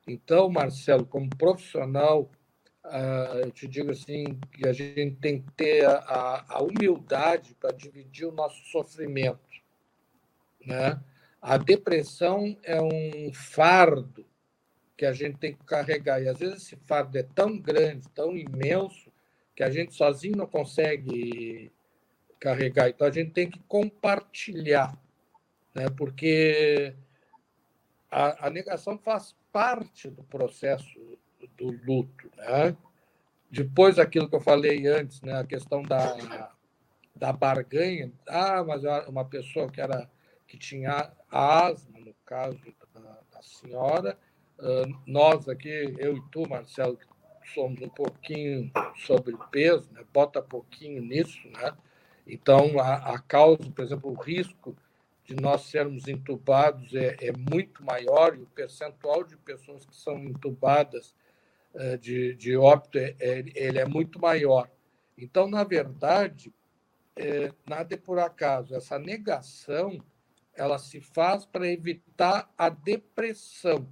Então, 0.06 0.48
Marcelo, 0.48 1.06
como 1.06 1.30
profissional, 1.30 2.30
uh, 2.84 3.38
eu 3.44 3.50
te 3.52 3.68
digo 3.68 3.92
assim 3.92 4.38
que 4.52 4.66
a 4.66 4.72
gente 4.72 5.16
tem 5.16 5.40
que 5.40 5.50
ter 5.52 5.86
a, 5.86 6.44
a 6.48 6.62
humildade 6.62 7.54
para 7.54 7.72
dividir 7.72 8.26
o 8.26 8.32
nosso 8.32 8.64
sofrimento, 8.66 9.38
né? 10.66 11.00
A 11.40 11.56
depressão 11.56 12.56
é 12.62 12.80
um 12.80 13.32
fardo 13.32 14.26
que 14.96 15.04
a 15.04 15.12
gente 15.12 15.38
tem 15.38 15.54
que 15.54 15.64
carregar 15.64 16.22
e 16.22 16.28
às 16.28 16.38
vezes 16.38 16.62
esse 16.62 16.76
fardo 16.76 17.16
é 17.18 17.22
tão 17.22 17.58
grande, 17.58 18.08
tão 18.10 18.36
imenso 18.36 19.12
que 19.54 19.62
a 19.62 19.70
gente 19.70 19.94
sozinho 19.94 20.36
não 20.36 20.46
consegue 20.46 21.72
carregar. 22.40 22.88
Então 22.88 23.06
a 23.06 23.10
gente 23.10 23.32
tem 23.32 23.50
que 23.50 23.58
compartilhar, 23.60 24.96
né? 25.74 25.88
Porque 25.96 26.94
a, 28.10 28.46
a 28.46 28.50
negação 28.50 28.98
faz 28.98 29.34
parte 29.52 30.10
do 30.10 30.22
processo 30.24 31.18
do 31.56 31.70
luto. 31.84 32.30
Né? 32.36 32.76
Depois 33.50 33.96
daquilo 33.96 34.28
que 34.28 34.36
eu 34.36 34.40
falei 34.40 34.86
antes, 34.86 35.20
né, 35.22 35.38
a 35.38 35.44
questão 35.44 35.82
da, 35.82 36.50
da 37.14 37.32
barganha, 37.32 38.12
ah, 38.28 38.64
mas 38.64 38.82
uma 39.08 39.24
pessoa 39.24 39.70
que, 39.70 39.80
era, 39.80 40.10
que 40.46 40.58
tinha 40.58 41.12
asma, 41.30 42.00
no 42.00 42.14
caso 42.26 42.58
da, 42.92 43.20
da 43.32 43.42
senhora, 43.42 44.18
uh, 44.58 45.00
nós 45.06 45.48
aqui, 45.48 45.94
eu 45.98 46.16
e 46.16 46.22
tu, 46.30 46.48
Marcelo, 46.48 46.98
somos 47.54 47.80
um 47.80 47.88
pouquinho 47.88 48.70
sobrepeso, 49.06 49.90
né? 49.92 50.02
bota 50.12 50.40
pouquinho 50.40 51.02
nisso, 51.02 51.46
né? 51.48 51.76
Então, 52.26 52.78
a, 52.80 53.14
a 53.14 53.18
causa, 53.18 53.70
por 53.70 53.84
exemplo, 53.84 54.10
o 54.10 54.14
risco 54.14 54.74
de 55.24 55.34
nós 55.36 55.62
sermos 55.62 56.08
entubados 56.08 56.94
é, 56.94 57.16
é 57.20 57.32
muito 57.32 57.84
maior 57.84 58.34
e 58.36 58.42
o 58.42 58.46
percentual 58.46 59.24
de 59.24 59.36
pessoas 59.36 59.84
que 59.84 59.94
são 59.94 60.18
entubadas 60.24 61.14
uh, 61.74 61.98
de, 61.98 62.34
de 62.34 62.56
óbito 62.56 62.98
é, 62.98 63.14
é, 63.20 63.44
ele 63.54 63.78
é 63.78 63.84
muito 63.84 64.20
maior. 64.20 64.70
Então, 65.16 65.46
na 65.48 65.64
verdade, 65.64 66.52
é, 67.16 67.52
nada 67.66 67.94
é 67.94 67.98
por 67.98 68.18
acaso. 68.18 68.74
Essa 68.74 68.98
negação 68.98 69.98
ela 70.54 70.78
se 70.78 71.00
faz 71.00 71.44
para 71.44 71.66
evitar 71.68 72.52
a 72.56 72.68
depressão. 72.68 73.88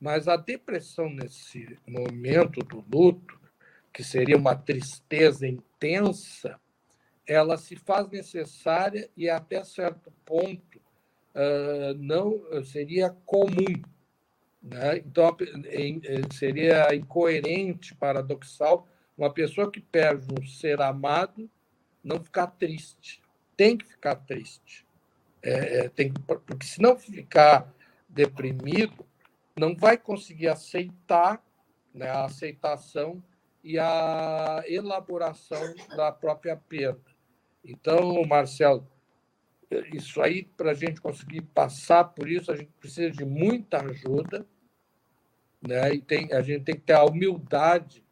Mas 0.00 0.28
a 0.28 0.36
depressão 0.36 1.10
nesse 1.10 1.76
momento 1.86 2.60
do 2.60 2.84
luto, 2.90 3.38
que 3.92 4.04
seria 4.04 4.36
uma 4.36 4.54
tristeza 4.54 5.46
intensa, 5.46 6.60
ela 7.26 7.56
se 7.56 7.76
faz 7.76 8.08
necessária 8.08 9.10
e 9.16 9.28
até 9.28 9.62
certo 9.64 10.12
ponto 10.24 10.78
uh, 11.34 11.94
não 11.98 12.40
seria 12.64 13.10
comum. 13.26 13.82
Né? 14.62 14.98
Então, 14.98 15.36
seria 16.32 16.94
incoerente, 16.94 17.94
paradoxal, 17.94 18.88
uma 19.16 19.32
pessoa 19.32 19.70
que 19.70 19.80
perde 19.80 20.26
um 20.32 20.46
ser 20.46 20.80
amado 20.80 21.50
não 22.02 22.22
ficar 22.22 22.46
triste. 22.46 23.20
Tem 23.56 23.76
que 23.76 23.84
ficar 23.84 24.14
triste. 24.14 24.86
É, 25.42 25.80
é 25.80 25.88
tem, 25.88 26.12
porque 26.12 26.66
se 26.66 26.80
não 26.80 26.96
ficar 26.96 27.72
deprimido, 28.08 29.04
não 29.58 29.76
vai 29.76 29.96
conseguir 29.96 30.48
aceitar 30.48 31.42
né, 31.92 32.08
a 32.08 32.24
aceitação 32.24 33.22
e 33.62 33.78
a 33.78 34.62
elaboração 34.66 35.74
da 35.96 36.12
própria 36.12 36.56
perda. 36.56 37.10
Então, 37.64 38.22
Marcelo, 38.24 38.86
isso 39.92 40.22
aí, 40.22 40.44
para 40.44 40.70
a 40.70 40.74
gente 40.74 41.00
conseguir 41.00 41.42
passar 41.42 42.04
por 42.04 42.28
isso, 42.28 42.50
a 42.50 42.56
gente 42.56 42.72
precisa 42.80 43.10
de 43.10 43.24
muita 43.24 43.82
ajuda, 43.82 44.46
né? 45.60 45.92
e 45.92 46.00
tem, 46.00 46.32
a 46.32 46.40
gente 46.40 46.64
tem 46.64 46.74
que 46.76 46.82
ter 46.82 46.94
a 46.94 47.04
humildade 47.04 48.04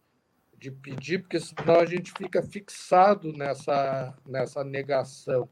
de 0.58 0.70
pedir, 0.70 1.20
porque 1.20 1.38
senão 1.40 1.80
a 1.80 1.86
gente 1.86 2.12
fica 2.12 2.42
fixado 2.42 3.32
nessa, 3.32 4.16
nessa 4.26 4.64
negação. 4.64 5.48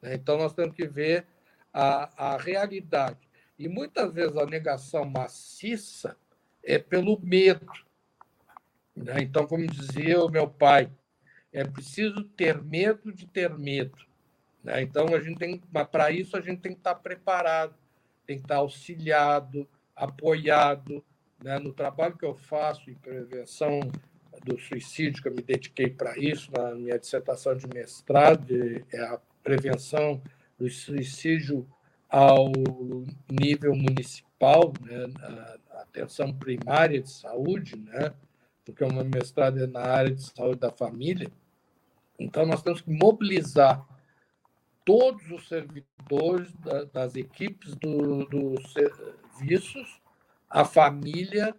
Né? 0.00 0.14
Então, 0.14 0.38
nós 0.38 0.52
temos 0.52 0.74
que 0.74 0.86
ver 0.86 1.26
a, 1.72 2.34
a 2.34 2.36
realidade. 2.36 3.27
E 3.58 3.68
muitas 3.68 4.14
vezes 4.14 4.36
a 4.36 4.46
negação 4.46 5.04
maciça 5.04 6.16
é 6.62 6.78
pelo 6.78 7.18
medo. 7.20 7.66
Né? 8.94 9.22
Então, 9.22 9.46
como 9.46 9.66
dizia 9.66 10.22
o 10.22 10.30
meu 10.30 10.48
pai, 10.48 10.90
é 11.52 11.64
preciso 11.64 12.22
ter 12.24 12.62
medo 12.62 13.12
de 13.12 13.26
ter 13.26 13.56
medo. 13.58 13.98
Né? 14.62 14.82
Então, 14.82 15.06
a 15.14 15.20
gente 15.20 15.38
tem, 15.38 15.58
para 15.90 16.10
isso, 16.10 16.36
a 16.36 16.40
gente 16.40 16.60
tem 16.60 16.72
que 16.72 16.78
estar 16.78 16.94
preparado, 16.94 17.74
tem 18.26 18.36
que 18.36 18.44
estar 18.44 18.56
auxiliado, 18.56 19.68
apoiado. 19.96 21.04
Né? 21.42 21.58
No 21.58 21.72
trabalho 21.72 22.16
que 22.16 22.24
eu 22.24 22.34
faço 22.34 22.88
em 22.90 22.94
prevenção 22.94 23.80
do 24.44 24.56
suicídio, 24.58 25.20
que 25.20 25.28
eu 25.28 25.34
me 25.34 25.42
dediquei 25.42 25.90
para 25.90 26.16
isso, 26.16 26.52
na 26.52 26.74
minha 26.74 26.98
dissertação 26.98 27.56
de 27.56 27.66
mestrado, 27.66 28.54
é 28.92 29.00
a 29.00 29.20
prevenção 29.42 30.22
do 30.56 30.68
suicídio 30.70 31.66
ao 32.08 32.50
nível 33.30 33.74
municipal, 33.74 34.72
né? 34.80 35.58
a 35.70 35.82
atenção 35.82 36.32
primária 36.32 37.00
de 37.00 37.10
saúde, 37.10 37.76
né? 37.76 38.14
porque 38.64 38.84
o 38.84 38.92
meu 38.92 39.04
mestrado 39.04 39.62
é 39.62 39.66
na 39.66 39.80
área 39.80 40.14
de 40.14 40.22
saúde 40.22 40.60
da 40.60 40.70
família. 40.70 41.30
Então, 42.18 42.46
nós 42.46 42.62
temos 42.62 42.80
que 42.80 42.90
mobilizar 42.90 43.86
todos 44.84 45.30
os 45.30 45.46
servidores 45.48 46.50
das 46.92 47.14
equipes 47.14 47.74
do, 47.76 48.24
dos 48.26 48.72
serviços, 48.72 50.00
a 50.48 50.64
família, 50.64 51.54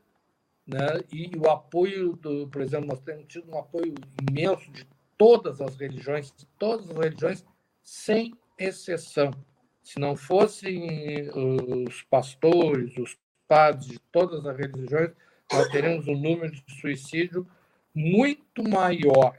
né? 0.65 1.01
e 1.11 1.31
o 1.37 1.49
apoio, 1.49 2.15
do, 2.15 2.47
por 2.47 2.61
exemplo, 2.61 2.87
nós 2.87 2.99
temos 3.01 3.25
tido 3.27 3.51
um 3.51 3.57
apoio 3.57 3.93
imenso 4.29 4.71
de 4.71 4.87
todas 5.17 5.61
as 5.61 5.75
religiões, 5.75 6.33
todas 6.57 6.89
as 6.89 6.97
religiões, 6.97 7.45
sem 7.83 8.33
exceção. 8.57 9.31
Se 9.89 9.97
não 9.97 10.15
fossem 10.15 11.31
os 11.31 12.03
pastores, 12.03 12.95
os 12.95 13.17
padres 13.47 13.87
de 13.87 13.97
todas 14.11 14.45
as 14.45 14.55
religiões, 14.55 15.09
nós 15.51 15.67
teremos 15.69 16.07
um 16.07 16.13
número 16.13 16.51
de 16.51 16.79
suicídio 16.79 17.47
muito 17.91 18.61
maior. 18.69 19.35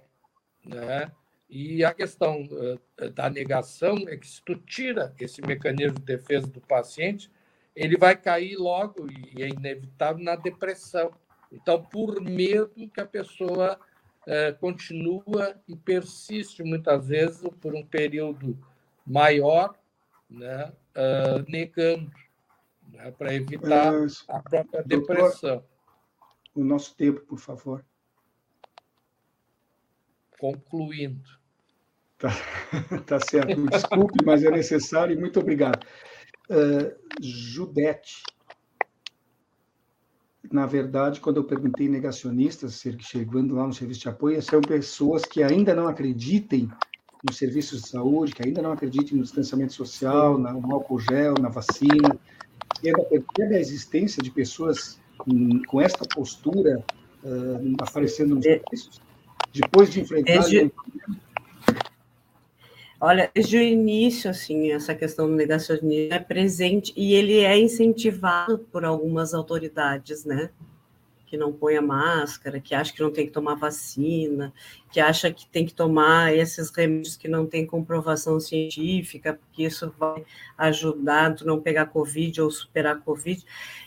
Né? 0.65 1.13
E 1.49 1.85
a 1.85 1.95
questão 1.95 2.43
uh, 2.43 3.11
da 3.11 3.31
negação 3.31 3.95
é 4.09 4.17
que 4.17 4.27
se 4.27 4.43
tu 4.43 4.57
tira 4.57 5.15
esse 5.21 5.41
mecanismo 5.41 6.01
de 6.01 6.05
defesa 6.05 6.49
do 6.49 6.61
paciente, 6.61 7.31
ele 7.73 7.97
vai 7.97 8.17
cair 8.17 8.57
logo, 8.57 9.07
e 9.09 9.45
é 9.45 9.49
inevitável, 9.51 10.25
na 10.25 10.35
depressão. 10.35 11.13
Então, 11.53 11.81
por 11.81 12.21
medo 12.21 12.91
que 12.93 13.01
a 13.01 13.07
pessoa 13.07 13.79
é, 14.27 14.51
continua 14.51 15.55
e 15.69 15.77
persiste 15.77 16.65
muitas 16.65 17.07
vezes 17.07 17.41
por 17.61 17.73
um 17.73 17.87
período 17.87 18.59
maior, 19.07 19.79
né, 20.31 20.73
uh, 20.97 21.51
negando, 21.51 22.11
né, 22.89 23.11
para 23.11 23.35
evitar 23.35 23.95
é, 23.95 24.07
a 24.29 24.41
própria 24.41 24.83
doutor, 24.85 25.17
depressão. 25.17 25.65
O 26.55 26.65
nosso 26.65 26.95
tempo, 26.97 27.21
por 27.23 27.39
favor. 27.39 27.85
Concluindo. 30.39 31.29
Tá, 32.19 32.29
tá 33.07 33.21
certo. 33.21 33.67
Desculpe, 33.67 34.25
mas 34.25 34.45
é 34.45 34.51
necessário 34.51 35.15
e 35.15 35.19
muito 35.19 35.41
obrigado. 35.41 35.85
Uh, 36.49 36.97
Judete, 37.21 38.23
na 40.51 40.67
verdade, 40.67 41.21
quando 41.21 41.37
eu 41.37 41.45
perguntei 41.45 41.89
negacionistas, 41.89 42.83
chegando 43.01 43.55
lá 43.55 43.67
no 43.67 43.73
serviço 43.73 44.01
de 44.01 44.09
apoio, 44.09 44.43
são 44.43 44.61
pessoas 44.61 45.25
que 45.25 45.43
ainda 45.43 45.75
não 45.75 45.87
acreditem 45.87 46.69
nos 47.27 47.37
serviços 47.37 47.83
de 47.83 47.89
saúde, 47.89 48.33
que 48.33 48.47
ainda 48.47 48.63
não 48.63 48.73
acreditem 48.73 49.19
no 49.19 49.23
distanciamento 49.23 49.73
social, 49.73 50.39
no 50.39 50.73
álcool 50.73 50.99
gel, 50.99 51.35
na 51.41 51.49
vacina, 51.49 52.19
percebe 52.83 53.57
a 53.57 53.61
existência 53.61 54.23
de 54.23 54.31
pessoas 54.31 54.99
com, 55.69 55.81
esta 55.81 56.07
postura 56.15 56.83
uh, 57.23 57.75
aparecendo 57.81 58.35
nos 58.35 58.45
serviços, 58.45 59.01
depois 59.53 59.91
de 59.93 60.01
enfrentar... 60.01 60.33
Desde... 60.33 60.73
Olha, 63.03 63.31
desde 63.35 63.57
o 63.57 63.63
início, 63.63 64.31
assim, 64.31 64.73
essa 64.73 64.95
questão 64.95 65.27
do 65.27 65.35
negacionismo 65.35 66.13
é 66.13 66.19
presente 66.19 66.93
e 66.95 67.15
ele 67.15 67.39
é 67.39 67.59
incentivado 67.59 68.59
por 68.71 68.85
algumas 68.85 69.33
autoridades, 69.33 70.25
né? 70.27 70.51
Que 71.31 71.37
não 71.37 71.53
põe 71.53 71.77
a 71.77 71.83
máscara, 71.83 72.59
que 72.59 72.75
acha 72.75 72.93
que 72.93 73.01
não 73.01 73.13
tem 73.13 73.25
que 73.25 73.33
tomar 73.33 73.55
vacina, 73.55 74.53
que 74.91 74.99
acha 74.99 75.33
que 75.33 75.47
tem 75.47 75.65
que 75.65 75.73
tomar 75.73 76.35
esses 76.35 76.71
remédios 76.71 77.17
que 77.17 77.29
não 77.29 77.47
tem 77.47 77.65
comprovação 77.65 78.41
científica, 78.41 79.35
porque 79.35 79.63
isso 79.63 79.95
vai 79.97 80.25
ajudar 80.59 81.31
a 81.31 81.45
não 81.45 81.61
pegar 81.61 81.87
Covid 81.87 82.41
ou 82.41 82.51
superar 82.51 83.01
Covid. 83.01 83.45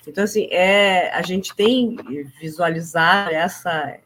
Então, 0.07 0.23
assim, 0.23 0.47
é, 0.51 1.13
a 1.13 1.21
gente 1.21 1.53
tem 1.53 1.97
visualizar 2.39 3.27
essa 3.33 3.99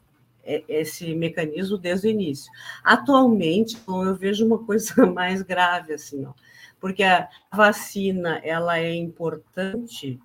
é, 0.44 0.64
esse 0.68 1.14
mecanismo 1.14 1.78
desde 1.78 2.08
o 2.08 2.10
início. 2.10 2.52
Atualmente, 2.82 3.78
eu 3.86 4.16
vejo 4.16 4.48
uma 4.48 4.58
coisa 4.58 4.96
mais 5.06 5.42
grave 5.42 5.94
assim, 5.94 6.26
ó, 6.26 6.32
porque 6.80 7.04
a 7.04 7.28
vacina 7.54 8.40
ela 8.44 8.80
é 8.80 8.96
importante 8.96 10.18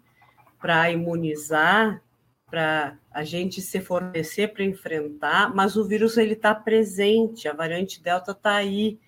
para 0.61 0.93
imunizar, 0.93 2.01
para 2.53 2.99
a 3.11 3.25
gente 3.25 3.63
se 3.63 3.81
fornecer 3.81 4.53
para 4.53 4.63
enfrentar, 4.63 5.55
mas 5.55 5.75
o 5.75 5.89
vírus 5.89 6.19
ele 6.19 6.35
está 6.35 6.55
presente, 6.55 7.49
a 7.49 7.55
variante 7.55 8.03
delta 8.03 8.33
está 8.33 8.57
aí, 8.57 9.01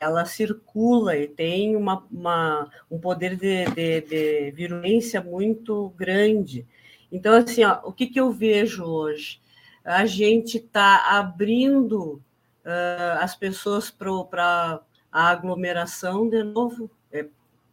ela 0.00 0.24
circula 0.24 1.16
e 1.16 1.28
tem 1.28 1.76
uma, 1.76 2.04
uma 2.10 2.68
um 2.90 2.98
poder 2.98 3.36
de, 3.36 3.66
de, 3.66 4.00
de 4.00 4.50
virulência 4.50 5.22
muito 5.22 5.90
grande. 5.96 6.66
Então, 7.12 7.34
assim, 7.34 7.62
ó, 7.62 7.80
o 7.84 7.92
que, 7.92 8.08
que 8.08 8.18
eu 8.18 8.32
vejo 8.32 8.82
hoje? 8.82 9.40
a 9.84 10.06
gente 10.06 10.58
está 10.58 11.18
abrindo 11.18 12.22
uh, 12.64 13.18
as 13.20 13.34
pessoas 13.34 13.90
para 13.90 14.80
a 15.10 15.28
aglomeração 15.28 16.28
de 16.28 16.42
novo. 16.42 16.90
É 17.10 17.26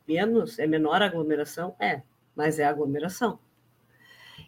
menos, 0.08 0.58
é 0.60 0.68
menor 0.68 1.02
a 1.02 1.06
aglomeração? 1.06 1.76
É, 1.80 2.02
mas 2.36 2.60
é 2.60 2.66
aglomeração. 2.66 3.40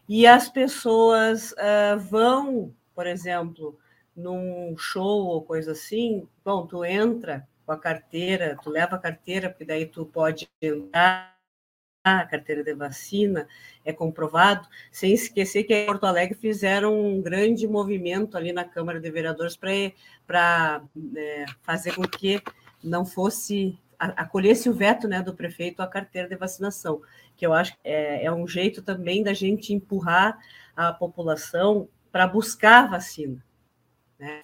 E 0.10 0.26
as 0.26 0.49
pessoas 0.49 1.51
uh, 1.51 1.99
vão, 1.99 2.74
por 2.95 3.05
exemplo, 3.05 3.78
num 4.16 4.76
show 4.76 5.28
ou 5.28 5.43
coisa 5.43 5.74
assim, 5.74 6.28
bom, 6.43 6.66
tu 6.66 6.84
entra 6.84 7.47
com 7.64 7.72
a 7.72 7.78
carteira, 7.78 8.57
tu 8.64 8.72
leva 8.72 8.95
a 8.95 8.99
carteira, 8.99 9.51
porque 9.51 9.66
daí 9.66 9.86
tu 9.86 10.07
pode 10.07 10.49
entrar 10.60 11.38
a 12.03 12.26
carteira 12.26 12.64
de 12.64 12.74
vacina, 12.74 13.47
é 13.86 13.93
comprovado, 13.93 14.68
sem 14.91 15.14
esquecer 15.14 15.64
que 15.66 15.76
em 15.76 15.86
Porto 15.86 16.05
Alegre 16.05 16.36
fizeram 16.36 16.99
um 16.99 17.22
grande 17.22 17.68
movimento 17.68 18.36
ali 18.36 18.51
na 18.51 18.64
Câmara 18.64 18.99
de 18.99 19.12
Vereadores 19.12 19.55
para 19.55 20.82
é, 21.16 21.45
fazer 21.62 21.93
com 21.93 22.01
que 22.01 22.41
não 22.84 23.05
fosse 23.05 23.78
acolhesse 23.99 24.69
o 24.69 24.73
veto 24.73 25.07
né, 25.07 25.21
do 25.21 25.35
prefeito 25.35 25.81
à 25.81 25.87
carteira 25.87 26.27
de 26.27 26.35
vacinação, 26.35 27.01
que 27.35 27.45
eu 27.45 27.53
acho 27.53 27.73
que 27.73 27.79
é, 27.83 28.23
é 28.25 28.31
um 28.31 28.47
jeito 28.47 28.81
também 28.81 29.21
da 29.21 29.33
gente 29.33 29.73
empurrar 29.73 30.39
a 30.75 30.93
população 30.93 31.89
para 32.11 32.25
buscar 32.25 32.89
vacina, 32.89 33.43
né, 34.17 34.43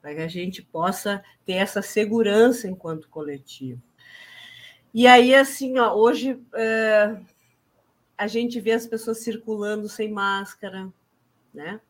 para 0.00 0.14
que 0.14 0.20
a 0.22 0.28
gente 0.28 0.62
possa 0.62 1.22
ter 1.44 1.54
essa 1.54 1.82
segurança 1.82 2.66
enquanto 2.66 3.08
coletivo. 3.08 3.80
E 4.92 5.06
aí, 5.06 5.34
assim, 5.34 5.78
ó, 5.78 5.92
hoje 5.94 6.40
é, 6.54 7.16
a 8.16 8.26
gente 8.26 8.60
vê 8.60 8.72
as 8.72 8.86
pessoas 8.86 9.18
circulando 9.18 9.88
sem 9.88 10.10
máscara, 10.10 10.88
né? 11.52 11.80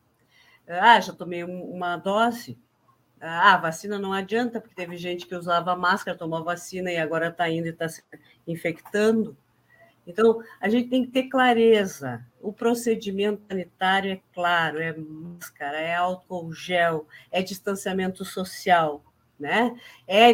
Ah, 0.67 0.99
já 0.99 1.13
tomei 1.13 1.43
uma 1.43 1.97
dose. 1.97 2.57
Ah, 3.27 3.57
vacina 3.57 3.97
não 3.97 4.13
adianta, 4.13 4.59
porque 4.61 4.75
teve 4.75 4.97
gente 4.97 5.25
que 5.25 5.35
usava 5.35 5.75
máscara, 5.75 6.17
tomou 6.17 6.43
vacina 6.43 6.91
e 6.91 6.97
agora 6.97 7.29
está 7.29 7.49
indo 7.49 7.67
e 7.67 7.71
está 7.71 7.87
se 7.89 8.03
infectando. 8.47 9.37
Então, 10.07 10.39
a 10.61 10.69
gente 10.69 10.89
tem 10.89 11.05
que 11.05 11.11
ter 11.11 11.23
clareza. 11.23 12.25
O 12.39 12.53
procedimento 12.53 13.41
sanitário 13.47 14.11
é 14.11 14.21
claro, 14.33 14.79
é 14.79 14.95
máscara, 14.95 15.79
é 15.79 15.95
álcool 15.95 16.53
gel, 16.53 17.07
é 17.31 17.41
distanciamento 17.41 18.23
social 18.23 19.03
né? 19.39 19.75
É 20.07 20.31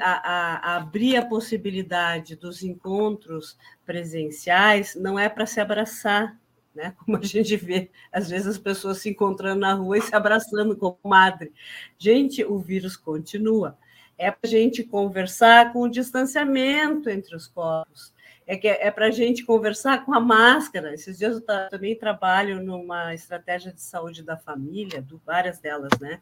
a, 0.00 0.72
a, 0.72 0.76
abrir 0.76 1.16
a 1.16 1.26
possibilidade 1.26 2.36
dos 2.36 2.62
encontros 2.62 3.58
presenciais, 3.84 4.94
não 4.94 5.18
é 5.18 5.28
para 5.28 5.46
se 5.46 5.60
abraçar, 5.60 6.36
né? 6.74 6.94
Como 7.04 7.16
a 7.16 7.22
gente 7.22 7.56
vê, 7.56 7.90
às 8.12 8.28
vezes 8.28 8.46
as 8.46 8.58
pessoas 8.58 8.98
se 8.98 9.10
encontrando 9.10 9.60
na 9.60 9.74
rua 9.74 9.98
e 9.98 10.02
se 10.02 10.14
abraçando 10.14 10.76
como 10.76 10.98
madre. 11.04 11.52
Gente, 11.98 12.44
o 12.44 12.58
vírus 12.58 12.96
continua. 12.96 13.76
É 14.16 14.30
para 14.30 14.40
a 14.44 14.48
gente 14.48 14.82
conversar 14.82 15.72
com 15.72 15.82
o 15.82 15.88
distanciamento 15.88 17.08
entre 17.08 17.36
os 17.36 17.46
corpos. 17.46 18.12
É, 18.46 18.56
que 18.56 18.66
é, 18.66 18.86
é 18.86 18.90
para 18.90 19.08
a 19.08 19.10
gente 19.10 19.44
conversar 19.44 20.06
com 20.06 20.14
a 20.14 20.20
máscara. 20.20 20.94
Esses 20.94 21.18
dias 21.18 21.34
eu 21.34 21.68
também 21.68 21.94
trabalho 21.94 22.62
numa 22.62 23.12
estratégia 23.12 23.72
de 23.72 23.82
saúde 23.82 24.22
da 24.22 24.38
família, 24.38 25.02
do, 25.02 25.20
várias 25.24 25.58
delas, 25.58 25.90
né? 26.00 26.18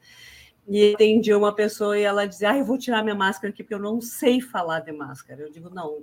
E 0.69 0.95
atendi 0.95 1.33
uma 1.33 1.55
pessoa 1.55 1.97
e 1.97 2.03
ela 2.03 2.27
dizia: 2.27 2.51
ah, 2.51 2.59
eu 2.59 2.65
vou 2.65 2.77
tirar 2.77 3.03
minha 3.03 3.15
máscara 3.15 3.53
aqui 3.53 3.63
porque 3.63 3.75
eu 3.75 3.79
não 3.79 4.01
sei 4.01 4.41
falar 4.41 4.81
de 4.81 4.91
máscara. 4.91 5.43
Eu 5.43 5.51
digo: 5.51 5.71
não, 5.71 6.03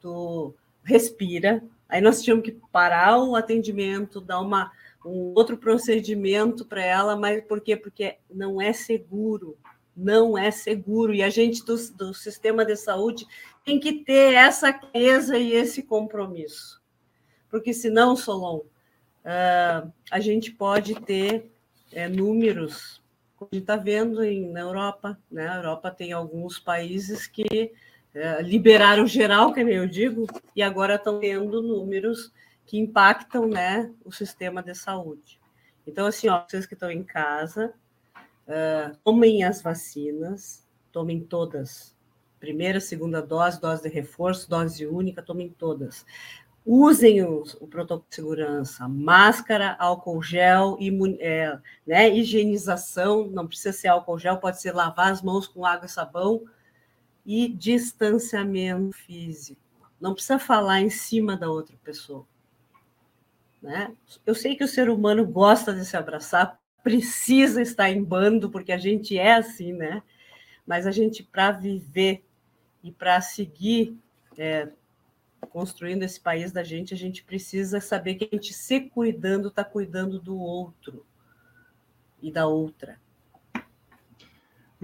tu 0.00 0.54
respira. 0.84 1.64
Aí 1.88 2.00
nós 2.00 2.22
tínhamos 2.22 2.44
que 2.44 2.52
parar 2.72 3.18
o 3.18 3.36
atendimento, 3.36 4.20
dar 4.20 4.40
uma, 4.40 4.72
um 5.04 5.32
outro 5.36 5.56
procedimento 5.56 6.64
para 6.64 6.84
ela, 6.84 7.16
mas 7.16 7.44
por 7.44 7.60
quê? 7.60 7.76
Porque 7.76 8.18
não 8.30 8.60
é 8.60 8.72
seguro, 8.72 9.56
não 9.96 10.36
é 10.36 10.50
seguro. 10.50 11.14
E 11.14 11.22
a 11.22 11.30
gente 11.30 11.64
do, 11.64 11.76
do 11.92 12.14
sistema 12.14 12.64
de 12.64 12.76
saúde 12.76 13.26
tem 13.64 13.78
que 13.78 14.04
ter 14.04 14.34
essa 14.34 14.72
clareza 14.72 15.38
e 15.38 15.52
esse 15.52 15.82
compromisso. 15.82 16.82
Porque 17.48 17.72
senão, 17.72 18.16
Solon, 18.16 18.58
uh, 18.58 19.92
a 20.10 20.20
gente 20.20 20.50
pode 20.50 20.94
ter 21.02 21.50
é, 21.92 22.08
números 22.08 23.04
a 23.40 23.54
gente 23.54 23.62
está 23.62 23.76
vendo 23.76 24.22
em, 24.22 24.50
na 24.50 24.60
Europa, 24.60 25.18
né? 25.30 25.48
A 25.48 25.56
Europa 25.56 25.90
tem 25.90 26.12
alguns 26.12 26.58
países 26.58 27.26
que 27.26 27.72
é, 28.14 28.42
liberaram 28.42 29.06
geral, 29.06 29.52
que 29.52 29.60
eu 29.60 29.86
digo, 29.86 30.26
e 30.54 30.62
agora 30.62 30.94
estão 30.94 31.20
tendo 31.20 31.62
números 31.62 32.32
que 32.66 32.78
impactam 32.78 33.48
né, 33.48 33.90
o 34.04 34.12
sistema 34.12 34.62
de 34.62 34.74
saúde. 34.74 35.40
Então, 35.86 36.06
assim, 36.06 36.28
ó, 36.28 36.44
vocês 36.48 36.64
que 36.64 36.74
estão 36.74 36.90
em 36.90 37.02
casa, 37.02 37.74
uh, 38.48 38.96
tomem 39.04 39.44
as 39.44 39.60
vacinas, 39.60 40.66
tomem 40.90 41.20
todas. 41.20 41.94
Primeira, 42.40 42.80
segunda 42.80 43.20
dose, 43.20 43.60
dose 43.60 43.82
de 43.82 43.88
reforço, 43.88 44.48
dose 44.48 44.86
única, 44.86 45.22
tomem 45.22 45.50
todas 45.50 46.06
usem 46.64 47.22
o, 47.22 47.42
o, 47.60 47.66
protocolo 47.66 48.06
de 48.08 48.14
segurança, 48.14 48.88
máscara, 48.88 49.76
álcool 49.78 50.22
gel, 50.22 50.76
imun, 50.80 51.16
é, 51.20 51.58
né, 51.86 52.08
higienização, 52.08 53.26
não 53.26 53.46
precisa 53.46 53.72
ser 53.72 53.88
álcool 53.88 54.18
gel, 54.18 54.38
pode 54.38 54.60
ser 54.60 54.72
lavar 54.72 55.12
as 55.12 55.20
mãos 55.20 55.46
com 55.46 55.66
água 55.66 55.86
e 55.86 55.90
sabão, 55.90 56.42
e 57.24 57.48
distanciamento 57.48 58.92
físico. 58.92 59.60
Não 60.00 60.12
precisa 60.12 60.38
falar 60.38 60.80
em 60.80 60.90
cima 60.90 61.36
da 61.36 61.50
outra 61.50 61.76
pessoa. 61.82 62.26
Né? 63.62 63.94
Eu 64.26 64.34
sei 64.34 64.54
que 64.54 64.64
o 64.64 64.68
ser 64.68 64.90
humano 64.90 65.26
gosta 65.26 65.72
de 65.72 65.84
se 65.84 65.96
abraçar, 65.96 66.58
precisa 66.82 67.62
estar 67.62 67.90
em 67.90 68.04
bando, 68.04 68.50
porque 68.50 68.72
a 68.72 68.76
gente 68.76 69.16
é 69.16 69.34
assim, 69.34 69.72
né? 69.72 70.02
Mas 70.66 70.86
a 70.86 70.90
gente, 70.90 71.22
para 71.22 71.50
viver 71.50 72.22
e 72.82 72.92
para 72.92 73.20
seguir 73.22 73.96
é, 74.36 74.68
construindo 75.46 76.02
esse 76.02 76.20
país 76.20 76.52
da 76.52 76.62
gente, 76.62 76.92
a 76.92 76.96
gente 76.96 77.24
precisa 77.24 77.80
saber 77.80 78.16
que 78.16 78.28
a 78.30 78.36
gente 78.36 78.52
se 78.52 78.80
cuidando 78.80 79.48
está 79.48 79.64
cuidando 79.64 80.20
do 80.20 80.38
outro 80.38 81.06
e 82.20 82.30
da 82.30 82.46
outra. 82.46 83.00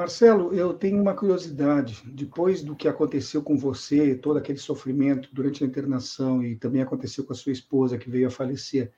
Marcelo, 0.01 0.55
eu 0.55 0.73
tenho 0.73 0.99
uma 0.99 1.13
curiosidade. 1.13 2.03
Depois 2.07 2.63
do 2.63 2.75
que 2.75 2.89
aconteceu 2.89 3.43
com 3.43 3.59
você, 3.59 4.15
todo 4.15 4.39
aquele 4.39 4.59
sofrimento 4.59 5.29
durante 5.31 5.63
a 5.63 5.67
internação 5.67 6.43
e 6.43 6.57
também 6.57 6.81
aconteceu 6.81 7.23
com 7.23 7.35
a 7.35 7.37
sua 7.37 7.53
esposa 7.53 7.99
que 7.99 8.09
veio 8.09 8.27
a 8.27 8.31
falecer, 8.31 8.91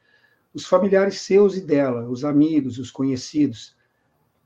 os 0.55 0.65
familiares 0.65 1.21
seus 1.23 1.57
e 1.57 1.61
dela, 1.61 2.09
os 2.09 2.25
amigos, 2.25 2.79
os 2.79 2.89
conhecidos, 2.93 3.77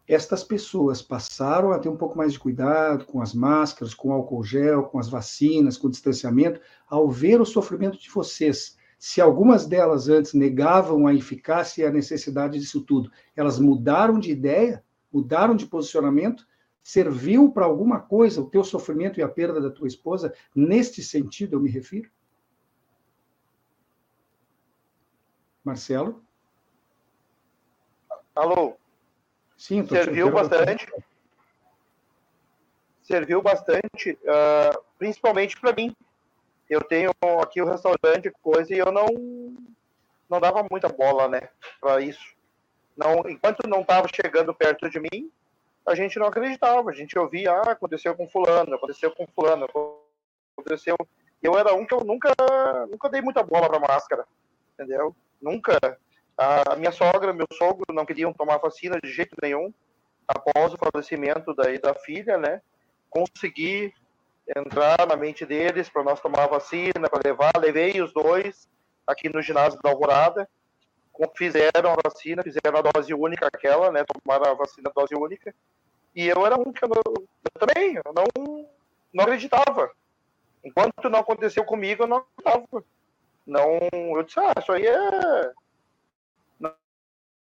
estas 0.08 0.42
pessoas 0.42 1.02
passaram 1.02 1.72
a 1.72 1.78
ter 1.78 1.90
um 1.90 1.96
pouco 1.98 2.16
mais 2.16 2.32
de 2.32 2.38
cuidado 2.38 3.04
com 3.04 3.20
as 3.20 3.34
máscaras, 3.34 3.92
com 3.92 4.10
álcool 4.10 4.42
gel, 4.42 4.84
com 4.84 4.98
as 4.98 5.10
vacinas, 5.10 5.76
com 5.76 5.88
o 5.88 5.90
distanciamento, 5.90 6.58
ao 6.88 7.10
ver 7.10 7.38
o 7.38 7.44
sofrimento 7.44 7.98
de 7.98 8.08
vocês. 8.08 8.78
Se 8.98 9.20
algumas 9.20 9.66
delas 9.66 10.08
antes 10.08 10.32
negavam 10.32 11.06
a 11.06 11.12
eficácia 11.12 11.82
e 11.82 11.86
a 11.86 11.92
necessidade 11.92 12.58
disso 12.58 12.80
tudo, 12.80 13.12
elas 13.36 13.58
mudaram 13.58 14.18
de 14.18 14.30
ideia, 14.30 14.82
mudaram 15.16 15.56
de 15.56 15.64
posicionamento, 15.64 16.46
serviu 16.82 17.50
para 17.50 17.64
alguma 17.64 18.00
coisa 18.00 18.42
o 18.42 18.50
teu 18.50 18.62
sofrimento 18.62 19.18
e 19.18 19.22
a 19.22 19.28
perda 19.28 19.62
da 19.62 19.70
tua 19.70 19.88
esposa? 19.88 20.34
Neste 20.54 21.02
sentido, 21.02 21.56
eu 21.56 21.60
me 21.60 21.70
refiro? 21.70 22.10
Marcelo? 25.64 26.22
Alô? 28.34 28.76
Sim, 29.56 29.86
serviu 29.86 30.30
bastante. 30.30 30.86
Serviu 33.02 33.40
bastante, 33.40 34.10
uh, 34.10 34.84
principalmente 34.98 35.58
para 35.58 35.72
mim. 35.72 35.96
Eu 36.68 36.82
tenho 36.82 37.10
aqui 37.42 37.62
o 37.62 37.66
restaurante, 37.66 38.30
coisa, 38.42 38.74
e 38.74 38.78
eu 38.78 38.92
não 38.92 39.06
não 40.28 40.40
dava 40.40 40.66
muita 40.70 40.88
bola, 40.88 41.28
né, 41.28 41.48
para 41.80 42.00
isso. 42.00 42.35
Não, 42.96 43.28
enquanto 43.28 43.68
não 43.68 43.80
estava 43.80 44.08
chegando 44.08 44.54
perto 44.54 44.88
de 44.88 44.98
mim, 44.98 45.30
a 45.86 45.94
gente 45.94 46.18
não 46.18 46.26
acreditava. 46.26 46.90
A 46.90 46.94
gente 46.94 47.18
ouvia, 47.18 47.52
ah, 47.52 47.72
aconteceu 47.72 48.14
com 48.14 48.28
fulano, 48.28 48.74
aconteceu 48.74 49.10
com 49.10 49.26
fulano, 49.26 49.68
aconteceu. 50.56 50.96
Eu 51.42 51.58
era 51.58 51.74
um 51.74 51.86
que 51.86 51.94
eu 51.94 52.00
nunca, 52.00 52.32
nunca 52.90 53.08
dei 53.08 53.20
muita 53.20 53.42
bola 53.42 53.68
para 53.68 53.78
máscara, 53.78 54.26
entendeu? 54.74 55.14
Nunca 55.40 55.78
a 56.36 56.76
minha 56.76 56.92
sogra, 56.92 57.32
meu 57.32 57.46
sogro 57.52 57.94
não 57.94 58.04
queriam 58.04 58.32
tomar 58.32 58.58
vacina 58.58 59.00
de 59.00 59.10
jeito 59.10 59.34
nenhum. 59.42 59.72
Após 60.28 60.74
o 60.74 60.76
falecimento 60.76 61.54
daí 61.54 61.78
da 61.78 61.94
filha, 61.94 62.36
né? 62.36 62.60
Consegui 63.08 63.94
entrar 64.54 65.06
na 65.06 65.16
mente 65.16 65.46
deles 65.46 65.88
para 65.88 66.02
nós 66.02 66.20
tomar 66.20 66.46
vacina, 66.46 67.08
para 67.08 67.20
levar. 67.24 67.52
Levei 67.58 68.02
os 68.02 68.12
dois 68.12 68.68
aqui 69.06 69.28
no 69.28 69.40
ginásio 69.40 69.80
da 69.82 69.90
Alvorada. 69.90 70.48
Fizeram 71.36 71.92
a 71.92 72.08
vacina, 72.08 72.42
fizeram 72.42 72.78
a 72.78 72.82
dose 72.82 73.14
única, 73.14 73.46
aquela, 73.46 73.90
né? 73.90 74.04
Tomaram 74.04 74.50
a 74.50 74.54
vacina 74.54 74.90
dose 74.94 75.14
única. 75.14 75.54
E 76.14 76.26
eu 76.26 76.44
era 76.46 76.58
um 76.58 76.72
que 76.72 76.84
eu, 76.84 76.90
eu 77.06 77.66
também, 77.66 77.96
eu 77.96 78.12
não, 78.12 78.68
não 79.12 79.24
acreditava. 79.24 79.90
Enquanto 80.64 81.08
não 81.08 81.20
aconteceu 81.20 81.64
comigo, 81.64 82.02
eu 82.02 82.06
não 82.06 82.18
acreditava. 82.18 82.84
Não, 83.46 83.78
eu 84.16 84.22
disse, 84.22 84.40
ah, 84.40 84.52
isso 84.58 84.72
aí 84.72 84.86
é 84.86 85.52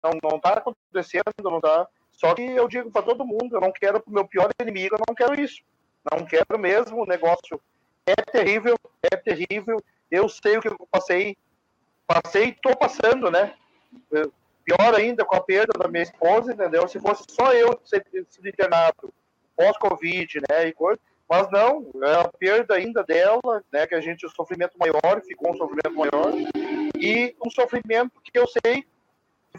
não, 0.03 0.11
não 0.23 0.39
tá 0.39 0.53
acontecendo, 0.53 1.23
não 1.43 1.59
tá. 1.59 1.87
Só 2.11 2.33
que 2.33 2.41
eu 2.41 2.67
digo 2.67 2.91
para 2.91 3.03
todo 3.03 3.25
mundo, 3.25 3.55
eu 3.55 3.61
não 3.61 3.71
quero 3.71 3.99
pro 3.99 4.13
meu 4.13 4.27
pior 4.27 4.49
inimigo, 4.61 4.95
eu 4.95 5.01
não 5.07 5.15
quero 5.15 5.39
isso. 5.39 5.61
Não 6.09 6.25
quero 6.25 6.57
mesmo, 6.57 7.01
o 7.01 7.05
negócio 7.05 7.61
é 8.05 8.15
terrível, 8.15 8.77
é 9.03 9.15
terrível. 9.15 9.83
Eu 10.09 10.29
sei 10.29 10.57
o 10.57 10.61
que 10.61 10.69
eu 10.69 10.87
passei, 10.89 11.37
passei 12.07 12.45
e 12.45 12.53
tô 12.53 12.75
passando, 12.75 13.29
né? 13.29 13.53
Pior 14.63 14.95
ainda 14.95 15.25
com 15.25 15.35
a 15.35 15.41
perda 15.41 15.73
da 15.77 15.87
minha 15.87 16.03
esposa, 16.03 16.53
entendeu? 16.53 16.87
Se 16.87 16.99
fosse 16.99 17.23
só 17.29 17.53
eu 17.53 17.79
ser 17.83 18.05
internado 18.43 19.13
pós-Covid, 19.55 20.41
né, 20.49 20.67
e 20.67 20.73
coisa, 20.73 20.99
mas 21.27 21.49
não, 21.49 21.89
é 22.03 22.13
a 22.21 22.27
perda 22.27 22.75
ainda 22.75 23.03
dela, 23.03 23.63
né, 23.71 23.87
que 23.87 23.95
a 23.95 23.99
gente, 23.99 24.25
o 24.25 24.29
sofrimento 24.29 24.77
maior, 24.77 25.21
ficou 25.25 25.51
um 25.51 25.57
sofrimento 25.57 25.95
maior, 25.95 26.31
e 26.95 27.35
um 27.43 27.49
sofrimento 27.49 28.21
que 28.21 28.37
eu 28.37 28.45
sei 28.47 28.85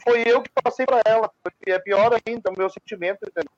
foi 0.03 0.23
eu 0.25 0.41
que 0.41 0.51
passei 0.63 0.87
para 0.87 1.03
ela. 1.05 1.31
É 1.67 1.79
pior 1.79 2.17
ainda 2.25 2.51
o 2.51 2.55
meu 2.57 2.71
sentimento, 2.71 3.19
entendeu? 3.23 3.51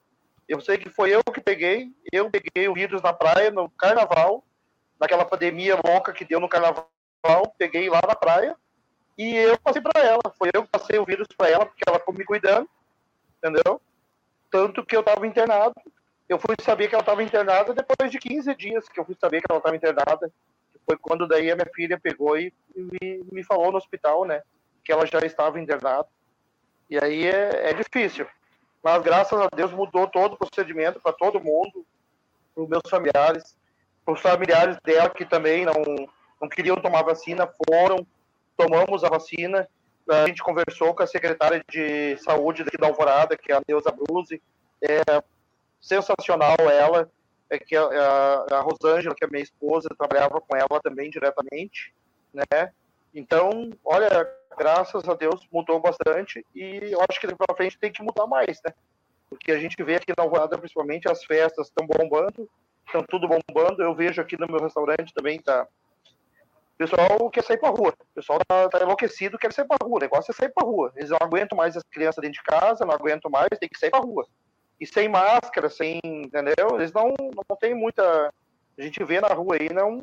Eu 0.48 0.60
sei 0.60 0.78
que 0.78 0.88
foi 0.88 1.10
eu 1.10 1.22
que 1.22 1.40
peguei, 1.40 1.92
eu 2.10 2.30
peguei 2.30 2.66
o 2.68 2.74
vírus 2.74 3.02
na 3.02 3.12
praia, 3.12 3.50
no 3.50 3.68
carnaval, 3.70 4.42
naquela 4.98 5.24
pandemia 5.24 5.78
louca 5.84 6.12
que 6.12 6.24
deu 6.24 6.40
no 6.40 6.48
carnaval, 6.48 6.88
peguei 7.58 7.88
lá 7.90 8.00
na 8.06 8.14
praia 8.14 8.56
e 9.20 9.36
eu 9.36 9.58
passei 9.58 9.82
para 9.82 10.00
ela. 10.00 10.22
Foi 10.38 10.48
eu 10.54 10.62
que 10.62 10.70
passei 10.70 10.98
o 10.98 11.04
vírus 11.04 11.28
para 11.36 11.50
ela, 11.50 11.66
porque 11.66 11.82
ela 11.86 11.98
ficou 11.98 12.14
me 12.14 12.24
cuidando, 12.24 12.66
entendeu? 13.36 13.78
Tanto 14.50 14.82
que 14.82 14.96
eu 14.96 15.00
estava 15.00 15.26
internado. 15.26 15.74
Eu 16.26 16.38
fui 16.38 16.56
saber 16.62 16.88
que 16.88 16.94
ela 16.94 17.02
estava 17.02 17.22
internada 17.22 17.74
depois 17.74 18.10
de 18.10 18.18
15 18.18 18.54
dias 18.54 18.88
que 18.88 18.98
eu 18.98 19.04
fui 19.04 19.14
saber 19.20 19.42
que 19.42 19.46
ela 19.50 19.58
estava 19.58 19.76
internada. 19.76 20.32
Foi 20.86 20.96
quando 20.96 21.28
daí 21.28 21.50
a 21.50 21.54
minha 21.54 21.68
filha 21.74 22.00
pegou 22.00 22.38
e 22.38 22.50
me, 22.74 23.22
me 23.30 23.44
falou 23.44 23.70
no 23.70 23.76
hospital, 23.76 24.24
né? 24.24 24.42
Que 24.82 24.90
ela 24.90 25.04
já 25.04 25.18
estava 25.18 25.60
internada. 25.60 26.08
E 26.88 26.98
aí 26.98 27.26
é, 27.26 27.70
é 27.70 27.74
difícil. 27.74 28.26
Mas 28.82 29.02
graças 29.02 29.38
a 29.38 29.48
Deus 29.54 29.70
mudou 29.70 30.08
todo 30.08 30.32
o 30.32 30.38
procedimento 30.38 30.98
para 30.98 31.12
todo 31.12 31.44
mundo, 31.44 31.84
para 32.54 32.64
os 32.64 32.70
meus 32.70 32.88
familiares, 32.88 33.54
para 34.02 34.14
os 34.14 34.20
familiares 34.22 34.78
dela 34.82 35.10
que 35.10 35.26
também 35.26 35.66
não, 35.66 35.74
não 36.40 36.48
queriam 36.48 36.76
tomar 36.76 37.02
vacina, 37.02 37.46
foram, 37.68 38.06
tomamos 38.60 39.02
a 39.04 39.08
vacina. 39.08 39.68
A 40.08 40.26
gente 40.26 40.42
conversou 40.42 40.94
com 40.94 41.02
a 41.02 41.06
secretária 41.06 41.64
de 41.70 42.16
saúde 42.18 42.64
daqui 42.64 42.76
da 42.76 42.88
Alvorada, 42.88 43.36
que 43.36 43.52
é 43.52 43.56
a 43.56 43.62
Neuza 43.66 43.90
Bruse. 43.90 44.42
É 44.82 45.00
sensacional 45.80 46.56
ela. 46.70 47.10
É 47.48 47.58
que 47.58 47.74
a, 47.74 47.82
a, 47.82 48.58
a 48.58 48.60
Rosângela, 48.60 49.14
que 49.14 49.24
é 49.24 49.28
minha 49.28 49.42
esposa, 49.42 49.88
trabalhava 49.98 50.40
com 50.40 50.56
ela 50.56 50.80
também 50.80 51.10
diretamente, 51.10 51.92
né? 52.32 52.72
Então, 53.12 53.70
olha, 53.84 54.28
graças 54.56 55.08
a 55.08 55.14
Deus 55.14 55.48
mudou 55.50 55.80
bastante 55.80 56.46
e 56.54 56.92
eu 56.92 57.00
acho 57.08 57.20
que 57.20 57.26
daqui 57.26 57.38
para 57.44 57.56
frente 57.56 57.76
tem 57.76 57.90
que 57.90 58.04
mudar 58.04 58.26
mais, 58.28 58.60
né? 58.64 58.72
Porque 59.28 59.50
a 59.50 59.58
gente 59.58 59.82
vê 59.82 59.96
aqui 59.96 60.12
na 60.16 60.22
Alvorada, 60.22 60.58
principalmente, 60.58 61.10
as 61.10 61.24
festas 61.24 61.66
estão 61.66 61.86
bombando, 61.88 62.48
estão 62.86 63.02
tudo 63.02 63.26
bombando. 63.26 63.82
Eu 63.82 63.94
vejo 63.96 64.20
aqui 64.20 64.38
no 64.38 64.46
meu 64.46 64.60
restaurante 64.60 65.12
também, 65.12 65.40
tá? 65.40 65.66
Pessoal 66.80 67.28
quer 67.28 67.44
sair 67.44 67.58
para 67.58 67.68
rua. 67.68 67.90
O 67.90 68.14
pessoal 68.14 68.38
tá, 68.48 68.66
tá, 68.70 68.82
enlouquecido, 68.82 69.36
quer 69.36 69.52
sair 69.52 69.66
para 69.66 69.84
rua. 69.84 69.98
O 69.98 70.00
negócio 70.00 70.30
é 70.30 70.34
sair 70.34 70.48
para 70.48 70.66
rua. 70.66 70.90
Eles 70.96 71.10
não 71.10 71.18
aguentam 71.20 71.54
mais 71.54 71.76
as 71.76 71.82
crianças 71.82 72.22
dentro 72.22 72.38
de 72.38 72.42
casa, 72.42 72.86
não 72.86 72.94
aguentam 72.94 73.30
mais, 73.30 73.50
tem 73.60 73.68
que 73.68 73.78
sair 73.78 73.90
para 73.90 74.00
rua. 74.00 74.26
E 74.80 74.86
sem 74.86 75.06
máscara, 75.06 75.68
sem, 75.68 76.00
entendeu? 76.02 76.76
Eles 76.76 76.90
não, 76.90 77.14
não 77.18 77.56
tem 77.60 77.74
muita. 77.74 78.32
A 78.78 78.82
gente 78.82 79.04
vê 79.04 79.20
na 79.20 79.28
rua 79.28 79.56
aí, 79.60 79.68
não, 79.70 80.02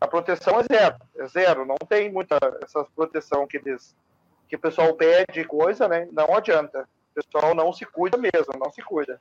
a 0.00 0.06
proteção 0.06 0.60
é 0.60 0.62
zero, 0.62 0.96
é 1.18 1.26
zero, 1.26 1.66
não 1.66 1.74
tem 1.88 2.08
muita 2.08 2.38
essa 2.62 2.84
proteção 2.94 3.44
que 3.44 3.56
eles 3.56 3.96
que 4.48 4.54
o 4.54 4.60
pessoal 4.60 4.94
pede 4.94 5.44
coisa, 5.44 5.88
né? 5.88 6.08
Não 6.12 6.36
adianta. 6.36 6.88
O 7.10 7.14
pessoal 7.20 7.52
não 7.52 7.72
se 7.72 7.84
cuida 7.84 8.16
mesmo, 8.16 8.56
não 8.60 8.70
se 8.70 8.80
cuida. 8.80 9.20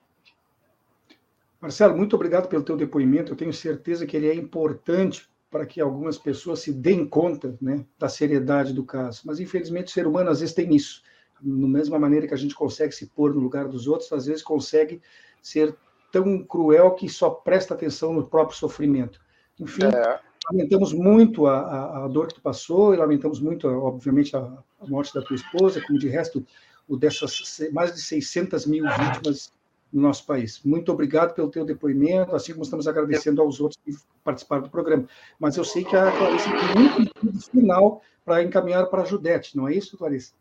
Marcelo, 1.59 1.97
muito 1.97 2.15
obrigado 2.15 2.47
pelo 2.47 2.63
teu 2.63 2.77
depoimento. 2.77 3.31
Eu 3.31 3.37
tenho 3.37 3.53
certeza 3.53 4.05
que 4.05 4.15
ele 4.15 4.29
é 4.29 4.35
importante 4.35 5.27
para 5.49 5.65
que 5.65 5.81
algumas 5.81 6.17
pessoas 6.17 6.59
se 6.59 6.71
deem 6.71 7.07
conta 7.07 7.57
né, 7.61 7.85
da 7.97 8.07
seriedade 8.07 8.73
do 8.73 8.83
caso. 8.83 9.21
Mas, 9.25 9.39
infelizmente, 9.39 9.87
o 9.87 9.91
ser 9.91 10.05
humano 10.05 10.29
às 10.29 10.39
vezes 10.39 10.53
tem 10.53 10.75
isso. 10.75 11.01
Da 11.41 11.67
mesma 11.67 11.97
maneira 11.97 12.27
que 12.27 12.33
a 12.33 12.37
gente 12.37 12.53
consegue 12.53 12.93
se 12.93 13.07
pôr 13.07 13.33
no 13.33 13.41
lugar 13.41 13.67
dos 13.67 13.87
outros, 13.87 14.11
às 14.11 14.25
vezes 14.25 14.43
consegue 14.43 15.01
ser 15.41 15.75
tão 16.11 16.43
cruel 16.43 16.91
que 16.91 17.07
só 17.07 17.29
presta 17.29 17.73
atenção 17.73 18.13
no 18.13 18.25
próprio 18.25 18.57
sofrimento. 18.57 19.19
Enfim, 19.59 19.85
é 19.85 20.19
lamentamos 20.51 20.93
muito 20.93 21.45
a, 21.45 21.59
a, 21.59 22.05
a, 22.05 22.07
dor 22.07 22.27
que 22.27 22.35
tu 22.35 22.41
passou 22.41 22.93
e 22.93 22.97
lamentamos 22.97 23.39
muito, 23.39 23.67
obviamente, 23.67 24.35
a, 24.35 24.39
a, 24.79 24.87
morte 24.87 25.13
da 25.13 25.21
tua 25.21 25.35
esposa, 25.35 25.81
como 25.85 25.99
de 25.99 26.09
resto 26.09 26.45
o 26.87 26.97
dessas 26.97 27.61
mais 27.71 27.93
de 27.93 28.01
600 28.01 28.65
mil 28.65 28.83
vítimas 28.83 29.53
no 29.91 30.01
nosso 30.01 30.25
país. 30.25 30.61
Muito 30.63 30.91
obrigado 30.91 31.33
pelo 31.33 31.49
teu 31.49 31.65
depoimento, 31.65 32.35
assim 32.35 32.53
como 32.53 32.63
estamos 32.63 32.87
agradecendo 32.87 33.41
aos 33.41 33.59
outros 33.59 33.79
que 33.83 33.91
participaram 34.23 34.63
do 34.63 34.69
programa. 34.69 35.07
Mas 35.39 35.57
eu 35.57 35.63
sei 35.63 35.83
que 35.83 35.95
a 35.95 36.11
Clarice 36.11 36.49
tem 36.49 36.83
um 36.83 37.05
pedido 37.05 37.41
final 37.51 38.01
para 38.23 38.43
encaminhar 38.43 38.85
para 38.87 39.01
a 39.01 39.05
Judete, 39.05 39.57
não 39.57 39.67
é 39.67 39.73
isso, 39.73 39.97
Clarice? 39.97 40.33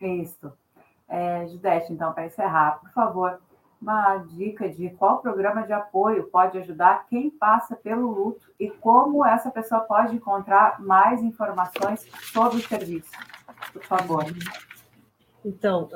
Isso. 0.00 0.52
É, 1.08 1.46
Judete, 1.48 1.92
então, 1.92 2.12
para 2.12 2.26
encerrar, 2.26 2.80
por 2.80 2.90
favor, 2.90 3.40
uma 3.80 4.18
dica 4.18 4.68
de 4.68 4.90
qual 4.90 5.22
programa 5.22 5.62
de 5.62 5.72
apoio 5.72 6.24
pode 6.24 6.58
ajudar 6.58 7.06
quem 7.08 7.30
passa 7.30 7.74
pelo 7.74 8.10
luto 8.10 8.52
e 8.60 8.70
como 8.70 9.24
essa 9.24 9.50
pessoa 9.50 9.80
pode 9.80 10.14
encontrar 10.14 10.80
mais 10.80 11.22
informações 11.22 12.06
sobre 12.32 12.58
o 12.58 12.68
serviço. 12.68 13.10
Por 13.72 13.82
favor. 13.84 14.24
Então, 15.44 15.88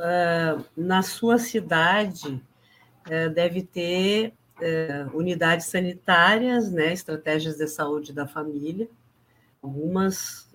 na 0.77 1.03
sua 1.03 1.39
cidade, 1.39 2.43
deve 3.35 3.63
ter 3.63 4.33
unidades 5.13 5.67
sanitárias, 5.67 6.71
né, 6.71 6.93
estratégias 6.93 7.57
de 7.57 7.67
saúde 7.67 8.13
da 8.13 8.27
família. 8.27 8.89
Algumas 9.63 10.49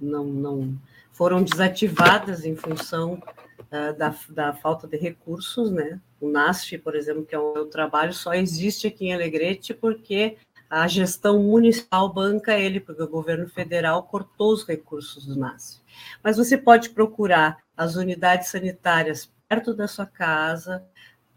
não, 0.00 0.24
não 0.24 0.78
foram 1.12 1.42
desativadas 1.42 2.44
em 2.44 2.56
função 2.56 3.22
da, 3.70 4.14
da 4.28 4.52
falta 4.52 4.86
de 4.86 4.96
recursos, 4.96 5.70
né? 5.70 6.00
O 6.20 6.28
NASF, 6.28 6.78
por 6.78 6.94
exemplo, 6.94 7.24
que 7.24 7.34
é 7.34 7.38
o 7.38 7.54
meu 7.54 7.66
trabalho, 7.66 8.12
só 8.12 8.34
existe 8.34 8.86
aqui 8.86 9.06
em 9.06 9.14
Alegrete 9.14 9.74
porque 9.74 10.36
a 10.68 10.86
gestão 10.88 11.42
municipal 11.42 12.12
banca 12.12 12.58
ele, 12.58 12.80
porque 12.80 13.02
o 13.02 13.08
governo 13.08 13.48
federal 13.48 14.02
cortou 14.04 14.52
os 14.52 14.66
recursos 14.66 15.26
do 15.26 15.38
NASF. 15.38 15.80
Mas 16.22 16.36
você 16.36 16.58
pode 16.58 16.90
procurar 16.90 17.58
as 17.76 17.96
unidades 17.96 18.48
sanitárias 18.48 19.30
perto 19.48 19.74
da 19.74 19.86
sua 19.86 20.06
casa, 20.06 20.84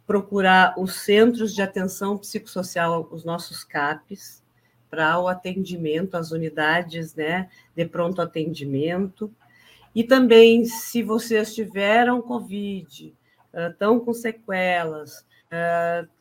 procurar 0.06 0.74
os 0.78 0.96
centros 0.96 1.54
de 1.54 1.62
atenção 1.62 2.18
psicossocial, 2.18 3.08
os 3.12 3.26
nossos 3.26 3.64
CAPs, 3.64 4.42
para 4.90 5.20
o 5.20 5.28
atendimento, 5.28 6.16
as 6.16 6.32
unidades 6.32 7.14
né, 7.14 7.50
de 7.76 7.86
pronto 7.86 8.22
atendimento. 8.22 9.32
E 9.94 10.04
também, 10.04 10.64
se 10.66 11.04
vocês 11.04 11.54
tiveram 11.54 12.22
Covid, 12.22 13.14
estão 13.54 14.00
com 14.00 14.14
sequelas, 14.14 15.26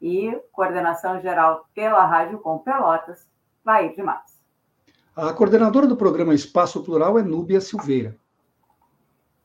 E 0.00 0.30
Coordenação 0.52 1.20
Geral 1.20 1.66
pela 1.74 2.06
Rádio 2.06 2.38
Com 2.38 2.60
Pelotas, 2.60 3.28
Lair 3.66 3.96
de 3.96 4.02
Matos. 4.04 4.34
A 5.16 5.32
coordenadora 5.32 5.88
do 5.88 5.96
programa 5.96 6.32
Espaço 6.32 6.84
Plural 6.84 7.18
é 7.18 7.22
Núbia 7.24 7.60
Silveira. 7.60 8.16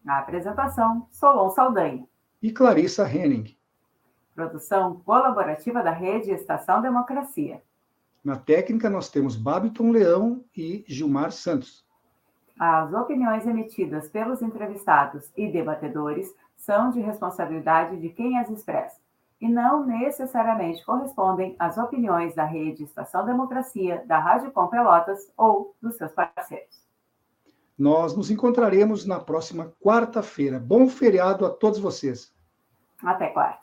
Na 0.05 0.20
apresentação, 0.20 1.07
Solon 1.09 1.49
Saldanha. 1.49 2.07
E 2.39 2.51
Clarissa 2.51 3.09
Henning. 3.09 3.57
Produção 4.36 5.01
colaborativa 5.03 5.82
da 5.82 5.89
Rede 5.89 6.30
Estação 6.30 6.84
Democracia. 6.84 7.64
Na 8.24 8.36
técnica, 8.36 8.91
nós 8.91 9.09
temos 9.09 9.36
Babiton 9.36 9.89
Leão 9.89 10.45
e 10.55 10.86
Gilmar 10.88 11.32
Santos. 11.32 11.84
As 12.60 12.93
opiniões 12.93 13.47
emitidas 13.47 14.08
pelos 14.10 14.41
entrevistados 14.41 15.32
e 15.36 15.51
debatedores 15.51 16.34
são 16.56 16.91
de 16.91 16.99
responsabilidade 16.99 17.99
de 17.99 18.10
quem 18.10 18.38
as 18.38 18.49
expressa 18.49 19.01
e 19.41 19.49
não 19.49 19.86
necessariamente 19.86 20.86
correspondem 20.86 21.56
às 21.60 21.78
opiniões 21.78 22.34
da 22.34 22.45
Rede 22.45 22.84
Estação 22.84 23.26
Democracia, 23.26 24.01
da 24.06 24.18
Rádio 24.18 24.51
Com 24.51 24.68
Pelotas 24.68 25.30
ou 25.36 25.76
dos 25.82 25.97
seus 25.97 26.14
parceiros. 26.14 26.82
Nós 27.78 28.16
nos 28.16 28.32
encontraremos 28.32 29.06
na 29.06 29.20
próxima 29.20 29.74
quarta-feira. 29.84 30.60
Bom 30.60 30.88
feriado 30.88 31.45
a 31.45 31.49
todos 31.49 31.80
vocês. 31.80 32.34
Até 33.04 33.28
quarta. 33.28 33.62